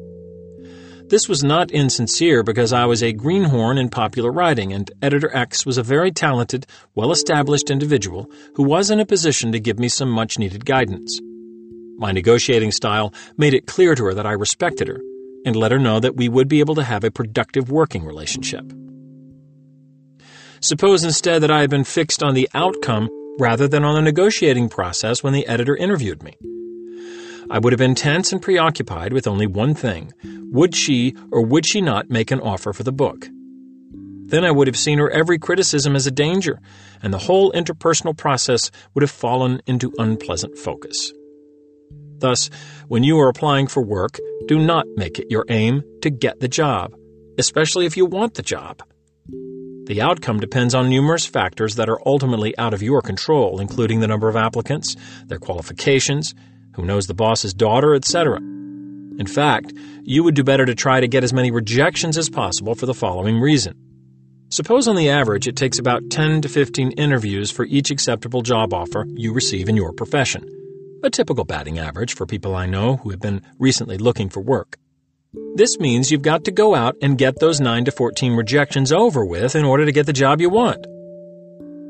This 1.10 1.30
was 1.30 1.42
not 1.42 1.72
insincere 1.72 2.44
because 2.44 2.74
I 2.74 2.86
was 2.86 3.02
a 3.02 3.14
greenhorn 3.14 3.78
in 3.78 3.88
popular 3.88 4.30
writing, 4.30 4.74
and 4.74 4.92
Editor 5.02 5.34
X 5.34 5.66
was 5.66 5.78
a 5.78 5.84
very 5.84 6.12
talented, 6.12 6.66
well 6.96 7.14
established 7.14 7.70
individual 7.70 8.30
who 8.56 8.64
was 8.64 8.92
in 8.92 9.00
a 9.00 9.06
position 9.06 9.54
to 9.54 9.60
give 9.60 9.80
me 9.80 9.88
some 9.88 10.10
much 10.10 10.38
needed 10.38 10.66
guidance. 10.66 11.22
My 11.98 12.12
negotiating 12.12 12.74
style 12.74 13.14
made 13.38 13.54
it 13.54 13.68
clear 13.68 13.96
to 13.96 14.04
her 14.04 14.14
that 14.14 14.26
I 14.26 14.34
respected 14.34 14.90
her 14.90 15.00
and 15.46 15.56
let 15.56 15.72
her 15.72 15.80
know 15.80 16.02
that 16.02 16.18
we 16.18 16.28
would 16.28 16.50
be 16.50 16.60
able 16.60 16.76
to 16.76 16.84
have 16.84 17.06
a 17.06 17.12
productive 17.12 17.72
working 17.72 18.04
relationship. 18.04 18.66
Suppose 20.60 21.06
instead 21.06 21.42
that 21.42 21.52
I 21.52 21.62
had 21.62 21.70
been 21.70 21.86
fixed 21.86 22.22
on 22.22 22.34
the 22.34 22.50
outcome 22.54 23.10
rather 23.40 23.70
than 23.70 23.86
on 23.86 23.96
the 23.96 24.02
negotiating 24.02 24.68
process 24.68 25.24
when 25.24 25.32
the 25.32 25.48
editor 25.48 25.76
interviewed 25.78 26.22
me. 26.22 26.36
I 27.50 27.60
would 27.60 27.72
have 27.72 27.80
been 27.80 27.96
tense 27.96 28.34
and 28.34 28.42
preoccupied 28.42 29.14
with 29.14 29.28
only 29.28 29.48
one 29.48 29.74
thing 29.74 30.12
would 30.52 30.76
she 30.76 31.16
or 31.32 31.46
would 31.46 31.66
she 31.66 31.82
not 31.82 32.10
make 32.10 32.32
an 32.32 32.42
offer 32.42 32.74
for 32.74 32.84
the 32.84 32.92
book? 32.92 33.28
Then 34.28 34.44
I 34.44 34.52
would 34.52 34.68
have 34.68 34.78
seen 34.78 35.00
her 35.00 35.10
every 35.10 35.40
criticism 35.40 35.96
as 35.96 36.06
a 36.06 36.12
danger, 36.12 36.60
and 37.02 37.14
the 37.14 37.18
whole 37.18 37.52
interpersonal 37.54 38.18
process 38.18 38.72
would 38.94 39.02
have 39.02 39.12
fallen 39.12 39.62
into 39.66 39.94
unpleasant 39.98 40.58
focus. 40.58 41.14
Thus, 42.20 42.50
when 42.90 43.04
you 43.04 43.18
are 43.20 43.30
applying 43.30 43.68
for 43.68 43.82
work, 43.82 44.20
do 44.48 44.60
not 44.60 44.86
make 44.98 45.18
it 45.18 45.28
your 45.30 45.46
aim 45.50 45.84
to 46.02 46.10
get 46.10 46.42
the 46.42 46.50
job, 46.50 46.94
especially 47.38 47.86
if 47.86 47.96
you 47.96 48.06
want 48.06 48.34
the 48.34 48.42
job. 48.42 48.84
The 49.86 50.02
outcome 50.02 50.42
depends 50.42 50.76
on 50.76 50.90
numerous 50.90 51.26
factors 51.26 51.76
that 51.76 51.88
are 51.88 52.02
ultimately 52.06 52.58
out 52.58 52.74
of 52.74 52.84
your 52.84 53.02
control, 53.02 53.62
including 53.62 54.02
the 54.02 54.08
number 54.08 54.28
of 54.28 54.36
applicants, 54.36 54.98
their 55.28 55.40
qualifications, 55.40 56.34
who 56.78 56.86
knows 56.86 57.08
the 57.08 57.14
boss's 57.14 57.54
daughter, 57.54 57.94
etc. 57.96 58.38
In 58.38 59.26
fact, 59.28 59.74
you 60.04 60.24
would 60.24 60.36
do 60.36 60.44
better 60.44 60.66
to 60.66 60.76
try 60.76 61.02
to 61.02 61.08
get 61.08 61.24
as 61.24 61.34
many 61.34 61.50
rejections 61.50 62.18
as 62.18 62.30
possible 62.30 62.76
for 62.76 62.86
the 62.86 62.94
following 62.94 63.40
reason. 63.40 63.76
Suppose 64.50 64.88
on 64.88 64.96
the 64.96 65.10
average 65.10 65.48
it 65.48 65.58
takes 65.58 65.80
about 65.80 66.10
10 66.12 66.42
to 66.44 66.48
15 66.48 66.92
interviews 66.92 67.52
for 67.52 67.66
each 67.66 67.90
acceptable 67.90 68.44
job 68.44 68.74
offer 68.74 69.06
you 69.10 69.34
receive 69.34 69.68
in 69.68 69.76
your 69.76 69.92
profession. 69.92 70.48
A 71.04 71.10
typical 71.10 71.44
batting 71.44 71.80
average 71.80 72.14
for 72.14 72.26
people 72.26 72.56
I 72.56 72.68
know 72.68 72.98
who 72.98 73.10
have 73.10 73.20
been 73.20 73.42
recently 73.58 73.98
looking 73.98 74.30
for 74.30 74.42
work. 74.42 74.78
This 75.56 75.80
means 75.80 76.12
you've 76.12 76.22
got 76.22 76.46
to 76.46 76.52
go 76.52 76.76
out 76.76 76.96
and 77.02 77.18
get 77.18 77.40
those 77.40 77.60
9 77.60 77.86
to 77.86 77.92
14 77.92 78.36
rejections 78.36 78.92
over 78.92 79.26
with 79.26 79.56
in 79.56 79.66
order 79.66 79.86
to 79.86 79.92
get 79.92 80.06
the 80.06 80.14
job 80.14 80.40
you 80.40 80.50
want. 80.50 80.86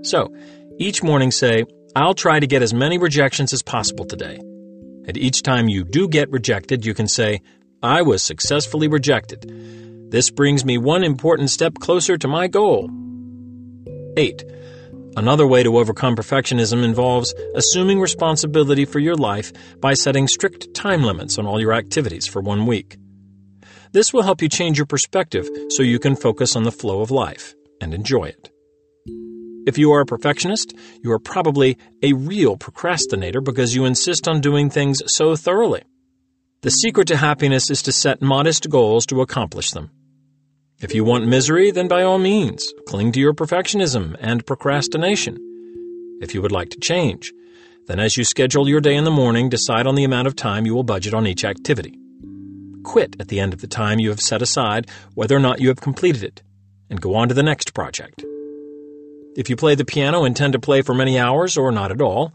So, 0.06 0.34
each 0.80 1.04
morning 1.04 1.32
say, 1.32 1.66
I'll 1.96 2.14
try 2.14 2.40
to 2.40 2.48
get 2.48 2.62
as 2.62 2.74
many 2.74 2.98
rejections 2.98 3.54
as 3.54 3.62
possible 3.62 4.06
today. 4.06 4.40
And 5.08 5.18
each 5.18 5.42
time 5.42 5.70
you 5.70 5.84
do 5.84 6.08
get 6.08 6.30
rejected, 6.30 6.86
you 6.86 6.94
can 6.94 7.08
say, 7.08 7.42
I 7.82 8.02
was 8.02 8.22
successfully 8.22 8.88
rejected. 8.88 10.12
This 10.12 10.30
brings 10.30 10.66
me 10.66 10.78
one 10.78 11.04
important 11.04 11.50
step 11.50 11.76
closer 11.76 12.18
to 12.18 12.28
my 12.28 12.48
goal. 12.48 12.90
8. 14.18 14.44
Another 15.16 15.48
way 15.48 15.64
to 15.64 15.78
overcome 15.78 16.16
perfectionism 16.16 16.84
involves 16.84 17.34
assuming 17.56 18.00
responsibility 18.00 18.86
for 18.86 19.00
your 19.00 19.16
life 19.16 19.52
by 19.80 19.94
setting 19.94 20.28
strict 20.28 20.74
time 20.74 21.04
limits 21.04 21.38
on 21.38 21.46
all 21.46 21.60
your 21.60 21.74
activities 21.74 22.28
for 22.28 22.42
one 22.42 22.66
week. 22.66 22.98
This 23.94 24.14
will 24.14 24.24
help 24.24 24.42
you 24.42 24.50
change 24.50 24.78
your 24.78 24.86
perspective 24.86 25.50
so 25.70 25.84
you 25.84 26.00
can 26.00 26.16
focus 26.16 26.56
on 26.56 26.64
the 26.64 26.72
flow 26.72 27.02
of 27.02 27.12
life 27.12 27.56
and 27.82 27.94
enjoy 27.94 28.26
it. 28.26 28.52
If 29.68 29.78
you 29.78 29.92
are 29.92 30.00
a 30.00 30.06
perfectionist, 30.06 30.74
you 31.04 31.12
are 31.12 31.20
probably 31.20 31.78
a 32.02 32.14
real 32.14 32.56
procrastinator 32.56 33.42
because 33.42 33.76
you 33.76 33.84
insist 33.84 34.26
on 34.26 34.40
doing 34.40 34.70
things 34.70 35.04
so 35.08 35.36
thoroughly. 35.36 35.84
The 36.62 36.72
secret 36.72 37.10
to 37.10 37.18
happiness 37.18 37.70
is 37.70 37.82
to 37.82 37.92
set 37.92 38.22
modest 38.22 38.70
goals 38.70 39.06
to 39.08 39.20
accomplish 39.20 39.72
them. 39.72 39.92
If 40.80 40.96
you 40.96 41.04
want 41.04 41.28
misery, 41.28 41.72
then 41.72 41.90
by 41.90 42.04
all 42.04 42.18
means, 42.18 42.72
cling 42.88 43.12
to 43.12 43.20
your 43.20 43.34
perfectionism 43.34 44.16
and 44.22 44.46
procrastination. 44.46 45.36
If 46.22 46.34
you 46.34 46.42
would 46.42 46.54
like 46.54 46.70
to 46.70 46.80
change, 46.80 47.34
then 47.88 48.00
as 48.00 48.16
you 48.16 48.24
schedule 48.24 48.70
your 48.70 48.80
day 48.80 48.96
in 48.96 49.04
the 49.04 49.12
morning, 49.12 49.50
decide 49.50 49.86
on 49.86 49.96
the 49.96 50.06
amount 50.06 50.28
of 50.28 50.38
time 50.38 50.66
you 50.66 50.76
will 50.76 50.84
budget 50.84 51.14
on 51.14 51.28
each 51.28 51.44
activity. 51.44 52.00
Quit 52.86 53.18
at 53.20 53.28
the 53.28 53.42
end 53.42 53.52
of 53.52 53.60
the 53.60 53.68
time 53.68 54.00
you 54.00 54.12
have 54.12 54.22
set 54.22 54.42
aside 54.42 54.90
whether 55.14 55.36
or 55.36 55.42
not 55.42 55.60
you 55.60 55.68
have 55.68 55.82
completed 55.82 56.24
it, 56.24 56.42
and 56.90 57.02
go 57.02 57.16
on 57.16 57.28
to 57.28 57.34
the 57.34 57.44
next 57.44 57.74
project. 57.74 58.24
If 59.38 59.52
you 59.52 59.56
play 59.56 59.76
the 59.76 59.86
piano 59.86 60.26
intend 60.26 60.54
to 60.54 60.60
play 60.60 60.82
for 60.82 60.96
many 60.96 61.20
hours 61.20 61.58
or 61.58 61.72
not 61.72 61.92
at 61.92 62.02
all, 62.02 62.34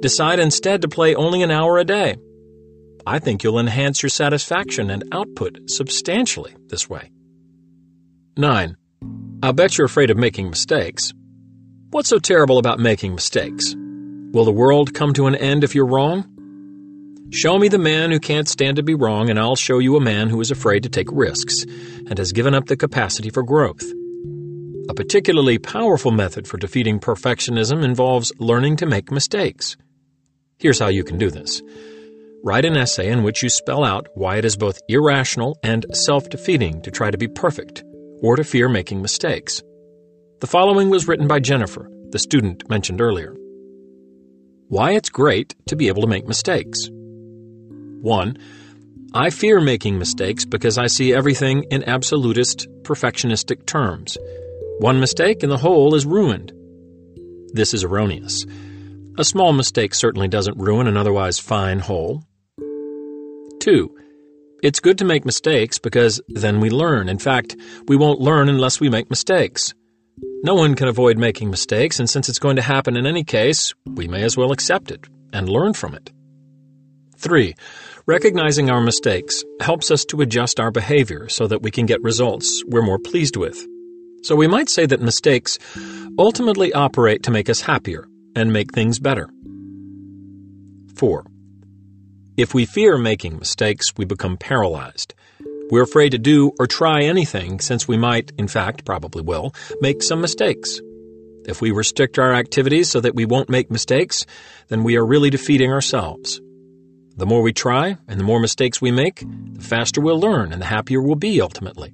decide 0.00 0.40
instead 0.40 0.80
to 0.80 0.88
play 0.88 1.14
only 1.14 1.42
an 1.42 1.50
hour 1.50 1.76
a 1.76 1.84
day. 1.84 2.16
I 3.06 3.18
think 3.18 3.44
you'll 3.44 3.58
enhance 3.58 4.02
your 4.02 4.08
satisfaction 4.08 4.88
and 4.88 5.04
output 5.12 5.58
substantially 5.66 6.56
this 6.68 6.88
way. 6.88 7.10
9. 8.38 8.74
I'll 9.42 9.52
bet 9.52 9.76
you're 9.76 9.84
afraid 9.84 10.10
of 10.10 10.16
making 10.16 10.48
mistakes. 10.48 11.12
What's 11.90 12.08
so 12.08 12.18
terrible 12.18 12.56
about 12.56 12.78
making 12.78 13.14
mistakes? 13.14 13.74
Will 14.32 14.46
the 14.46 14.50
world 14.50 14.94
come 14.94 15.12
to 15.14 15.26
an 15.26 15.34
end 15.34 15.62
if 15.62 15.74
you're 15.74 15.86
wrong? 15.86 16.24
Show 17.32 17.58
me 17.58 17.68
the 17.68 17.78
man 17.78 18.10
who 18.10 18.18
can't 18.18 18.48
stand 18.48 18.76
to 18.76 18.82
be 18.82 18.94
wrong, 18.94 19.28
and 19.28 19.38
I'll 19.38 19.56
show 19.56 19.78
you 19.78 19.96
a 19.96 20.00
man 20.00 20.30
who 20.30 20.40
is 20.40 20.50
afraid 20.50 20.84
to 20.84 20.88
take 20.88 21.08
risks 21.12 21.64
and 21.64 22.16
has 22.16 22.32
given 22.32 22.54
up 22.54 22.64
the 22.64 22.78
capacity 22.78 23.28
for 23.28 23.42
growth. 23.42 23.84
A 24.90 24.94
particularly 24.94 25.56
powerful 25.56 26.10
method 26.10 26.48
for 26.48 26.56
defeating 26.56 26.98
perfectionism 26.98 27.84
involves 27.84 28.32
learning 28.40 28.74
to 28.78 28.86
make 28.86 29.12
mistakes. 29.12 29.76
Here's 30.58 30.80
how 30.80 30.88
you 30.88 31.04
can 31.04 31.16
do 31.16 31.30
this. 31.30 31.62
Write 32.42 32.64
an 32.64 32.76
essay 32.76 33.08
in 33.08 33.22
which 33.22 33.40
you 33.40 33.50
spell 33.50 33.84
out 33.84 34.08
why 34.16 34.38
it 34.38 34.44
is 34.44 34.56
both 34.56 34.80
irrational 34.88 35.56
and 35.62 35.86
self 35.92 36.28
defeating 36.28 36.82
to 36.82 36.90
try 36.90 37.08
to 37.08 37.16
be 37.16 37.28
perfect 37.28 37.84
or 38.20 38.34
to 38.34 38.42
fear 38.42 38.68
making 38.68 39.00
mistakes. 39.00 39.62
The 40.40 40.48
following 40.48 40.90
was 40.90 41.06
written 41.06 41.28
by 41.28 41.38
Jennifer, 41.38 41.88
the 42.08 42.18
student 42.18 42.68
mentioned 42.68 43.00
earlier. 43.00 43.36
Why 44.66 44.94
it's 44.94 45.08
great 45.08 45.54
to 45.68 45.76
be 45.76 45.86
able 45.86 46.02
to 46.02 46.08
make 46.08 46.26
mistakes. 46.26 46.88
1. 46.90 48.38
I 49.14 49.30
fear 49.30 49.60
making 49.60 50.00
mistakes 50.00 50.44
because 50.44 50.78
I 50.78 50.88
see 50.88 51.14
everything 51.14 51.62
in 51.70 51.88
absolutist, 51.88 52.66
perfectionistic 52.82 53.66
terms. 53.66 54.18
One 54.80 54.98
mistake 54.98 55.42
and 55.42 55.52
the 55.52 55.58
whole 55.58 55.94
is 55.94 56.06
ruined. 56.06 56.54
This 57.52 57.74
is 57.74 57.84
erroneous. 57.84 58.46
A 59.18 59.24
small 59.24 59.52
mistake 59.52 59.94
certainly 59.94 60.26
doesn't 60.26 60.56
ruin 60.56 60.86
an 60.86 60.96
otherwise 60.96 61.38
fine 61.38 61.80
whole. 61.80 62.24
2. 63.60 63.94
It's 64.62 64.80
good 64.80 64.96
to 64.96 65.04
make 65.04 65.26
mistakes 65.26 65.78
because 65.78 66.22
then 66.28 66.60
we 66.60 66.70
learn. 66.70 67.10
In 67.10 67.18
fact, 67.18 67.56
we 67.88 67.96
won't 67.96 68.22
learn 68.22 68.48
unless 68.48 68.80
we 68.80 68.88
make 68.88 69.10
mistakes. 69.10 69.74
No 70.44 70.54
one 70.54 70.74
can 70.74 70.88
avoid 70.88 71.18
making 71.18 71.50
mistakes, 71.50 72.00
and 72.00 72.08
since 72.08 72.30
it's 72.30 72.38
going 72.38 72.56
to 72.56 72.62
happen 72.62 72.96
in 72.96 73.04
any 73.04 73.22
case, 73.22 73.74
we 73.84 74.08
may 74.08 74.22
as 74.22 74.38
well 74.38 74.50
accept 74.50 74.90
it 74.90 75.06
and 75.34 75.50
learn 75.50 75.74
from 75.74 75.94
it. 75.94 76.10
3. 77.18 77.54
Recognizing 78.06 78.70
our 78.70 78.80
mistakes 78.80 79.44
helps 79.60 79.90
us 79.90 80.06
to 80.06 80.22
adjust 80.22 80.58
our 80.58 80.70
behavior 80.70 81.28
so 81.28 81.46
that 81.46 81.60
we 81.60 81.70
can 81.70 81.84
get 81.84 82.02
results 82.02 82.64
we're 82.66 82.80
more 82.80 82.98
pleased 82.98 83.36
with. 83.36 83.66
So 84.22 84.36
we 84.36 84.46
might 84.46 84.68
say 84.68 84.86
that 84.86 85.00
mistakes 85.00 85.58
ultimately 86.18 86.72
operate 86.72 87.22
to 87.24 87.30
make 87.30 87.48
us 87.48 87.62
happier 87.62 88.06
and 88.36 88.52
make 88.52 88.72
things 88.72 88.98
better. 88.98 89.28
4. 90.96 91.24
If 92.36 92.54
we 92.54 92.66
fear 92.66 92.98
making 92.98 93.38
mistakes, 93.38 93.96
we 93.96 94.04
become 94.04 94.36
paralyzed. 94.36 95.14
We're 95.70 95.82
afraid 95.82 96.10
to 96.10 96.18
do 96.18 96.52
or 96.58 96.66
try 96.66 97.02
anything 97.02 97.60
since 97.60 97.86
we 97.86 97.96
might, 97.96 98.32
in 98.36 98.48
fact, 98.48 98.84
probably 98.84 99.22
will, 99.22 99.54
make 99.80 100.02
some 100.02 100.20
mistakes. 100.20 100.80
If 101.46 101.60
we 101.60 101.70
restrict 101.70 102.18
our 102.18 102.34
activities 102.34 102.90
so 102.90 103.00
that 103.00 103.14
we 103.14 103.24
won't 103.24 103.48
make 103.48 103.70
mistakes, 103.70 104.26
then 104.68 104.84
we 104.84 104.96
are 104.96 105.06
really 105.06 105.30
defeating 105.30 105.72
ourselves. 105.72 106.40
The 107.16 107.26
more 107.26 107.42
we 107.42 107.52
try 107.52 107.96
and 108.08 108.18
the 108.18 108.24
more 108.24 108.40
mistakes 108.40 108.80
we 108.80 108.90
make, 108.90 109.20
the 109.20 109.62
faster 109.62 110.00
we'll 110.00 110.20
learn 110.20 110.52
and 110.52 110.60
the 110.60 110.66
happier 110.66 111.00
we'll 111.00 111.16
be 111.16 111.40
ultimately. 111.40 111.92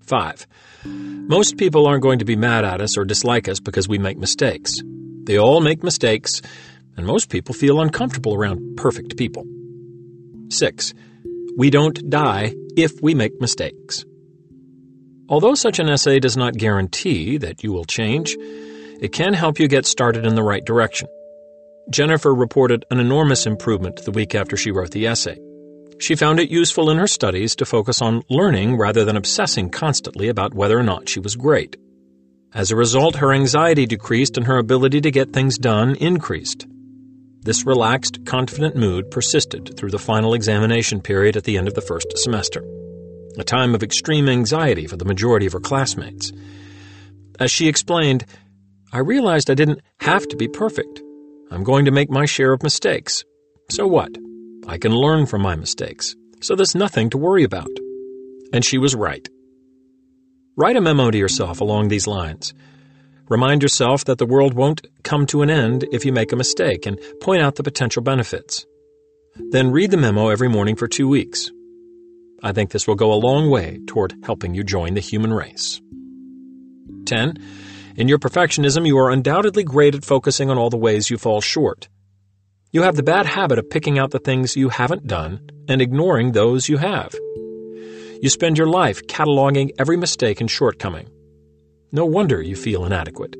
5. 0.00 0.46
Most 0.84 1.56
people 1.56 1.86
aren't 1.86 2.02
going 2.02 2.18
to 2.18 2.24
be 2.24 2.36
mad 2.36 2.64
at 2.64 2.80
us 2.80 2.98
or 2.98 3.04
dislike 3.04 3.48
us 3.48 3.60
because 3.60 3.88
we 3.88 3.98
make 3.98 4.18
mistakes. 4.18 4.74
They 5.24 5.38
all 5.38 5.60
make 5.60 5.82
mistakes, 5.82 6.42
and 6.96 7.06
most 7.06 7.30
people 7.30 7.54
feel 7.54 7.80
uncomfortable 7.80 8.34
around 8.34 8.76
perfect 8.76 9.16
people. 9.16 9.44
6. 10.50 10.92
We 11.56 11.70
don't 11.70 12.10
die 12.10 12.54
if 12.76 12.92
we 13.00 13.14
make 13.14 13.40
mistakes. 13.40 14.04
Although 15.28 15.54
such 15.54 15.78
an 15.78 15.88
essay 15.88 16.18
does 16.20 16.36
not 16.36 16.54
guarantee 16.54 17.38
that 17.38 17.64
you 17.64 17.72
will 17.72 17.86
change, 17.86 18.36
it 19.00 19.12
can 19.12 19.32
help 19.32 19.58
you 19.58 19.68
get 19.68 19.86
started 19.86 20.26
in 20.26 20.34
the 20.34 20.42
right 20.42 20.64
direction. 20.64 21.08
Jennifer 21.90 22.34
reported 22.34 22.84
an 22.90 23.00
enormous 23.00 23.46
improvement 23.46 24.04
the 24.04 24.10
week 24.10 24.34
after 24.34 24.56
she 24.56 24.70
wrote 24.70 24.90
the 24.90 25.06
essay. 25.06 25.38
She 25.98 26.16
found 26.16 26.40
it 26.40 26.50
useful 26.50 26.90
in 26.90 26.98
her 26.98 27.06
studies 27.06 27.56
to 27.56 27.64
focus 27.64 28.02
on 28.02 28.22
learning 28.28 28.76
rather 28.76 29.04
than 29.04 29.16
obsessing 29.16 29.70
constantly 29.70 30.28
about 30.28 30.54
whether 30.54 30.78
or 30.78 30.82
not 30.82 31.08
she 31.08 31.20
was 31.20 31.36
great. 31.36 31.76
As 32.52 32.70
a 32.70 32.76
result, 32.76 33.16
her 33.16 33.32
anxiety 33.32 33.86
decreased 33.86 34.36
and 34.36 34.46
her 34.46 34.58
ability 34.58 35.00
to 35.00 35.10
get 35.10 35.32
things 35.32 35.58
done 35.58 35.96
increased. 35.96 36.66
This 37.42 37.66
relaxed, 37.66 38.24
confident 38.24 38.76
mood 38.76 39.10
persisted 39.10 39.76
through 39.76 39.90
the 39.90 39.98
final 39.98 40.34
examination 40.34 41.00
period 41.00 41.36
at 41.36 41.44
the 41.44 41.58
end 41.58 41.68
of 41.68 41.74
the 41.74 41.80
first 41.80 42.16
semester, 42.16 42.64
a 43.38 43.44
time 43.44 43.74
of 43.74 43.82
extreme 43.82 44.28
anxiety 44.28 44.86
for 44.86 44.96
the 44.96 45.04
majority 45.04 45.46
of 45.46 45.52
her 45.52 45.60
classmates. 45.60 46.32
As 47.38 47.50
she 47.50 47.68
explained, 47.68 48.24
I 48.92 48.98
realized 48.98 49.50
I 49.50 49.54
didn't 49.54 49.82
have 50.00 50.26
to 50.28 50.36
be 50.36 50.48
perfect. 50.48 51.02
I'm 51.50 51.64
going 51.64 51.84
to 51.84 51.90
make 51.90 52.10
my 52.10 52.24
share 52.24 52.52
of 52.52 52.62
mistakes. 52.62 53.24
So 53.68 53.86
what? 53.86 54.16
I 54.66 54.78
can 54.78 54.92
learn 54.92 55.26
from 55.26 55.42
my 55.42 55.56
mistakes, 55.56 56.14
so 56.40 56.54
there's 56.54 56.74
nothing 56.74 57.10
to 57.10 57.18
worry 57.18 57.44
about. 57.44 57.70
And 58.52 58.64
she 58.64 58.78
was 58.78 58.94
right. 58.94 59.28
Write 60.56 60.76
a 60.76 60.80
memo 60.80 61.10
to 61.10 61.18
yourself 61.18 61.60
along 61.60 61.88
these 61.88 62.06
lines. 62.06 62.54
Remind 63.28 63.62
yourself 63.62 64.04
that 64.04 64.18
the 64.18 64.26
world 64.26 64.54
won't 64.54 64.86
come 65.02 65.26
to 65.26 65.42
an 65.42 65.50
end 65.50 65.84
if 65.92 66.04
you 66.04 66.12
make 66.12 66.32
a 66.32 66.36
mistake 66.36 66.86
and 66.86 67.00
point 67.20 67.42
out 67.42 67.56
the 67.56 67.62
potential 67.62 68.02
benefits. 68.02 68.66
Then 69.50 69.70
read 69.70 69.90
the 69.90 69.96
memo 69.96 70.28
every 70.28 70.48
morning 70.48 70.76
for 70.76 70.86
two 70.86 71.08
weeks. 71.08 71.50
I 72.42 72.52
think 72.52 72.70
this 72.70 72.86
will 72.86 72.94
go 72.94 73.12
a 73.12 73.24
long 73.26 73.50
way 73.50 73.80
toward 73.86 74.14
helping 74.24 74.54
you 74.54 74.62
join 74.62 74.94
the 74.94 75.00
human 75.00 75.32
race. 75.32 75.80
10. 77.06 77.38
In 77.96 78.08
your 78.08 78.18
perfectionism, 78.18 78.86
you 78.86 78.98
are 78.98 79.10
undoubtedly 79.10 79.64
great 79.64 79.94
at 79.94 80.04
focusing 80.04 80.50
on 80.50 80.58
all 80.58 80.70
the 80.70 80.76
ways 80.76 81.10
you 81.10 81.16
fall 81.16 81.40
short. 81.40 81.88
You 82.74 82.82
have 82.82 82.96
the 82.96 83.04
bad 83.04 83.26
habit 83.26 83.60
of 83.60 83.70
picking 83.70 84.00
out 84.00 84.10
the 84.10 84.18
things 84.18 84.56
you 84.56 84.68
haven't 84.68 85.06
done 85.06 85.48
and 85.68 85.80
ignoring 85.80 86.32
those 86.32 86.68
you 86.68 86.76
have. 86.78 87.14
You 88.20 88.28
spend 88.28 88.58
your 88.58 88.66
life 88.66 89.06
cataloging 89.06 89.70
every 89.78 89.96
mistake 89.96 90.40
and 90.40 90.50
shortcoming. 90.50 91.08
No 91.92 92.04
wonder 92.04 92.42
you 92.42 92.56
feel 92.56 92.84
inadequate. 92.84 93.36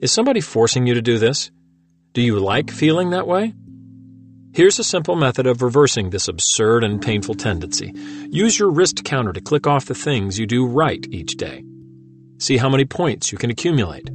Is 0.00 0.12
somebody 0.12 0.40
forcing 0.40 0.86
you 0.86 0.94
to 0.94 1.02
do 1.02 1.18
this? 1.18 1.50
Do 2.12 2.22
you 2.22 2.38
like 2.38 2.70
feeling 2.70 3.10
that 3.10 3.26
way? 3.26 3.52
Here's 4.54 4.78
a 4.78 4.84
simple 4.84 5.16
method 5.16 5.48
of 5.48 5.62
reversing 5.62 6.10
this 6.10 6.28
absurd 6.28 6.84
and 6.84 7.02
painful 7.02 7.34
tendency. 7.34 7.92
Use 8.30 8.56
your 8.56 8.70
wrist 8.70 9.02
counter 9.02 9.32
to 9.32 9.40
click 9.40 9.66
off 9.66 9.86
the 9.86 9.94
things 9.96 10.38
you 10.38 10.46
do 10.46 10.64
right 10.64 11.04
each 11.10 11.34
day. 11.36 11.64
See 12.38 12.58
how 12.58 12.68
many 12.68 12.84
points 12.84 13.32
you 13.32 13.38
can 13.38 13.50
accumulate. 13.50 14.08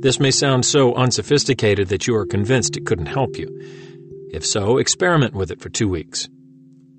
This 0.00 0.20
may 0.20 0.30
sound 0.30 0.64
so 0.64 0.94
unsophisticated 0.94 1.88
that 1.88 2.06
you 2.06 2.14
are 2.14 2.24
convinced 2.24 2.76
it 2.76 2.86
couldn't 2.86 3.06
help 3.06 3.36
you. 3.36 3.48
If 4.32 4.46
so, 4.46 4.78
experiment 4.78 5.34
with 5.34 5.50
it 5.50 5.60
for 5.60 5.70
two 5.70 5.88
weeks. 5.88 6.28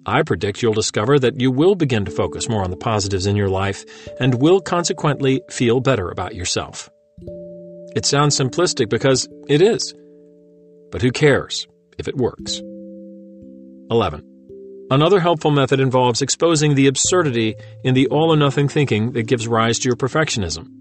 I 0.05 0.23
predict 0.23 0.61
you'll 0.61 0.73
discover 0.73 1.17
that 1.19 1.39
you 1.39 1.49
will 1.49 1.75
begin 1.75 2.03
to 2.05 2.11
focus 2.11 2.49
more 2.49 2.63
on 2.63 2.71
the 2.71 2.77
positives 2.77 3.25
in 3.25 3.37
your 3.37 3.47
life 3.47 3.85
and 4.19 4.41
will 4.41 4.59
consequently 4.59 5.41
feel 5.49 5.79
better 5.79 6.09
about 6.09 6.35
yourself. 6.35 6.89
It 7.95 8.05
sounds 8.05 8.37
simplistic 8.37 8.89
because 8.89 9.29
it 9.47 9.61
is. 9.61 9.93
But 10.91 11.01
who 11.01 11.11
cares 11.11 11.67
if 11.97 12.07
it 12.07 12.17
works? 12.17 12.61
11. 13.91 14.87
Another 14.91 15.19
helpful 15.19 15.51
method 15.51 15.79
involves 15.79 16.21
exposing 16.21 16.75
the 16.75 16.87
absurdity 16.87 17.55
in 17.83 17.93
the 17.93 18.07
all 18.07 18.33
or 18.33 18.37
nothing 18.37 18.67
thinking 18.67 19.11
that 19.13 19.27
gives 19.27 19.47
rise 19.47 19.79
to 19.79 19.87
your 19.87 19.95
perfectionism. 19.95 20.78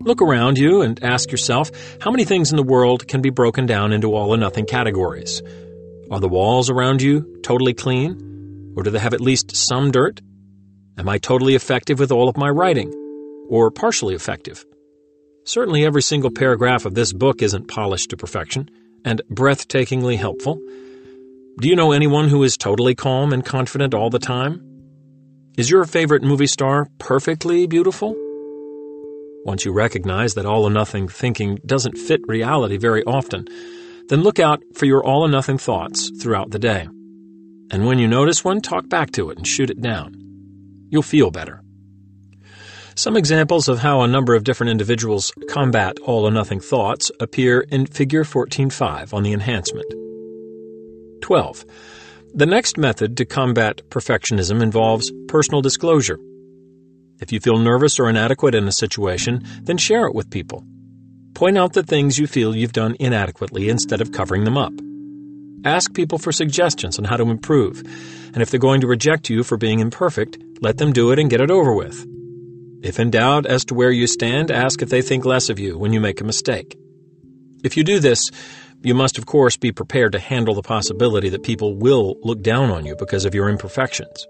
Look 0.00 0.22
around 0.22 0.58
you 0.58 0.82
and 0.82 1.02
ask 1.02 1.30
yourself 1.30 1.70
how 2.00 2.10
many 2.10 2.24
things 2.24 2.50
in 2.50 2.56
the 2.56 2.62
world 2.62 3.08
can 3.08 3.20
be 3.20 3.30
broken 3.30 3.66
down 3.66 3.92
into 3.92 4.14
all 4.14 4.32
or 4.32 4.36
nothing 4.36 4.64
categories. 4.64 5.42
Are 6.10 6.20
the 6.20 6.28
walls 6.28 6.70
around 6.70 7.02
you 7.02 7.40
totally 7.42 7.74
clean? 7.74 8.72
Or 8.76 8.84
do 8.84 8.90
they 8.90 9.00
have 9.00 9.12
at 9.12 9.20
least 9.20 9.56
some 9.56 9.90
dirt? 9.90 10.20
Am 10.96 11.08
I 11.08 11.18
totally 11.18 11.56
effective 11.56 11.98
with 11.98 12.12
all 12.12 12.28
of 12.28 12.36
my 12.36 12.48
writing? 12.48 12.92
Or 13.48 13.70
partially 13.72 14.14
effective? 14.14 14.64
Certainly 15.44 15.84
every 15.84 16.02
single 16.02 16.30
paragraph 16.30 16.84
of 16.84 16.94
this 16.94 17.12
book 17.12 17.42
isn't 17.42 17.68
polished 17.68 18.10
to 18.10 18.16
perfection 18.16 18.70
and 19.04 19.20
breathtakingly 19.30 20.16
helpful. 20.16 20.60
Do 21.60 21.68
you 21.68 21.74
know 21.74 21.92
anyone 21.92 22.28
who 22.28 22.44
is 22.44 22.56
totally 22.56 22.94
calm 22.94 23.32
and 23.32 23.44
confident 23.44 23.94
all 23.94 24.10
the 24.10 24.18
time? 24.20 24.62
Is 25.56 25.68
your 25.68 25.84
favorite 25.86 26.22
movie 26.22 26.46
star 26.46 26.86
perfectly 26.98 27.66
beautiful? 27.66 28.14
Once 29.44 29.64
you 29.64 29.72
recognize 29.72 30.34
that 30.34 30.46
all 30.46 30.64
or 30.64 30.70
nothing 30.70 31.08
thinking 31.08 31.58
doesn't 31.64 31.96
fit 31.96 32.20
reality 32.26 32.76
very 32.76 33.02
often, 33.04 33.46
then 34.08 34.22
look 34.22 34.38
out 34.38 34.62
for 34.74 34.86
your 34.86 35.04
all 35.04 35.22
or 35.22 35.28
nothing 35.28 35.58
thoughts 35.58 36.10
throughout 36.20 36.50
the 36.50 36.58
day. 36.58 36.88
And 37.70 37.86
when 37.86 37.98
you 37.98 38.08
notice 38.08 38.44
one, 38.44 38.60
talk 38.60 38.88
back 38.88 39.10
to 39.12 39.30
it 39.30 39.38
and 39.38 39.46
shoot 39.46 39.70
it 39.70 39.80
down. 39.80 40.14
You'll 40.90 41.02
feel 41.02 41.30
better. 41.30 41.62
Some 42.94 43.16
examples 43.16 43.68
of 43.68 43.78
how 43.78 44.00
a 44.00 44.08
number 44.08 44.34
of 44.34 44.42
different 44.42 44.70
individuals 44.70 45.32
combat 45.48 45.98
all 46.00 46.26
or 46.26 46.32
nothing 46.32 46.58
thoughts 46.58 47.12
appear 47.20 47.60
in 47.60 47.86
Figure 47.86 48.24
14.5 48.24 49.14
on 49.14 49.22
the 49.22 49.32
enhancement. 49.32 49.86
12. 51.20 51.64
The 52.34 52.46
next 52.46 52.76
method 52.76 53.16
to 53.18 53.24
combat 53.24 53.82
perfectionism 53.90 54.62
involves 54.62 55.12
personal 55.28 55.62
disclosure. 55.62 56.18
If 57.20 57.32
you 57.32 57.40
feel 57.40 57.58
nervous 57.58 57.98
or 57.98 58.08
inadequate 58.08 58.54
in 58.54 58.68
a 58.68 58.72
situation, 58.72 59.44
then 59.62 59.76
share 59.76 60.06
it 60.06 60.14
with 60.14 60.30
people. 60.30 60.64
Point 61.34 61.58
out 61.58 61.72
the 61.72 61.82
things 61.82 62.18
you 62.18 62.26
feel 62.26 62.54
you've 62.54 62.72
done 62.72 62.96
inadequately 63.00 63.68
instead 63.68 64.00
of 64.00 64.12
covering 64.12 64.44
them 64.44 64.56
up. 64.56 64.72
Ask 65.64 65.94
people 65.94 66.18
for 66.18 66.30
suggestions 66.30 66.98
on 66.98 67.04
how 67.04 67.16
to 67.16 67.30
improve, 67.30 67.80
and 68.32 68.42
if 68.42 68.50
they're 68.50 68.60
going 68.60 68.80
to 68.82 68.86
reject 68.86 69.28
you 69.28 69.42
for 69.42 69.56
being 69.56 69.80
imperfect, 69.80 70.38
let 70.60 70.78
them 70.78 70.92
do 70.92 71.10
it 71.10 71.18
and 71.18 71.28
get 71.28 71.40
it 71.40 71.50
over 71.50 71.74
with. 71.74 72.06
If 72.82 73.00
in 73.00 73.10
doubt 73.10 73.46
as 73.46 73.64
to 73.66 73.74
where 73.74 73.90
you 73.90 74.06
stand, 74.06 74.52
ask 74.52 74.82
if 74.82 74.88
they 74.88 75.02
think 75.02 75.24
less 75.24 75.48
of 75.48 75.58
you 75.58 75.76
when 75.76 75.92
you 75.92 76.00
make 76.00 76.20
a 76.20 76.24
mistake. 76.24 76.76
If 77.64 77.76
you 77.76 77.82
do 77.82 77.98
this, 77.98 78.22
you 78.82 78.94
must, 78.94 79.18
of 79.18 79.26
course, 79.26 79.56
be 79.56 79.72
prepared 79.72 80.12
to 80.12 80.20
handle 80.20 80.54
the 80.54 80.62
possibility 80.62 81.28
that 81.30 81.42
people 81.42 81.76
will 81.76 82.16
look 82.22 82.42
down 82.42 82.70
on 82.70 82.86
you 82.86 82.94
because 82.94 83.24
of 83.24 83.34
your 83.34 83.48
imperfections. 83.48 84.26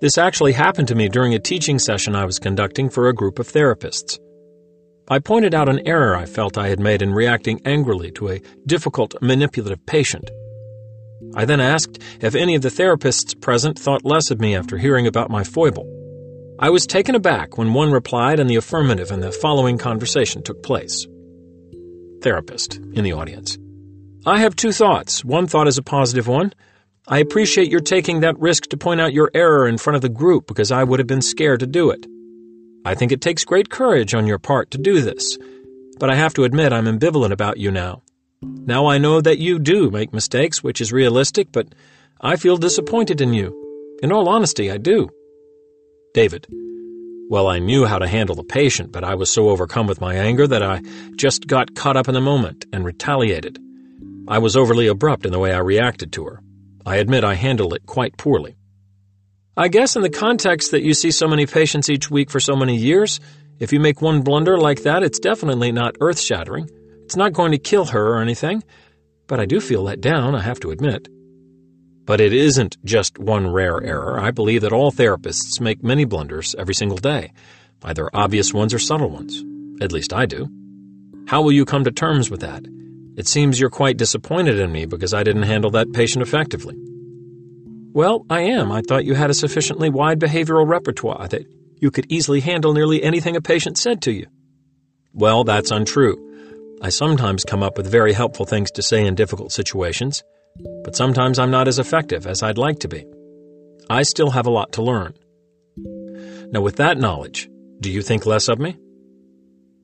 This 0.00 0.16
actually 0.16 0.52
happened 0.52 0.86
to 0.88 0.94
me 0.94 1.08
during 1.08 1.34
a 1.34 1.40
teaching 1.40 1.78
session 1.78 2.14
I 2.14 2.24
was 2.24 2.38
conducting 2.38 2.88
for 2.88 3.08
a 3.08 3.14
group 3.14 3.40
of 3.40 3.48
therapists. 3.48 4.18
I 5.08 5.18
pointed 5.18 5.54
out 5.54 5.68
an 5.68 5.86
error 5.86 6.14
I 6.14 6.24
felt 6.24 6.56
I 6.56 6.68
had 6.68 6.78
made 6.78 7.02
in 7.02 7.12
reacting 7.12 7.60
angrily 7.64 8.12
to 8.12 8.28
a 8.28 8.40
difficult, 8.66 9.20
manipulative 9.20 9.84
patient. 9.86 10.30
I 11.34 11.44
then 11.46 11.60
asked 11.60 12.00
if 12.20 12.36
any 12.36 12.54
of 12.54 12.62
the 12.62 12.68
therapists 12.68 13.40
present 13.40 13.76
thought 13.76 14.04
less 14.04 14.30
of 14.30 14.38
me 14.38 14.54
after 14.54 14.78
hearing 14.78 15.08
about 15.08 15.30
my 15.30 15.42
foible. 15.42 15.86
I 16.60 16.70
was 16.70 16.86
taken 16.86 17.16
aback 17.16 17.58
when 17.58 17.74
one 17.74 17.90
replied 17.90 18.38
in 18.38 18.46
the 18.46 18.56
affirmative 18.56 19.10
and 19.10 19.22
the 19.22 19.32
following 19.32 19.78
conversation 19.78 20.42
took 20.42 20.62
place. 20.62 21.06
Therapist 22.22 22.76
in 22.76 23.02
the 23.02 23.14
audience. 23.14 23.58
I 24.24 24.40
have 24.40 24.54
two 24.54 24.72
thoughts. 24.72 25.24
One 25.24 25.48
thought 25.48 25.68
is 25.68 25.78
a 25.78 25.82
positive 25.82 26.28
one. 26.28 26.52
I 27.10 27.20
appreciate 27.20 27.70
your 27.70 27.80
taking 27.80 28.20
that 28.20 28.38
risk 28.38 28.64
to 28.64 28.76
point 28.76 29.00
out 29.00 29.14
your 29.14 29.30
error 29.32 29.66
in 29.66 29.78
front 29.78 29.96
of 29.96 30.02
the 30.02 30.10
group 30.10 30.46
because 30.46 30.70
I 30.70 30.84
would 30.84 31.00
have 31.00 31.06
been 31.06 31.22
scared 31.22 31.60
to 31.60 31.66
do 31.66 31.88
it. 31.88 32.06
I 32.84 32.94
think 32.94 33.12
it 33.12 33.22
takes 33.22 33.46
great 33.46 33.70
courage 33.70 34.14
on 34.14 34.26
your 34.26 34.38
part 34.38 34.70
to 34.72 34.78
do 34.78 35.00
this, 35.00 35.38
but 35.98 36.10
I 36.10 36.16
have 36.16 36.34
to 36.34 36.44
admit 36.44 36.70
I'm 36.70 36.84
ambivalent 36.84 37.32
about 37.32 37.56
you 37.56 37.70
now. 37.70 38.02
Now 38.42 38.88
I 38.88 38.98
know 38.98 39.22
that 39.22 39.38
you 39.38 39.58
do 39.58 39.90
make 39.90 40.12
mistakes, 40.12 40.62
which 40.62 40.82
is 40.82 40.92
realistic, 40.92 41.50
but 41.50 41.74
I 42.20 42.36
feel 42.36 42.58
disappointed 42.58 43.22
in 43.22 43.32
you. 43.32 43.98
In 44.02 44.12
all 44.12 44.28
honesty, 44.28 44.70
I 44.70 44.76
do. 44.76 45.08
David. 46.12 46.46
Well, 47.30 47.48
I 47.48 47.58
knew 47.58 47.86
how 47.86 47.98
to 47.98 48.06
handle 48.06 48.36
the 48.36 48.44
patient, 48.44 48.92
but 48.92 49.02
I 49.02 49.14
was 49.14 49.30
so 49.30 49.48
overcome 49.48 49.86
with 49.86 50.00
my 50.00 50.14
anger 50.14 50.46
that 50.46 50.62
I 50.62 50.82
just 51.16 51.46
got 51.46 51.74
caught 51.74 51.96
up 51.96 52.08
in 52.08 52.14
the 52.14 52.20
moment 52.20 52.66
and 52.70 52.84
retaliated. 52.84 53.58
I 54.28 54.38
was 54.38 54.56
overly 54.56 54.88
abrupt 54.88 55.24
in 55.24 55.32
the 55.32 55.38
way 55.38 55.54
I 55.54 55.58
reacted 55.58 56.12
to 56.12 56.24
her. 56.26 56.42
I 56.88 56.96
admit 56.96 57.22
I 57.22 57.34
handle 57.34 57.74
it 57.74 57.84
quite 57.84 58.16
poorly. 58.16 58.56
I 59.58 59.68
guess 59.68 59.94
in 59.94 60.00
the 60.00 60.08
context 60.08 60.70
that 60.70 60.82
you 60.82 60.94
see 60.94 61.10
so 61.10 61.28
many 61.28 61.44
patients 61.44 61.90
each 61.90 62.10
week 62.10 62.30
for 62.30 62.40
so 62.40 62.56
many 62.56 62.76
years, 62.76 63.20
if 63.58 63.74
you 63.74 63.78
make 63.78 64.00
one 64.00 64.22
blunder 64.22 64.56
like 64.56 64.84
that, 64.84 65.02
it's 65.02 65.18
definitely 65.18 65.70
not 65.70 65.96
earth 66.00 66.18
shattering. 66.18 66.70
It's 67.04 67.14
not 67.14 67.34
going 67.34 67.52
to 67.52 67.58
kill 67.58 67.84
her 67.84 68.14
or 68.14 68.22
anything, 68.22 68.62
but 69.26 69.38
I 69.38 69.44
do 69.44 69.60
feel 69.60 69.82
let 69.82 70.00
down, 70.00 70.34
I 70.34 70.40
have 70.40 70.60
to 70.60 70.70
admit. 70.70 71.08
But 72.06 72.22
it 72.22 72.32
isn't 72.32 72.82
just 72.86 73.18
one 73.18 73.52
rare 73.52 73.82
error. 73.84 74.18
I 74.18 74.30
believe 74.30 74.62
that 74.62 74.72
all 74.72 74.90
therapists 74.90 75.60
make 75.60 75.84
many 75.84 76.06
blunders 76.06 76.54
every 76.58 76.74
single 76.74 76.96
day, 76.96 77.34
either 77.82 78.08
obvious 78.14 78.54
ones 78.54 78.72
or 78.72 78.78
subtle 78.78 79.10
ones. 79.10 79.44
At 79.82 79.92
least 79.92 80.14
I 80.14 80.24
do. 80.24 80.48
How 81.26 81.42
will 81.42 81.52
you 81.52 81.66
come 81.66 81.84
to 81.84 81.92
terms 81.92 82.30
with 82.30 82.40
that? 82.40 82.64
It 83.18 83.26
seems 83.26 83.58
you're 83.58 83.68
quite 83.68 83.96
disappointed 83.96 84.60
in 84.60 84.70
me 84.70 84.86
because 84.86 85.12
I 85.12 85.24
didn't 85.24 85.42
handle 85.42 85.72
that 85.72 85.92
patient 85.92 86.22
effectively. 86.22 86.76
Well, 87.92 88.24
I 88.30 88.42
am. 88.42 88.70
I 88.70 88.80
thought 88.80 89.04
you 89.04 89.14
had 89.14 89.28
a 89.28 89.34
sufficiently 89.34 89.90
wide 89.90 90.20
behavioral 90.20 90.68
repertoire 90.68 91.26
that 91.26 91.44
you 91.80 91.90
could 91.90 92.06
easily 92.08 92.38
handle 92.38 92.72
nearly 92.72 93.02
anything 93.02 93.34
a 93.34 93.40
patient 93.40 93.76
said 93.76 94.00
to 94.02 94.12
you. 94.12 94.26
Well, 95.12 95.42
that's 95.42 95.72
untrue. 95.72 96.16
I 96.80 96.90
sometimes 96.90 97.44
come 97.44 97.60
up 97.60 97.76
with 97.76 97.90
very 97.90 98.12
helpful 98.12 98.46
things 98.46 98.70
to 98.70 98.82
say 98.82 99.04
in 99.04 99.16
difficult 99.16 99.50
situations, 99.50 100.22
but 100.84 100.94
sometimes 100.94 101.40
I'm 101.40 101.50
not 101.50 101.66
as 101.66 101.80
effective 101.80 102.24
as 102.24 102.44
I'd 102.44 102.56
like 102.56 102.78
to 102.80 102.88
be. 102.88 103.04
I 103.90 104.04
still 104.04 104.30
have 104.30 104.46
a 104.46 104.50
lot 104.50 104.70
to 104.74 104.82
learn. 104.82 105.14
Now, 106.52 106.60
with 106.60 106.76
that 106.76 106.98
knowledge, 106.98 107.50
do 107.80 107.90
you 107.90 108.00
think 108.00 108.26
less 108.26 108.46
of 108.46 108.60
me? 108.60 108.76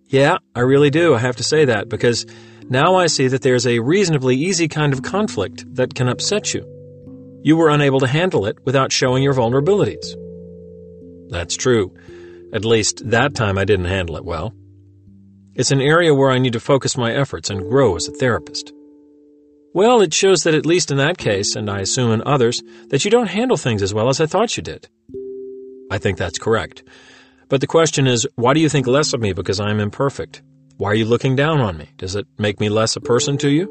Yeah, 0.06 0.36
I 0.54 0.60
really 0.60 0.90
do. 0.90 1.16
I 1.16 1.18
have 1.18 1.36
to 1.36 1.42
say 1.42 1.64
that 1.64 1.88
because 1.88 2.26
now 2.68 2.96
I 2.96 3.06
see 3.06 3.28
that 3.28 3.42
there's 3.42 3.66
a 3.66 3.80
reasonably 3.80 4.36
easy 4.36 4.68
kind 4.68 4.92
of 4.92 5.02
conflict 5.02 5.64
that 5.74 5.94
can 5.94 6.08
upset 6.08 6.54
you. 6.54 6.64
You 7.42 7.56
were 7.56 7.68
unable 7.68 8.00
to 8.00 8.06
handle 8.06 8.46
it 8.46 8.58
without 8.64 8.92
showing 8.92 9.22
your 9.22 9.34
vulnerabilities. 9.34 10.14
That's 11.28 11.56
true. 11.56 11.94
At 12.52 12.64
least 12.64 13.10
that 13.10 13.34
time 13.34 13.58
I 13.58 13.64
didn't 13.64 13.86
handle 13.86 14.16
it 14.16 14.24
well. 14.24 14.54
It's 15.54 15.70
an 15.70 15.80
area 15.80 16.14
where 16.14 16.30
I 16.30 16.38
need 16.38 16.54
to 16.54 16.60
focus 16.60 16.96
my 16.96 17.12
efforts 17.12 17.50
and 17.50 17.68
grow 17.68 17.96
as 17.96 18.08
a 18.08 18.12
therapist. 18.12 18.72
Well, 19.74 20.00
it 20.00 20.14
shows 20.14 20.44
that 20.44 20.54
at 20.54 20.64
least 20.64 20.90
in 20.90 20.96
that 20.98 21.18
case, 21.18 21.56
and 21.56 21.68
I 21.68 21.80
assume 21.80 22.12
in 22.12 22.22
others, 22.24 22.62
that 22.88 23.04
you 23.04 23.10
don't 23.10 23.26
handle 23.26 23.56
things 23.56 23.82
as 23.82 23.92
well 23.92 24.08
as 24.08 24.20
I 24.20 24.26
thought 24.26 24.56
you 24.56 24.62
did. 24.62 24.88
I 25.90 25.98
think 25.98 26.16
that's 26.16 26.38
correct. 26.38 26.82
But 27.48 27.60
the 27.60 27.66
question 27.66 28.06
is, 28.06 28.26
why 28.36 28.54
do 28.54 28.60
you 28.60 28.68
think 28.68 28.86
less 28.86 29.12
of 29.12 29.20
me 29.20 29.32
because 29.32 29.60
I 29.60 29.70
am 29.70 29.80
imperfect? 29.80 30.42
Why 30.76 30.90
are 30.90 30.94
you 30.94 31.04
looking 31.04 31.36
down 31.36 31.60
on 31.60 31.76
me? 31.76 31.90
Does 31.96 32.16
it 32.16 32.26
make 32.36 32.58
me 32.58 32.68
less 32.68 32.96
a 32.96 33.00
person 33.00 33.38
to 33.38 33.48
you? 33.48 33.70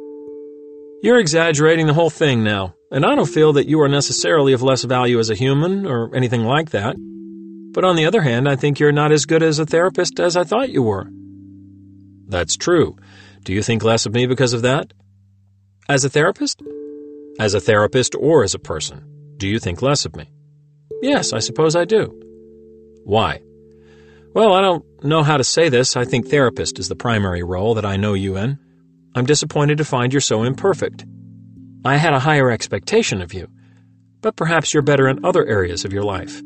You're 1.04 1.20
exaggerating 1.20 1.88
the 1.88 1.94
whole 1.94 2.10
thing 2.10 2.44
now, 2.46 2.76
and 2.90 3.06
I 3.06 3.14
don't 3.14 3.28
feel 3.28 3.54
that 3.54 3.68
you 3.68 3.82
are 3.82 3.90
necessarily 3.90 4.54
of 4.54 4.62
less 4.62 4.84
value 4.86 5.20
as 5.20 5.30
a 5.30 5.36
human 5.36 5.86
or 5.86 6.16
anything 6.16 6.46
like 6.46 6.70
that. 6.70 6.96
But 7.74 7.84
on 7.84 7.98
the 7.98 8.06
other 8.06 8.22
hand, 8.22 8.48
I 8.48 8.56
think 8.56 8.80
you're 8.80 8.94
not 8.94 9.12
as 9.12 9.26
good 9.26 9.44
as 9.44 9.60
a 9.60 9.66
therapist 9.66 10.20
as 10.22 10.38
I 10.38 10.46
thought 10.46 10.70
you 10.70 10.82
were. 10.82 11.10
That's 12.30 12.56
true. 12.56 12.96
Do 13.44 13.52
you 13.52 13.62
think 13.62 13.84
less 13.84 14.06
of 14.06 14.14
me 14.14 14.26
because 14.26 14.54
of 14.54 14.62
that? 14.62 14.94
As 15.90 16.06
a 16.06 16.10
therapist? 16.10 16.62
As 17.38 17.54
a 17.54 17.60
therapist 17.60 18.16
or 18.16 18.44
as 18.46 18.54
a 18.54 18.60
person, 18.60 19.04
do 19.36 19.48
you 19.50 19.60
think 19.60 19.82
less 19.82 20.06
of 20.06 20.16
me? 20.16 20.32
Yes, 21.02 21.34
I 21.34 21.40
suppose 21.40 21.76
I 21.76 21.84
do. 21.84 22.18
Why? 23.04 23.42
Well, 24.34 24.54
I 24.54 24.62
don't 24.62 24.84
know 25.04 25.22
how 25.22 25.38
to 25.38 25.44
say 25.44 25.70
this. 25.70 25.96
I 25.96 26.06
think 26.06 26.28
therapist 26.28 26.80
is 26.80 26.90
the 26.90 26.96
primary 26.96 27.44
role 27.44 27.76
that 27.76 27.86
I 27.86 27.98
know 27.98 28.16
you 28.16 28.36
in. 28.36 28.58
I'm 29.14 29.28
disappointed 29.28 29.78
to 29.78 29.86
find 29.86 30.12
you're 30.12 30.22
so 30.22 30.42
imperfect. 30.42 31.06
I 31.86 31.98
had 31.98 32.14
a 32.14 32.20
higher 32.20 32.50
expectation 32.50 33.22
of 33.22 33.32
you, 33.32 33.48
but 34.22 34.36
perhaps 34.36 34.74
you're 34.74 34.82
better 34.82 35.08
in 35.08 35.24
other 35.24 35.46
areas 35.46 35.86
of 35.86 35.94
your 35.94 36.04
life. 36.04 36.42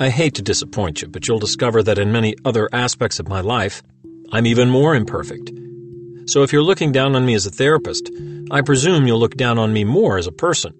I 0.00 0.08
hate 0.08 0.34
to 0.36 0.42
disappoint 0.42 1.02
you, 1.02 1.08
but 1.08 1.28
you'll 1.28 1.38
discover 1.38 1.82
that 1.82 1.98
in 1.98 2.10
many 2.10 2.34
other 2.46 2.70
aspects 2.72 3.20
of 3.20 3.28
my 3.28 3.42
life, 3.42 3.82
I'm 4.32 4.46
even 4.46 4.70
more 4.70 4.94
imperfect. 4.94 5.50
So 6.24 6.42
if 6.42 6.54
you're 6.54 6.62
looking 6.62 6.92
down 6.92 7.14
on 7.14 7.26
me 7.26 7.34
as 7.34 7.44
a 7.44 7.50
therapist, 7.50 8.10
I 8.50 8.62
presume 8.62 9.06
you'll 9.06 9.20
look 9.20 9.36
down 9.36 9.58
on 9.58 9.74
me 9.74 9.84
more 9.84 10.16
as 10.16 10.26
a 10.26 10.32
person. 10.32 10.72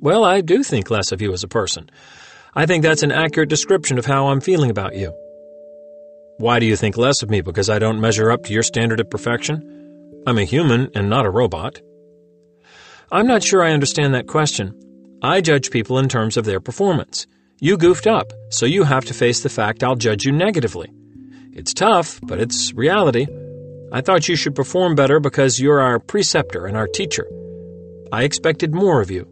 Well, 0.00 0.24
I 0.24 0.40
do 0.40 0.62
think 0.62 0.90
less 0.90 1.12
of 1.12 1.20
you 1.20 1.34
as 1.34 1.44
a 1.44 1.48
person. 1.48 1.90
I 2.54 2.66
think 2.66 2.82
that's 2.82 3.02
an 3.02 3.12
accurate 3.12 3.48
description 3.48 3.98
of 3.98 4.04
how 4.04 4.28
I'm 4.28 4.42
feeling 4.42 4.68
about 4.68 4.94
you. 4.94 5.10
Why 6.36 6.58
do 6.58 6.66
you 6.66 6.76
think 6.76 6.98
less 6.98 7.22
of 7.22 7.30
me? 7.30 7.40
Because 7.40 7.70
I 7.70 7.78
don't 7.78 8.00
measure 8.00 8.30
up 8.30 8.44
to 8.44 8.52
your 8.52 8.62
standard 8.62 9.00
of 9.00 9.08
perfection? 9.08 10.22
I'm 10.26 10.36
a 10.36 10.44
human 10.44 10.90
and 10.94 11.08
not 11.08 11.24
a 11.24 11.30
robot. 11.30 11.80
I'm 13.10 13.26
not 13.26 13.42
sure 13.42 13.62
I 13.62 13.72
understand 13.72 14.12
that 14.12 14.26
question. 14.26 15.18
I 15.22 15.40
judge 15.40 15.70
people 15.70 15.98
in 15.98 16.10
terms 16.10 16.36
of 16.36 16.44
their 16.44 16.60
performance. 16.60 17.26
You 17.58 17.78
goofed 17.78 18.06
up, 18.06 18.34
so 18.50 18.66
you 18.66 18.84
have 18.84 19.06
to 19.06 19.14
face 19.14 19.42
the 19.42 19.48
fact 19.48 19.82
I'll 19.82 19.96
judge 19.96 20.26
you 20.26 20.32
negatively. 20.32 20.92
It's 21.54 21.72
tough, 21.72 22.20
but 22.22 22.38
it's 22.38 22.74
reality. 22.74 23.26
I 23.90 24.02
thought 24.02 24.28
you 24.28 24.36
should 24.36 24.54
perform 24.54 24.94
better 24.94 25.20
because 25.20 25.58
you're 25.58 25.80
our 25.80 25.98
preceptor 25.98 26.66
and 26.66 26.76
our 26.76 26.86
teacher. 26.86 27.26
I 28.12 28.24
expected 28.24 28.74
more 28.74 29.00
of 29.00 29.10
you. 29.10 29.31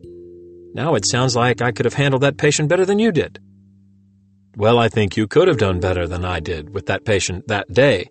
Now 0.74 0.94
it 0.94 1.06
sounds 1.06 1.36
like 1.36 1.60
I 1.60 1.72
could 1.72 1.84
have 1.84 1.94
handled 1.94 2.22
that 2.22 2.36
patient 2.36 2.68
better 2.68 2.84
than 2.84 2.98
you 2.98 3.12
did. 3.12 3.38
Well, 4.56 4.78
I 4.78 4.88
think 4.88 5.16
you 5.16 5.26
could 5.26 5.48
have 5.48 5.58
done 5.58 5.80
better 5.80 6.06
than 6.06 6.24
I 6.24 6.40
did 6.40 6.74
with 6.74 6.86
that 6.86 7.04
patient 7.04 7.48
that 7.48 7.72
day, 7.72 8.10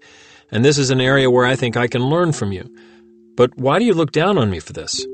and 0.51 0.63
this 0.63 0.77
is 0.77 0.89
an 0.89 1.01
area 1.01 1.29
where 1.29 1.45
I 1.45 1.55
think 1.55 1.77
I 1.77 1.87
can 1.87 2.03
learn 2.03 2.31
from 2.31 2.51
you. 2.51 2.73
But 3.35 3.57
why 3.57 3.79
do 3.79 3.85
you 3.85 3.93
look 3.93 4.11
down 4.11 4.37
on 4.37 4.49
me 4.49 4.59
for 4.59 4.73
this? 4.73 5.05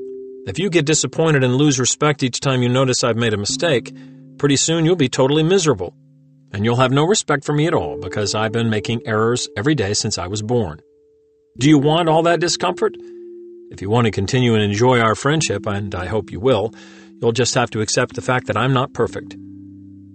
If 0.46 0.58
you 0.58 0.70
get 0.70 0.86
disappointed 0.86 1.42
and 1.42 1.56
lose 1.56 1.80
respect 1.80 2.22
each 2.22 2.40
time 2.40 2.62
you 2.62 2.68
notice 2.68 3.02
I've 3.02 3.16
made 3.16 3.34
a 3.34 3.38
mistake, 3.38 3.92
pretty 4.38 4.56
soon 4.56 4.84
you'll 4.84 4.96
be 4.96 5.08
totally 5.08 5.42
miserable 5.42 5.94
and 6.52 6.64
you'll 6.64 6.76
have 6.76 6.92
no 6.92 7.04
respect 7.04 7.44
for 7.44 7.52
me 7.52 7.66
at 7.66 7.74
all 7.74 7.98
because 7.98 8.34
I've 8.34 8.52
been 8.52 8.70
making 8.70 9.02
errors 9.06 9.48
every 9.56 9.74
day 9.74 9.92
since 9.94 10.18
I 10.18 10.26
was 10.26 10.42
born. 10.42 10.80
Do 11.58 11.68
you 11.68 11.78
want 11.78 12.08
all 12.08 12.22
that 12.22 12.40
discomfort? 12.40 12.96
If 13.70 13.82
you 13.82 13.90
want 13.90 14.04
to 14.04 14.10
continue 14.10 14.54
and 14.54 14.62
enjoy 14.62 15.00
our 15.00 15.14
friendship, 15.14 15.66
and 15.66 15.94
I 15.94 16.06
hope 16.06 16.30
you 16.30 16.38
will, 16.38 16.72
you'll 17.20 17.32
just 17.32 17.54
have 17.54 17.70
to 17.70 17.80
accept 17.80 18.14
the 18.14 18.22
fact 18.22 18.46
that 18.46 18.56
I'm 18.56 18.72
not 18.72 18.92
perfect. 18.92 19.36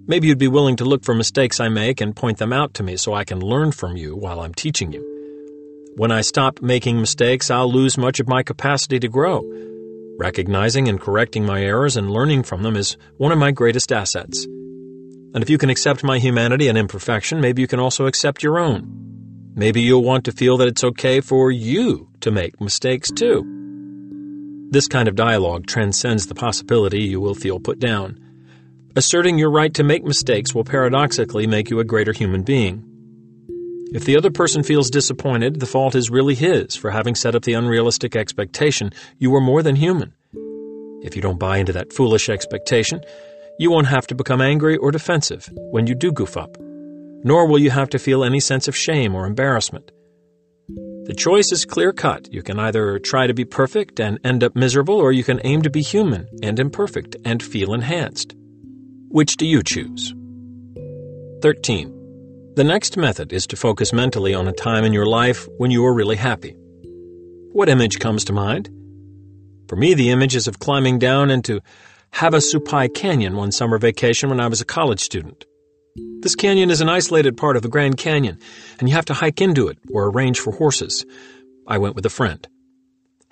Maybe 0.08 0.28
you'd 0.28 0.38
be 0.38 0.48
willing 0.48 0.76
to 0.78 0.86
look 0.86 1.04
for 1.04 1.14
mistakes 1.14 1.60
I 1.60 1.70
make 1.70 2.02
and 2.02 2.16
point 2.16 2.38
them 2.38 2.52
out 2.52 2.74
to 2.76 2.84
me 2.84 2.98
so 2.98 3.14
I 3.14 3.24
can 3.24 3.40
learn 3.40 3.72
from 3.72 3.96
you 3.96 4.16
while 4.16 4.40
I'm 4.40 4.54
teaching 4.54 4.92
you. 4.92 5.08
When 5.96 6.12
I 6.12 6.22
stop 6.22 6.62
making 6.62 7.00
mistakes, 7.00 7.52
I'll 7.52 7.72
lose 7.72 7.98
much 7.98 8.20
of 8.20 8.28
my 8.28 8.44
capacity 8.44 9.00
to 9.00 9.08
grow. 9.08 9.44
Recognizing 10.18 10.88
and 10.88 11.00
correcting 11.00 11.46
my 11.46 11.62
errors 11.62 11.98
and 11.98 12.12
learning 12.12 12.44
from 12.44 12.64
them 12.64 12.76
is 12.76 12.98
one 13.18 13.32
of 13.32 13.38
my 13.38 13.52
greatest 13.52 13.92
assets. 13.92 14.46
And 14.46 15.42
if 15.42 15.50
you 15.50 15.58
can 15.58 15.70
accept 15.70 16.04
my 16.04 16.20
humanity 16.20 16.68
and 16.68 16.78
imperfection, 16.78 17.40
maybe 17.40 17.62
you 17.62 17.68
can 17.68 17.80
also 17.80 18.06
accept 18.06 18.44
your 18.44 18.60
own. 18.60 19.52
Maybe 19.56 19.82
you'll 19.82 20.04
want 20.04 20.26
to 20.26 20.32
feel 20.32 20.58
that 20.58 20.68
it's 20.68 20.84
okay 20.84 21.22
for 21.22 21.52
you 21.52 22.10
to 22.22 22.32
make 22.32 22.60
mistakes 22.60 23.12
too. 23.12 23.61
This 24.72 24.88
kind 24.88 25.10
of 25.10 25.18
dialogue 25.18 25.68
transcends 25.68 26.28
the 26.28 26.34
possibility 26.34 27.04
you 27.04 27.20
will 27.20 27.36
feel 27.36 27.60
put 27.60 27.78
down. 27.78 28.18
Asserting 28.96 29.38
your 29.38 29.52
right 29.52 29.74
to 29.74 29.84
make 29.84 30.06
mistakes 30.06 30.56
will 30.56 30.64
paradoxically 30.64 31.46
make 31.46 31.70
you 31.70 31.82
a 31.82 31.84
greater 31.84 32.14
human 32.14 32.44
being. 32.44 32.82
If 33.94 34.06
the 34.06 34.16
other 34.16 34.32
person 34.32 34.64
feels 34.64 34.90
disappointed, 34.90 35.60
the 35.60 35.66
fault 35.66 35.94
is 35.94 36.10
really 36.10 36.36
his 36.36 36.78
for 36.78 36.90
having 36.90 37.16
set 37.16 37.36
up 37.36 37.44
the 37.44 37.52
unrealistic 37.52 38.16
expectation 38.16 38.94
you 39.20 39.36
are 39.36 39.42
more 39.42 39.62
than 39.62 39.76
human. 39.76 40.14
If 41.04 41.18
you 41.18 41.22
don't 41.22 41.38
buy 41.38 41.58
into 41.58 41.74
that 41.74 41.92
foolish 41.92 42.30
expectation, 42.30 43.02
you 43.60 43.72
won't 43.72 43.88
have 43.88 44.08
to 44.08 44.16
become 44.16 44.40
angry 44.40 44.78
or 44.78 44.92
defensive 44.92 45.50
when 45.54 45.86
you 45.86 45.96
do 45.96 46.14
goof 46.14 46.38
up, 46.38 46.56
nor 47.26 47.46
will 47.46 47.60
you 47.60 47.72
have 47.72 47.90
to 47.90 48.00
feel 48.00 48.24
any 48.24 48.40
sense 48.40 48.70
of 48.70 48.76
shame 48.78 49.16
or 49.16 49.26
embarrassment. 49.26 49.92
The 51.12 51.18
choice 51.18 51.52
is 51.52 51.66
clear 51.66 51.92
cut. 51.92 52.34
You 52.34 52.42
can 52.42 52.58
either 52.58 52.98
try 52.98 53.28
to 53.28 53.34
be 53.34 53.44
perfect 53.44 54.00
and 54.00 54.18
end 54.24 54.46
up 54.46 54.56
miserable, 54.56 54.96
or 54.96 55.12
you 55.12 55.26
can 55.26 55.42
aim 55.44 55.62
to 55.64 55.70
be 55.70 55.82
human 55.82 56.26
and 56.42 56.58
imperfect 56.58 57.18
and 57.26 57.44
feel 57.44 57.74
enhanced. 57.74 58.34
Which 59.10 59.36
do 59.36 59.46
you 59.46 59.62
choose? 59.62 60.16
13. 61.42 62.54
The 62.56 62.64
next 62.64 62.96
method 62.96 63.34
is 63.34 63.46
to 63.48 63.58
focus 63.58 63.92
mentally 63.92 64.34
on 64.34 64.48
a 64.48 64.54
time 64.54 64.86
in 64.86 64.94
your 64.94 65.06
life 65.06 65.50
when 65.58 65.70
you 65.70 65.82
were 65.82 65.94
really 65.94 66.16
happy. 66.16 66.56
What 67.52 67.68
image 67.68 68.00
comes 68.00 68.24
to 68.24 68.32
mind? 68.32 68.70
For 69.68 69.76
me, 69.76 69.94
the 69.94 70.12
image 70.12 70.38
is 70.38 70.48
of 70.48 70.60
climbing 70.60 71.00
down 71.00 71.30
into 71.30 71.60
Havasupai 72.14 72.94
Canyon 72.94 73.36
one 73.36 73.52
summer 73.52 73.78
vacation 73.78 74.30
when 74.30 74.40
I 74.40 74.48
was 74.48 74.62
a 74.62 74.66
college 74.66 75.02
student. 75.02 75.46
This 75.96 76.36
canyon 76.36 76.72
is 76.72 76.80
an 76.80 76.88
isolated 76.88 77.36
part 77.36 77.58
of 77.58 77.64
the 77.64 77.70
Grand 77.70 77.98
Canyon, 77.98 78.40
and 78.80 78.88
you 78.88 78.96
have 78.96 79.06
to 79.06 79.14
hike 79.14 79.42
into 79.42 79.68
it 79.68 79.78
or 79.92 80.10
arrange 80.10 80.40
for 80.40 80.54
horses. 80.54 81.06
I 81.68 81.80
went 81.80 81.96
with 81.96 82.06
a 82.06 82.10
friend. 82.10 82.48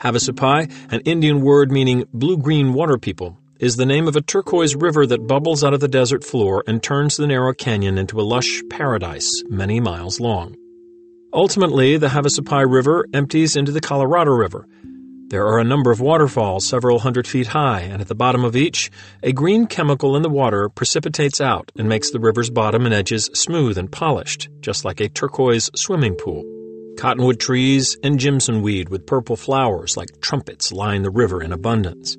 Havasupai, 0.01 0.70
an 0.91 0.99
Indian 1.01 1.41
word 1.41 1.72
meaning 1.72 2.05
blue-green 2.14 2.74
water 2.74 2.97
people, 2.97 3.38
is 3.60 3.78
the 3.78 3.86
name 3.86 4.07
of 4.07 4.16
a 4.16 4.22
turquoise 4.22 4.76
river 4.76 5.05
that 5.05 5.28
bubbles 5.28 5.64
out 5.64 5.74
of 5.74 5.80
the 5.80 5.88
desert 5.88 6.24
floor 6.24 6.64
and 6.68 6.84
turns 6.84 7.16
the 7.16 7.28
narrow 7.28 7.53
canyon 7.53 7.97
into 7.97 8.20
a 8.20 8.24
lush 8.24 8.62
paradise 8.70 9.30
many 9.47 9.80
miles 9.80 10.20
long. 10.20 10.55
Ultimately, 11.34 11.97
the 11.97 12.07
Havasupai 12.10 12.70
River 12.70 13.05
empties 13.14 13.55
into 13.55 13.72
the 13.72 13.82
Colorado 13.82 14.32
River. 14.32 14.68
There 15.30 15.45
are 15.45 15.59
a 15.59 15.63
number 15.63 15.91
of 15.91 16.01
waterfalls 16.01 16.65
several 16.65 16.97
hundred 16.97 17.27
feet 17.27 17.45
high, 17.45 17.82
and 17.82 18.01
at 18.01 18.07
the 18.07 18.15
bottom 18.15 18.43
of 18.43 18.55
each, 18.55 18.89
a 19.21 19.32
green 19.32 19.67
chemical 19.67 20.15
in 20.15 20.23
the 20.23 20.30
water 20.30 20.69
precipitates 20.69 21.39
out 21.39 21.71
and 21.77 21.88
makes 21.88 22.09
the 22.09 22.19
river's 22.19 22.49
bottom 22.49 22.84
and 22.84 22.95
edges 22.95 23.30
smooth 23.36 23.77
and 23.77 23.91
polished, 23.91 24.49
just 24.59 24.86
like 24.86 24.99
a 24.99 25.07
turquoise 25.07 25.69
swimming 25.75 26.15
pool. 26.15 26.43
Cottonwood 26.97 27.39
trees 27.39 27.95
and 28.01 28.19
jimson 28.19 28.63
weed 28.63 28.89
with 28.89 29.05
purple 29.05 29.36
flowers 29.36 29.95
like 29.95 30.19
trumpets 30.19 30.71
line 30.71 31.03
the 31.03 31.11
river 31.11 31.43
in 31.43 31.53
abundance. 31.53 32.17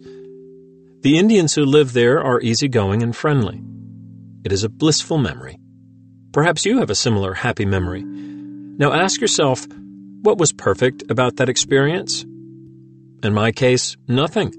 The 1.00 1.18
Indians 1.18 1.56
who 1.56 1.64
live 1.64 1.94
there 1.94 2.22
are 2.22 2.40
easygoing 2.40 3.02
and 3.02 3.16
friendly. 3.16 3.60
It 4.44 4.52
is 4.52 4.62
a 4.62 4.68
blissful 4.68 5.18
memory. 5.18 5.58
Perhaps 6.30 6.64
you 6.64 6.78
have 6.78 6.90
a 6.90 6.94
similar 6.94 7.34
happy 7.34 7.64
memory. 7.64 8.04
Now 8.04 8.92
ask 8.92 9.20
yourself, 9.20 9.66
what 10.22 10.38
was 10.38 10.52
perfect 10.52 11.10
about 11.10 11.36
that 11.36 11.48
experience? 11.48 12.24
In 13.22 13.34
my 13.34 13.52
case, 13.52 13.96
nothing. 14.08 14.54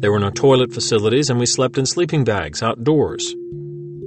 There 0.00 0.12
were 0.12 0.20
no 0.20 0.30
toilet 0.30 0.72
facilities 0.72 1.30
and 1.30 1.38
we 1.38 1.46
slept 1.46 1.78
in 1.78 1.86
sleeping 1.86 2.24
bags 2.24 2.62
outdoors. 2.62 3.34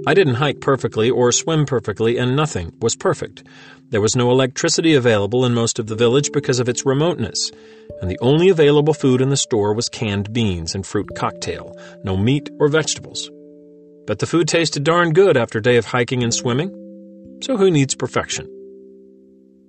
I 0.08 0.14
didn't 0.14 0.36
hike 0.36 0.62
perfectly 0.62 1.10
or 1.10 1.32
swim 1.32 1.66
perfectly, 1.66 2.20
and 2.20 2.36
nothing 2.36 2.74
was 2.80 2.96
perfect. 2.96 3.44
There 3.90 4.02
was 4.02 4.16
no 4.16 4.30
electricity 4.30 4.94
available 4.94 5.46
in 5.46 5.56
most 5.56 5.80
of 5.80 5.88
the 5.88 5.96
village 5.96 6.32
because 6.32 6.60
of 6.60 6.70
its 6.70 6.86
remoteness, 6.86 7.52
and 8.02 8.12
the 8.12 8.20
only 8.22 8.50
available 8.50 8.94
food 8.94 9.20
in 9.20 9.30
the 9.30 9.38
store 9.38 9.74
was 9.74 9.90
canned 9.90 10.32
beans 10.32 10.76
and 10.76 10.86
fruit 10.86 11.10
cocktail, 11.16 11.76
no 12.04 12.16
meat 12.16 12.52
or 12.60 12.68
vegetables. 12.68 13.32
But 14.06 14.20
the 14.20 14.28
food 14.28 14.48
tasted 14.48 14.84
darn 14.84 15.14
good 15.14 15.38
after 15.38 15.58
a 15.58 15.64
day 15.64 15.78
of 15.78 15.86
hiking 15.86 16.22
and 16.22 16.34
swimming, 16.34 17.40
so 17.42 17.58
who 17.58 17.72
needs 17.72 17.96
perfection? 17.96 18.48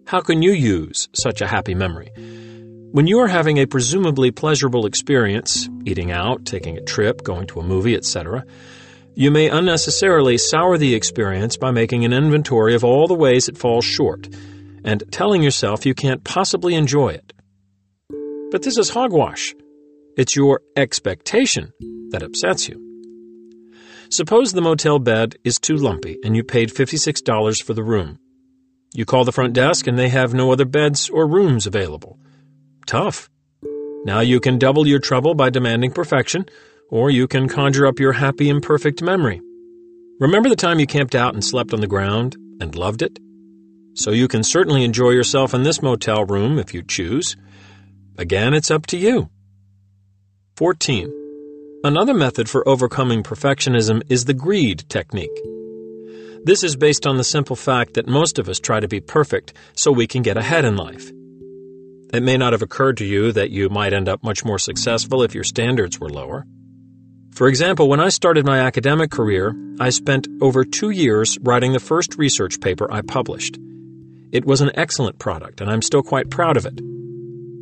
How 0.07 0.21
can 0.21 0.43
you 0.43 0.53
use 0.53 1.09
such 1.15 1.41
a 1.41 1.47
happy 1.47 1.75
memory? 1.75 2.11
When 2.97 3.07
you 3.07 3.19
are 3.19 3.29
having 3.29 3.59
a 3.59 3.67
presumably 3.67 4.31
pleasurable 4.31 4.87
experience, 4.87 5.69
eating 5.85 6.11
out, 6.11 6.47
taking 6.47 6.79
a 6.79 6.83
trip, 6.83 7.23
going 7.23 7.47
to 7.49 7.61
a 7.61 7.63
movie, 7.63 7.95
etc., 7.95 8.43
you 9.15 9.31
may 9.31 9.51
unnecessarily 9.51 10.39
sour 10.39 10.79
the 10.79 10.95
experience 10.95 11.59
by 11.59 11.73
making 11.73 12.07
an 12.07 12.15
inventory 12.15 12.75
of 12.75 12.85
all 12.85 13.07
the 13.07 13.13
ways 13.13 13.51
it 13.51 13.59
falls 13.59 13.85
short 13.85 14.31
and 14.83 15.05
telling 15.11 15.43
yourself 15.43 15.85
you 15.85 15.95
can't 15.95 16.25
possibly 16.25 16.75
enjoy 16.75 17.11
it. 17.11 17.35
But 18.51 18.63
this 18.63 18.79
is 18.79 18.89
hogwash. 18.89 19.55
It's 20.17 20.35
your 20.35 20.63
expectation 20.75 21.75
that 22.13 22.23
upsets 22.23 22.67
you. 22.67 22.81
Suppose 24.09 24.55
the 24.55 24.63
motel 24.63 25.01
bed 25.01 25.37
is 25.45 25.59
too 25.59 25.77
lumpy 25.77 26.17
and 26.25 26.35
you 26.35 26.43
paid 26.43 26.71
$56 26.71 27.63
for 27.63 27.75
the 27.75 27.85
room. 27.85 28.19
You 28.95 29.05
call 29.05 29.27
the 29.27 29.33
front 29.33 29.53
desk 29.53 29.87
and 29.87 29.99
they 29.99 30.09
have 30.09 30.33
no 30.33 30.51
other 30.51 30.65
beds 30.65 31.11
or 31.11 31.27
rooms 31.27 31.67
available. 31.67 32.19
Tough. 32.87 33.29
Now 34.05 34.21
you 34.21 34.39
can 34.39 34.59
double 34.59 34.87
your 34.87 35.01
trouble 35.01 35.35
by 35.35 35.51
demanding 35.51 35.91
perfection, 35.91 36.47
or 36.89 37.11
you 37.11 37.27
can 37.27 37.49
conjure 37.49 37.87
up 37.87 37.99
your 37.99 38.13
happy 38.13 38.49
imperfect 38.49 39.03
memory. 39.03 39.41
Remember 40.21 40.49
the 40.49 40.57
time 40.57 40.79
you 40.79 40.87
camped 40.87 41.17
out 41.17 41.35
and 41.35 41.45
slept 41.45 41.75
on 41.75 41.81
the 41.81 41.89
ground 41.89 42.37
and 42.61 42.77
loved 42.77 43.03
it? 43.03 43.19
So 43.95 44.13
you 44.13 44.29
can 44.29 44.45
certainly 44.45 44.85
enjoy 44.85 45.11
yourself 45.11 45.53
in 45.53 45.65
this 45.65 45.83
motel 45.83 46.25
room 46.25 46.59
if 46.59 46.73
you 46.73 46.83
choose. 46.83 47.37
Again, 48.17 48.55
it's 48.55 48.71
up 48.71 48.87
to 48.87 48.97
you. 48.97 49.31
14. 50.57 51.81
Another 51.83 52.15
method 52.15 52.49
for 52.49 52.67
overcoming 52.69 53.23
perfectionism 53.23 54.03
is 54.09 54.25
the 54.25 54.35
greed 54.35 54.89
technique. 54.89 55.37
This 56.45 56.63
is 56.63 56.77
based 56.77 57.07
on 57.07 57.17
the 57.17 57.25
simple 57.25 57.57
fact 57.57 57.95
that 57.95 58.07
most 58.07 58.39
of 58.39 58.49
us 58.49 58.61
try 58.61 58.79
to 58.79 58.87
be 58.87 59.01
perfect 59.01 59.53
so 59.75 59.91
we 59.91 60.07
can 60.07 60.23
get 60.23 60.37
ahead 60.37 60.65
in 60.65 60.77
life. 60.77 61.11
It 62.13 62.23
may 62.23 62.37
not 62.37 62.53
have 62.53 62.63
occurred 62.63 62.97
to 62.99 63.05
you 63.05 63.33
that 63.33 63.51
you 63.51 63.69
might 63.69 63.93
end 63.93 64.09
up 64.09 64.23
much 64.23 64.45
more 64.45 64.59
successful 64.59 65.23
if 65.23 65.35
your 65.35 65.45
standards 65.45 65.99
were 65.99 66.09
lower. 66.09 66.47
For 67.33 67.49
example, 67.49 67.89
when 67.89 68.01
I 68.01 68.09
started 68.09 68.47
my 68.47 68.61
academic 68.61 69.11
career, 69.11 69.55
I 69.79 69.91
spent 69.91 70.27
over 70.41 70.65
two 70.65 70.91
years 70.91 71.37
writing 71.43 71.73
the 71.73 71.79
first 71.79 72.17
research 72.17 72.61
paper 72.61 72.91
I 72.91 73.03
published. 73.03 73.59
It 74.33 74.47
was 74.47 74.61
an 74.61 74.71
excellent 74.75 75.19
product, 75.19 75.61
and 75.61 75.71
I'm 75.71 75.83
still 75.83 76.03
quite 76.03 76.31
proud 76.31 76.57
of 76.57 76.65
it. 76.65 76.81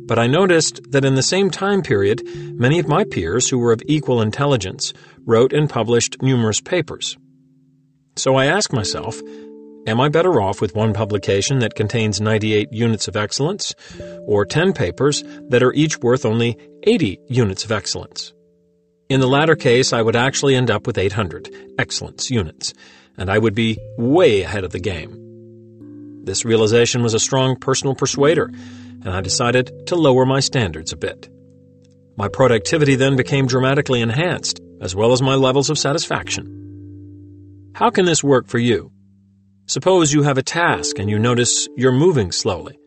But 0.07 0.19
I 0.19 0.27
noticed 0.27 0.79
that 0.91 1.03
in 1.03 1.15
the 1.15 1.23
same 1.23 1.49
time 1.49 1.81
period, 1.81 2.21
many 2.57 2.79
of 2.79 2.87
my 2.87 3.03
peers 3.03 3.49
who 3.49 3.57
were 3.57 3.73
of 3.73 3.81
equal 3.87 4.21
intelligence 4.21 4.93
wrote 5.25 5.51
and 5.51 5.69
published 5.69 6.21
numerous 6.21 6.61
papers. 6.61 7.17
So 8.15 8.35
I 8.35 8.45
asked 8.45 8.71
myself, 8.71 9.19
am 9.85 10.01
I 10.01 10.09
better 10.09 10.41
off 10.41 10.61
with 10.61 10.75
one 10.75 10.93
publication 10.93 11.59
that 11.59 11.75
contains 11.75 12.21
98 12.21 12.71
units 12.71 13.07
of 13.07 13.15
excellence, 13.15 13.73
or 14.25 14.45
10 14.45 14.73
papers 14.73 15.23
that 15.49 15.63
are 15.63 15.73
each 15.73 15.99
worth 15.99 16.25
only 16.25 16.57
80 16.83 17.19
units 17.27 17.65
of 17.65 17.71
excellence? 17.71 18.33
In 19.09 19.19
the 19.19 19.27
latter 19.27 19.55
case, 19.55 19.93
I 19.93 20.01
would 20.01 20.15
actually 20.15 20.55
end 20.55 20.71
up 20.71 20.87
with 20.87 20.97
800 20.97 21.75
excellence 21.77 22.31
units, 22.31 22.73
and 23.17 23.29
I 23.29 23.37
would 23.37 23.55
be 23.55 23.77
way 23.97 24.41
ahead 24.41 24.63
of 24.63 24.71
the 24.71 24.79
game. 24.79 25.21
This 26.23 26.43
realization 26.43 27.03
was 27.03 27.13
a 27.13 27.19
strong 27.19 27.55
personal 27.55 27.93
persuader 27.93 28.49
and 29.05 29.13
I 29.13 29.21
decided 29.21 29.87
to 29.87 29.95
lower 29.95 30.25
my 30.25 30.39
standards 30.39 30.91
a 30.91 30.97
bit. 30.97 31.29
My 32.17 32.27
productivity 32.27 32.95
then 32.95 33.15
became 33.15 33.45
dramatically 33.45 34.01
enhanced, 34.01 34.59
as 34.81 34.95
well 34.95 35.11
as 35.11 35.21
my 35.21 35.35
levels 35.35 35.69
of 35.69 35.77
satisfaction. 35.77 37.71
How 37.75 37.91
can 37.91 38.05
this 38.05 38.23
work 38.23 38.47
for 38.47 38.57
you? 38.57 38.91
Suppose 39.67 40.13
you 40.13 40.23
have 40.23 40.37
a 40.37 40.43
task 40.43 40.99
and 40.99 41.09
you 41.09 41.17
notice 41.17 41.67
you're 41.75 41.91
moving 41.91 42.31
slowly. 42.31 42.77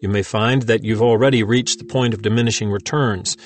You 0.00 0.08
may 0.08 0.22
find 0.22 0.62
that 0.62 0.84
you've 0.84 1.02
already 1.02 1.42
reached 1.42 1.78
the 1.78 1.84
point 1.84 2.14
of 2.14 2.22
diminishing 2.22 2.70
returns, 2.70 3.36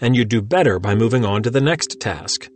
and 0.00 0.16
you 0.16 0.24
do 0.24 0.40
better 0.42 0.78
by 0.78 0.94
moving 0.94 1.24
on 1.24 1.42
to 1.42 1.50
the 1.50 1.60
next 1.60 2.00
task. 2.00 2.48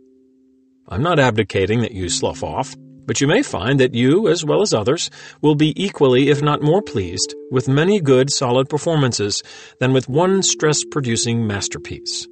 I'm 0.87 1.03
not 1.03 1.19
abdicating 1.19 1.81
that 1.81 1.93
you 1.93 2.09
slough 2.09 2.43
off. 2.43 2.75
But 3.05 3.19
you 3.19 3.27
may 3.27 3.41
find 3.41 3.79
that 3.79 3.95
you, 3.95 4.27
as 4.27 4.45
well 4.45 4.61
as 4.61 4.73
others, 4.73 5.09
will 5.41 5.55
be 5.55 5.73
equally, 5.81 6.29
if 6.29 6.41
not 6.41 6.61
more 6.61 6.81
pleased, 6.81 7.35
with 7.49 7.67
many 7.67 7.99
good, 7.99 8.31
solid 8.31 8.69
performances 8.69 9.41
than 9.79 9.91
with 9.91 10.07
one 10.07 10.43
stress 10.43 10.83
producing 10.89 11.45
masterpiece. 11.47 12.27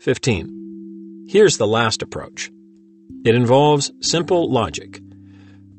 15. 0.00 1.26
Here's 1.28 1.56
the 1.56 1.66
last 1.66 2.02
approach 2.02 2.50
it 3.24 3.34
involves 3.34 3.92
simple 4.00 4.52
logic. 4.52 5.00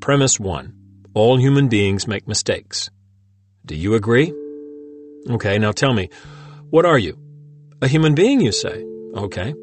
Premise 0.08 0.40
1 0.40 0.74
All 1.16 1.36
human 1.38 1.68
beings 1.68 2.08
make 2.08 2.30
mistakes. 2.30 2.90
Do 3.66 3.76
you 3.76 3.94
agree? 3.94 4.34
Okay, 5.30 5.58
now 5.58 5.74
tell 5.74 5.92
me, 5.92 6.10
what 6.70 6.86
are 6.86 6.98
you? 6.98 7.20
A 7.82 7.90
human 7.90 8.16
being, 8.16 8.40
you 8.40 8.54
say? 8.54 8.86
Okay. 9.18 9.54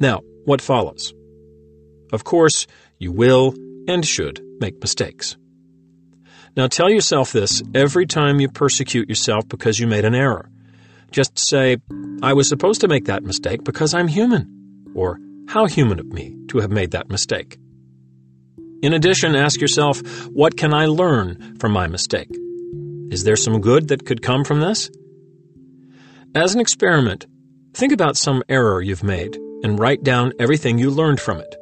Now, 0.00 0.22
what 0.44 0.60
follows? 0.60 1.14
Of 2.12 2.24
course, 2.24 2.66
you 2.98 3.12
will 3.12 3.54
and 3.86 4.04
should 4.04 4.42
make 4.58 4.80
mistakes. 4.80 5.36
Now 6.56 6.66
tell 6.66 6.90
yourself 6.90 7.30
this 7.30 7.62
every 7.76 8.06
time 8.06 8.40
you 8.40 8.48
persecute 8.48 9.08
yourself 9.08 9.46
because 9.46 9.78
you 9.78 9.86
made 9.86 10.04
an 10.04 10.16
error. 10.16 10.50
Just 11.12 11.38
say, 11.38 11.76
I 12.24 12.32
was 12.32 12.48
supposed 12.48 12.80
to 12.80 12.88
make 12.88 13.04
that 13.04 13.22
mistake 13.22 13.62
because 13.62 13.94
I'm 13.94 14.08
human. 14.08 14.90
Or, 14.96 15.20
how 15.46 15.66
human 15.66 16.00
of 16.00 16.06
me 16.06 16.34
to 16.48 16.58
have 16.58 16.72
made 16.72 16.90
that 16.90 17.08
mistake. 17.08 17.58
In 18.84 18.92
addition, 18.92 19.34
ask 19.34 19.62
yourself, 19.62 20.02
what 20.26 20.58
can 20.58 20.74
I 20.74 20.84
learn 20.84 21.56
from 21.58 21.72
my 21.72 21.86
mistake? 21.86 22.28
Is 23.10 23.24
there 23.24 23.34
some 23.34 23.62
good 23.62 23.88
that 23.88 24.04
could 24.04 24.20
come 24.20 24.44
from 24.44 24.60
this? 24.60 24.90
As 26.34 26.54
an 26.54 26.60
experiment, 26.60 27.24
think 27.72 27.92
about 27.92 28.18
some 28.18 28.42
error 28.46 28.82
you've 28.82 29.02
made 29.02 29.38
and 29.62 29.78
write 29.78 30.02
down 30.02 30.34
everything 30.38 30.76
you 30.76 30.90
learned 30.90 31.18
from 31.18 31.38
it. 31.38 31.56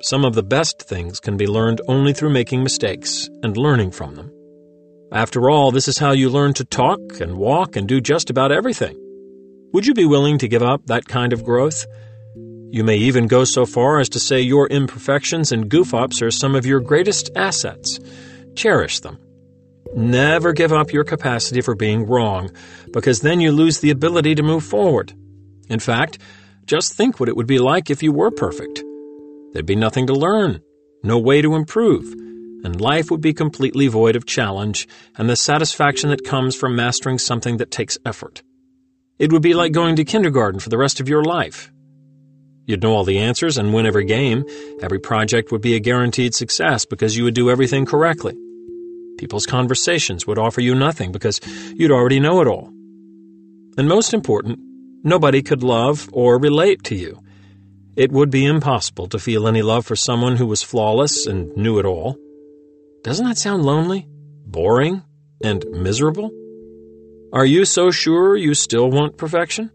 Some 0.00 0.24
of 0.24 0.36
the 0.36 0.44
best 0.44 0.80
things 0.80 1.18
can 1.18 1.36
be 1.36 1.48
learned 1.48 1.80
only 1.88 2.12
through 2.12 2.30
making 2.30 2.62
mistakes 2.62 3.28
and 3.42 3.56
learning 3.56 3.90
from 3.90 4.14
them. 4.14 4.30
After 5.10 5.50
all, 5.50 5.72
this 5.72 5.88
is 5.88 5.98
how 5.98 6.12
you 6.12 6.30
learn 6.30 6.54
to 6.54 6.64
talk 6.64 7.00
and 7.20 7.36
walk 7.36 7.74
and 7.74 7.88
do 7.88 8.00
just 8.00 8.30
about 8.30 8.52
everything. 8.52 8.96
Would 9.72 9.88
you 9.88 9.94
be 9.94 10.06
willing 10.06 10.38
to 10.38 10.46
give 10.46 10.62
up 10.62 10.86
that 10.86 11.06
kind 11.06 11.32
of 11.32 11.42
growth? 11.42 11.84
You 12.70 12.82
may 12.84 12.96
even 12.96 13.26
go 13.26 13.44
so 13.44 13.64
far 13.64 14.00
as 14.00 14.08
to 14.10 14.20
say 14.20 14.40
your 14.40 14.66
imperfections 14.66 15.52
and 15.52 15.68
goof 15.68 15.94
ups 15.94 16.20
are 16.20 16.30
some 16.30 16.54
of 16.54 16.66
your 16.66 16.80
greatest 16.80 17.30
assets. 17.36 18.00
Cherish 18.54 19.00
them. 19.00 19.18
Never 19.94 20.52
give 20.52 20.72
up 20.72 20.92
your 20.92 21.04
capacity 21.04 21.60
for 21.60 21.74
being 21.74 22.06
wrong, 22.06 22.50
because 22.92 23.20
then 23.20 23.40
you 23.40 23.52
lose 23.52 23.80
the 23.80 23.90
ability 23.90 24.34
to 24.34 24.42
move 24.42 24.64
forward. 24.64 25.12
In 25.68 25.78
fact, 25.78 26.18
just 26.66 26.94
think 26.94 27.20
what 27.20 27.28
it 27.28 27.36
would 27.36 27.46
be 27.46 27.58
like 27.58 27.88
if 27.88 28.02
you 28.02 28.12
were 28.12 28.30
perfect. 28.30 28.82
There'd 29.52 29.64
be 29.64 29.76
nothing 29.76 30.08
to 30.08 30.12
learn, 30.12 30.60
no 31.02 31.18
way 31.18 31.40
to 31.40 31.54
improve, 31.54 32.12
and 32.64 32.80
life 32.80 33.10
would 33.10 33.20
be 33.20 33.32
completely 33.32 33.86
void 33.86 34.16
of 34.16 34.26
challenge 34.26 34.88
and 35.16 35.30
the 35.30 35.36
satisfaction 35.36 36.10
that 36.10 36.24
comes 36.24 36.56
from 36.56 36.74
mastering 36.74 37.18
something 37.18 37.58
that 37.58 37.70
takes 37.70 37.96
effort. 38.04 38.42
It 39.18 39.32
would 39.32 39.42
be 39.42 39.54
like 39.54 39.72
going 39.72 39.96
to 39.96 40.04
kindergarten 40.04 40.60
for 40.60 40.68
the 40.68 40.78
rest 40.78 40.98
of 40.98 41.08
your 41.08 41.22
life. 41.22 41.70
You'd 42.66 42.82
know 42.82 42.94
all 42.94 43.04
the 43.04 43.18
answers 43.18 43.56
and 43.56 43.72
win 43.72 43.86
every 43.86 44.04
game. 44.04 44.44
Every 44.82 44.98
project 44.98 45.52
would 45.52 45.62
be 45.62 45.76
a 45.76 45.80
guaranteed 45.80 46.34
success 46.34 46.84
because 46.84 47.16
you 47.16 47.24
would 47.24 47.34
do 47.34 47.48
everything 47.48 47.86
correctly. 47.86 48.36
People's 49.18 49.46
conversations 49.46 50.26
would 50.26 50.38
offer 50.38 50.60
you 50.60 50.74
nothing 50.74 51.12
because 51.12 51.40
you'd 51.74 51.92
already 51.92 52.20
know 52.20 52.40
it 52.40 52.48
all. 52.48 52.66
And 53.78 53.88
most 53.88 54.12
important, 54.12 54.58
nobody 55.04 55.42
could 55.42 55.62
love 55.62 56.10
or 56.12 56.38
relate 56.38 56.82
to 56.84 56.96
you. 56.96 57.22
It 57.94 58.12
would 58.12 58.30
be 58.30 58.44
impossible 58.44 59.06
to 59.08 59.18
feel 59.18 59.46
any 59.46 59.62
love 59.62 59.86
for 59.86 59.96
someone 59.96 60.36
who 60.36 60.46
was 60.46 60.62
flawless 60.62 61.26
and 61.26 61.56
knew 61.56 61.78
it 61.78 61.86
all. 61.86 62.18
Doesn't 63.04 63.26
that 63.26 63.38
sound 63.38 63.64
lonely, 63.64 64.06
boring, 64.44 65.02
and 65.42 65.64
miserable? 65.70 66.30
Are 67.32 67.46
you 67.46 67.64
so 67.64 67.90
sure 67.90 68.36
you 68.36 68.54
still 68.54 68.90
want 68.90 69.16
perfection? 69.16 69.70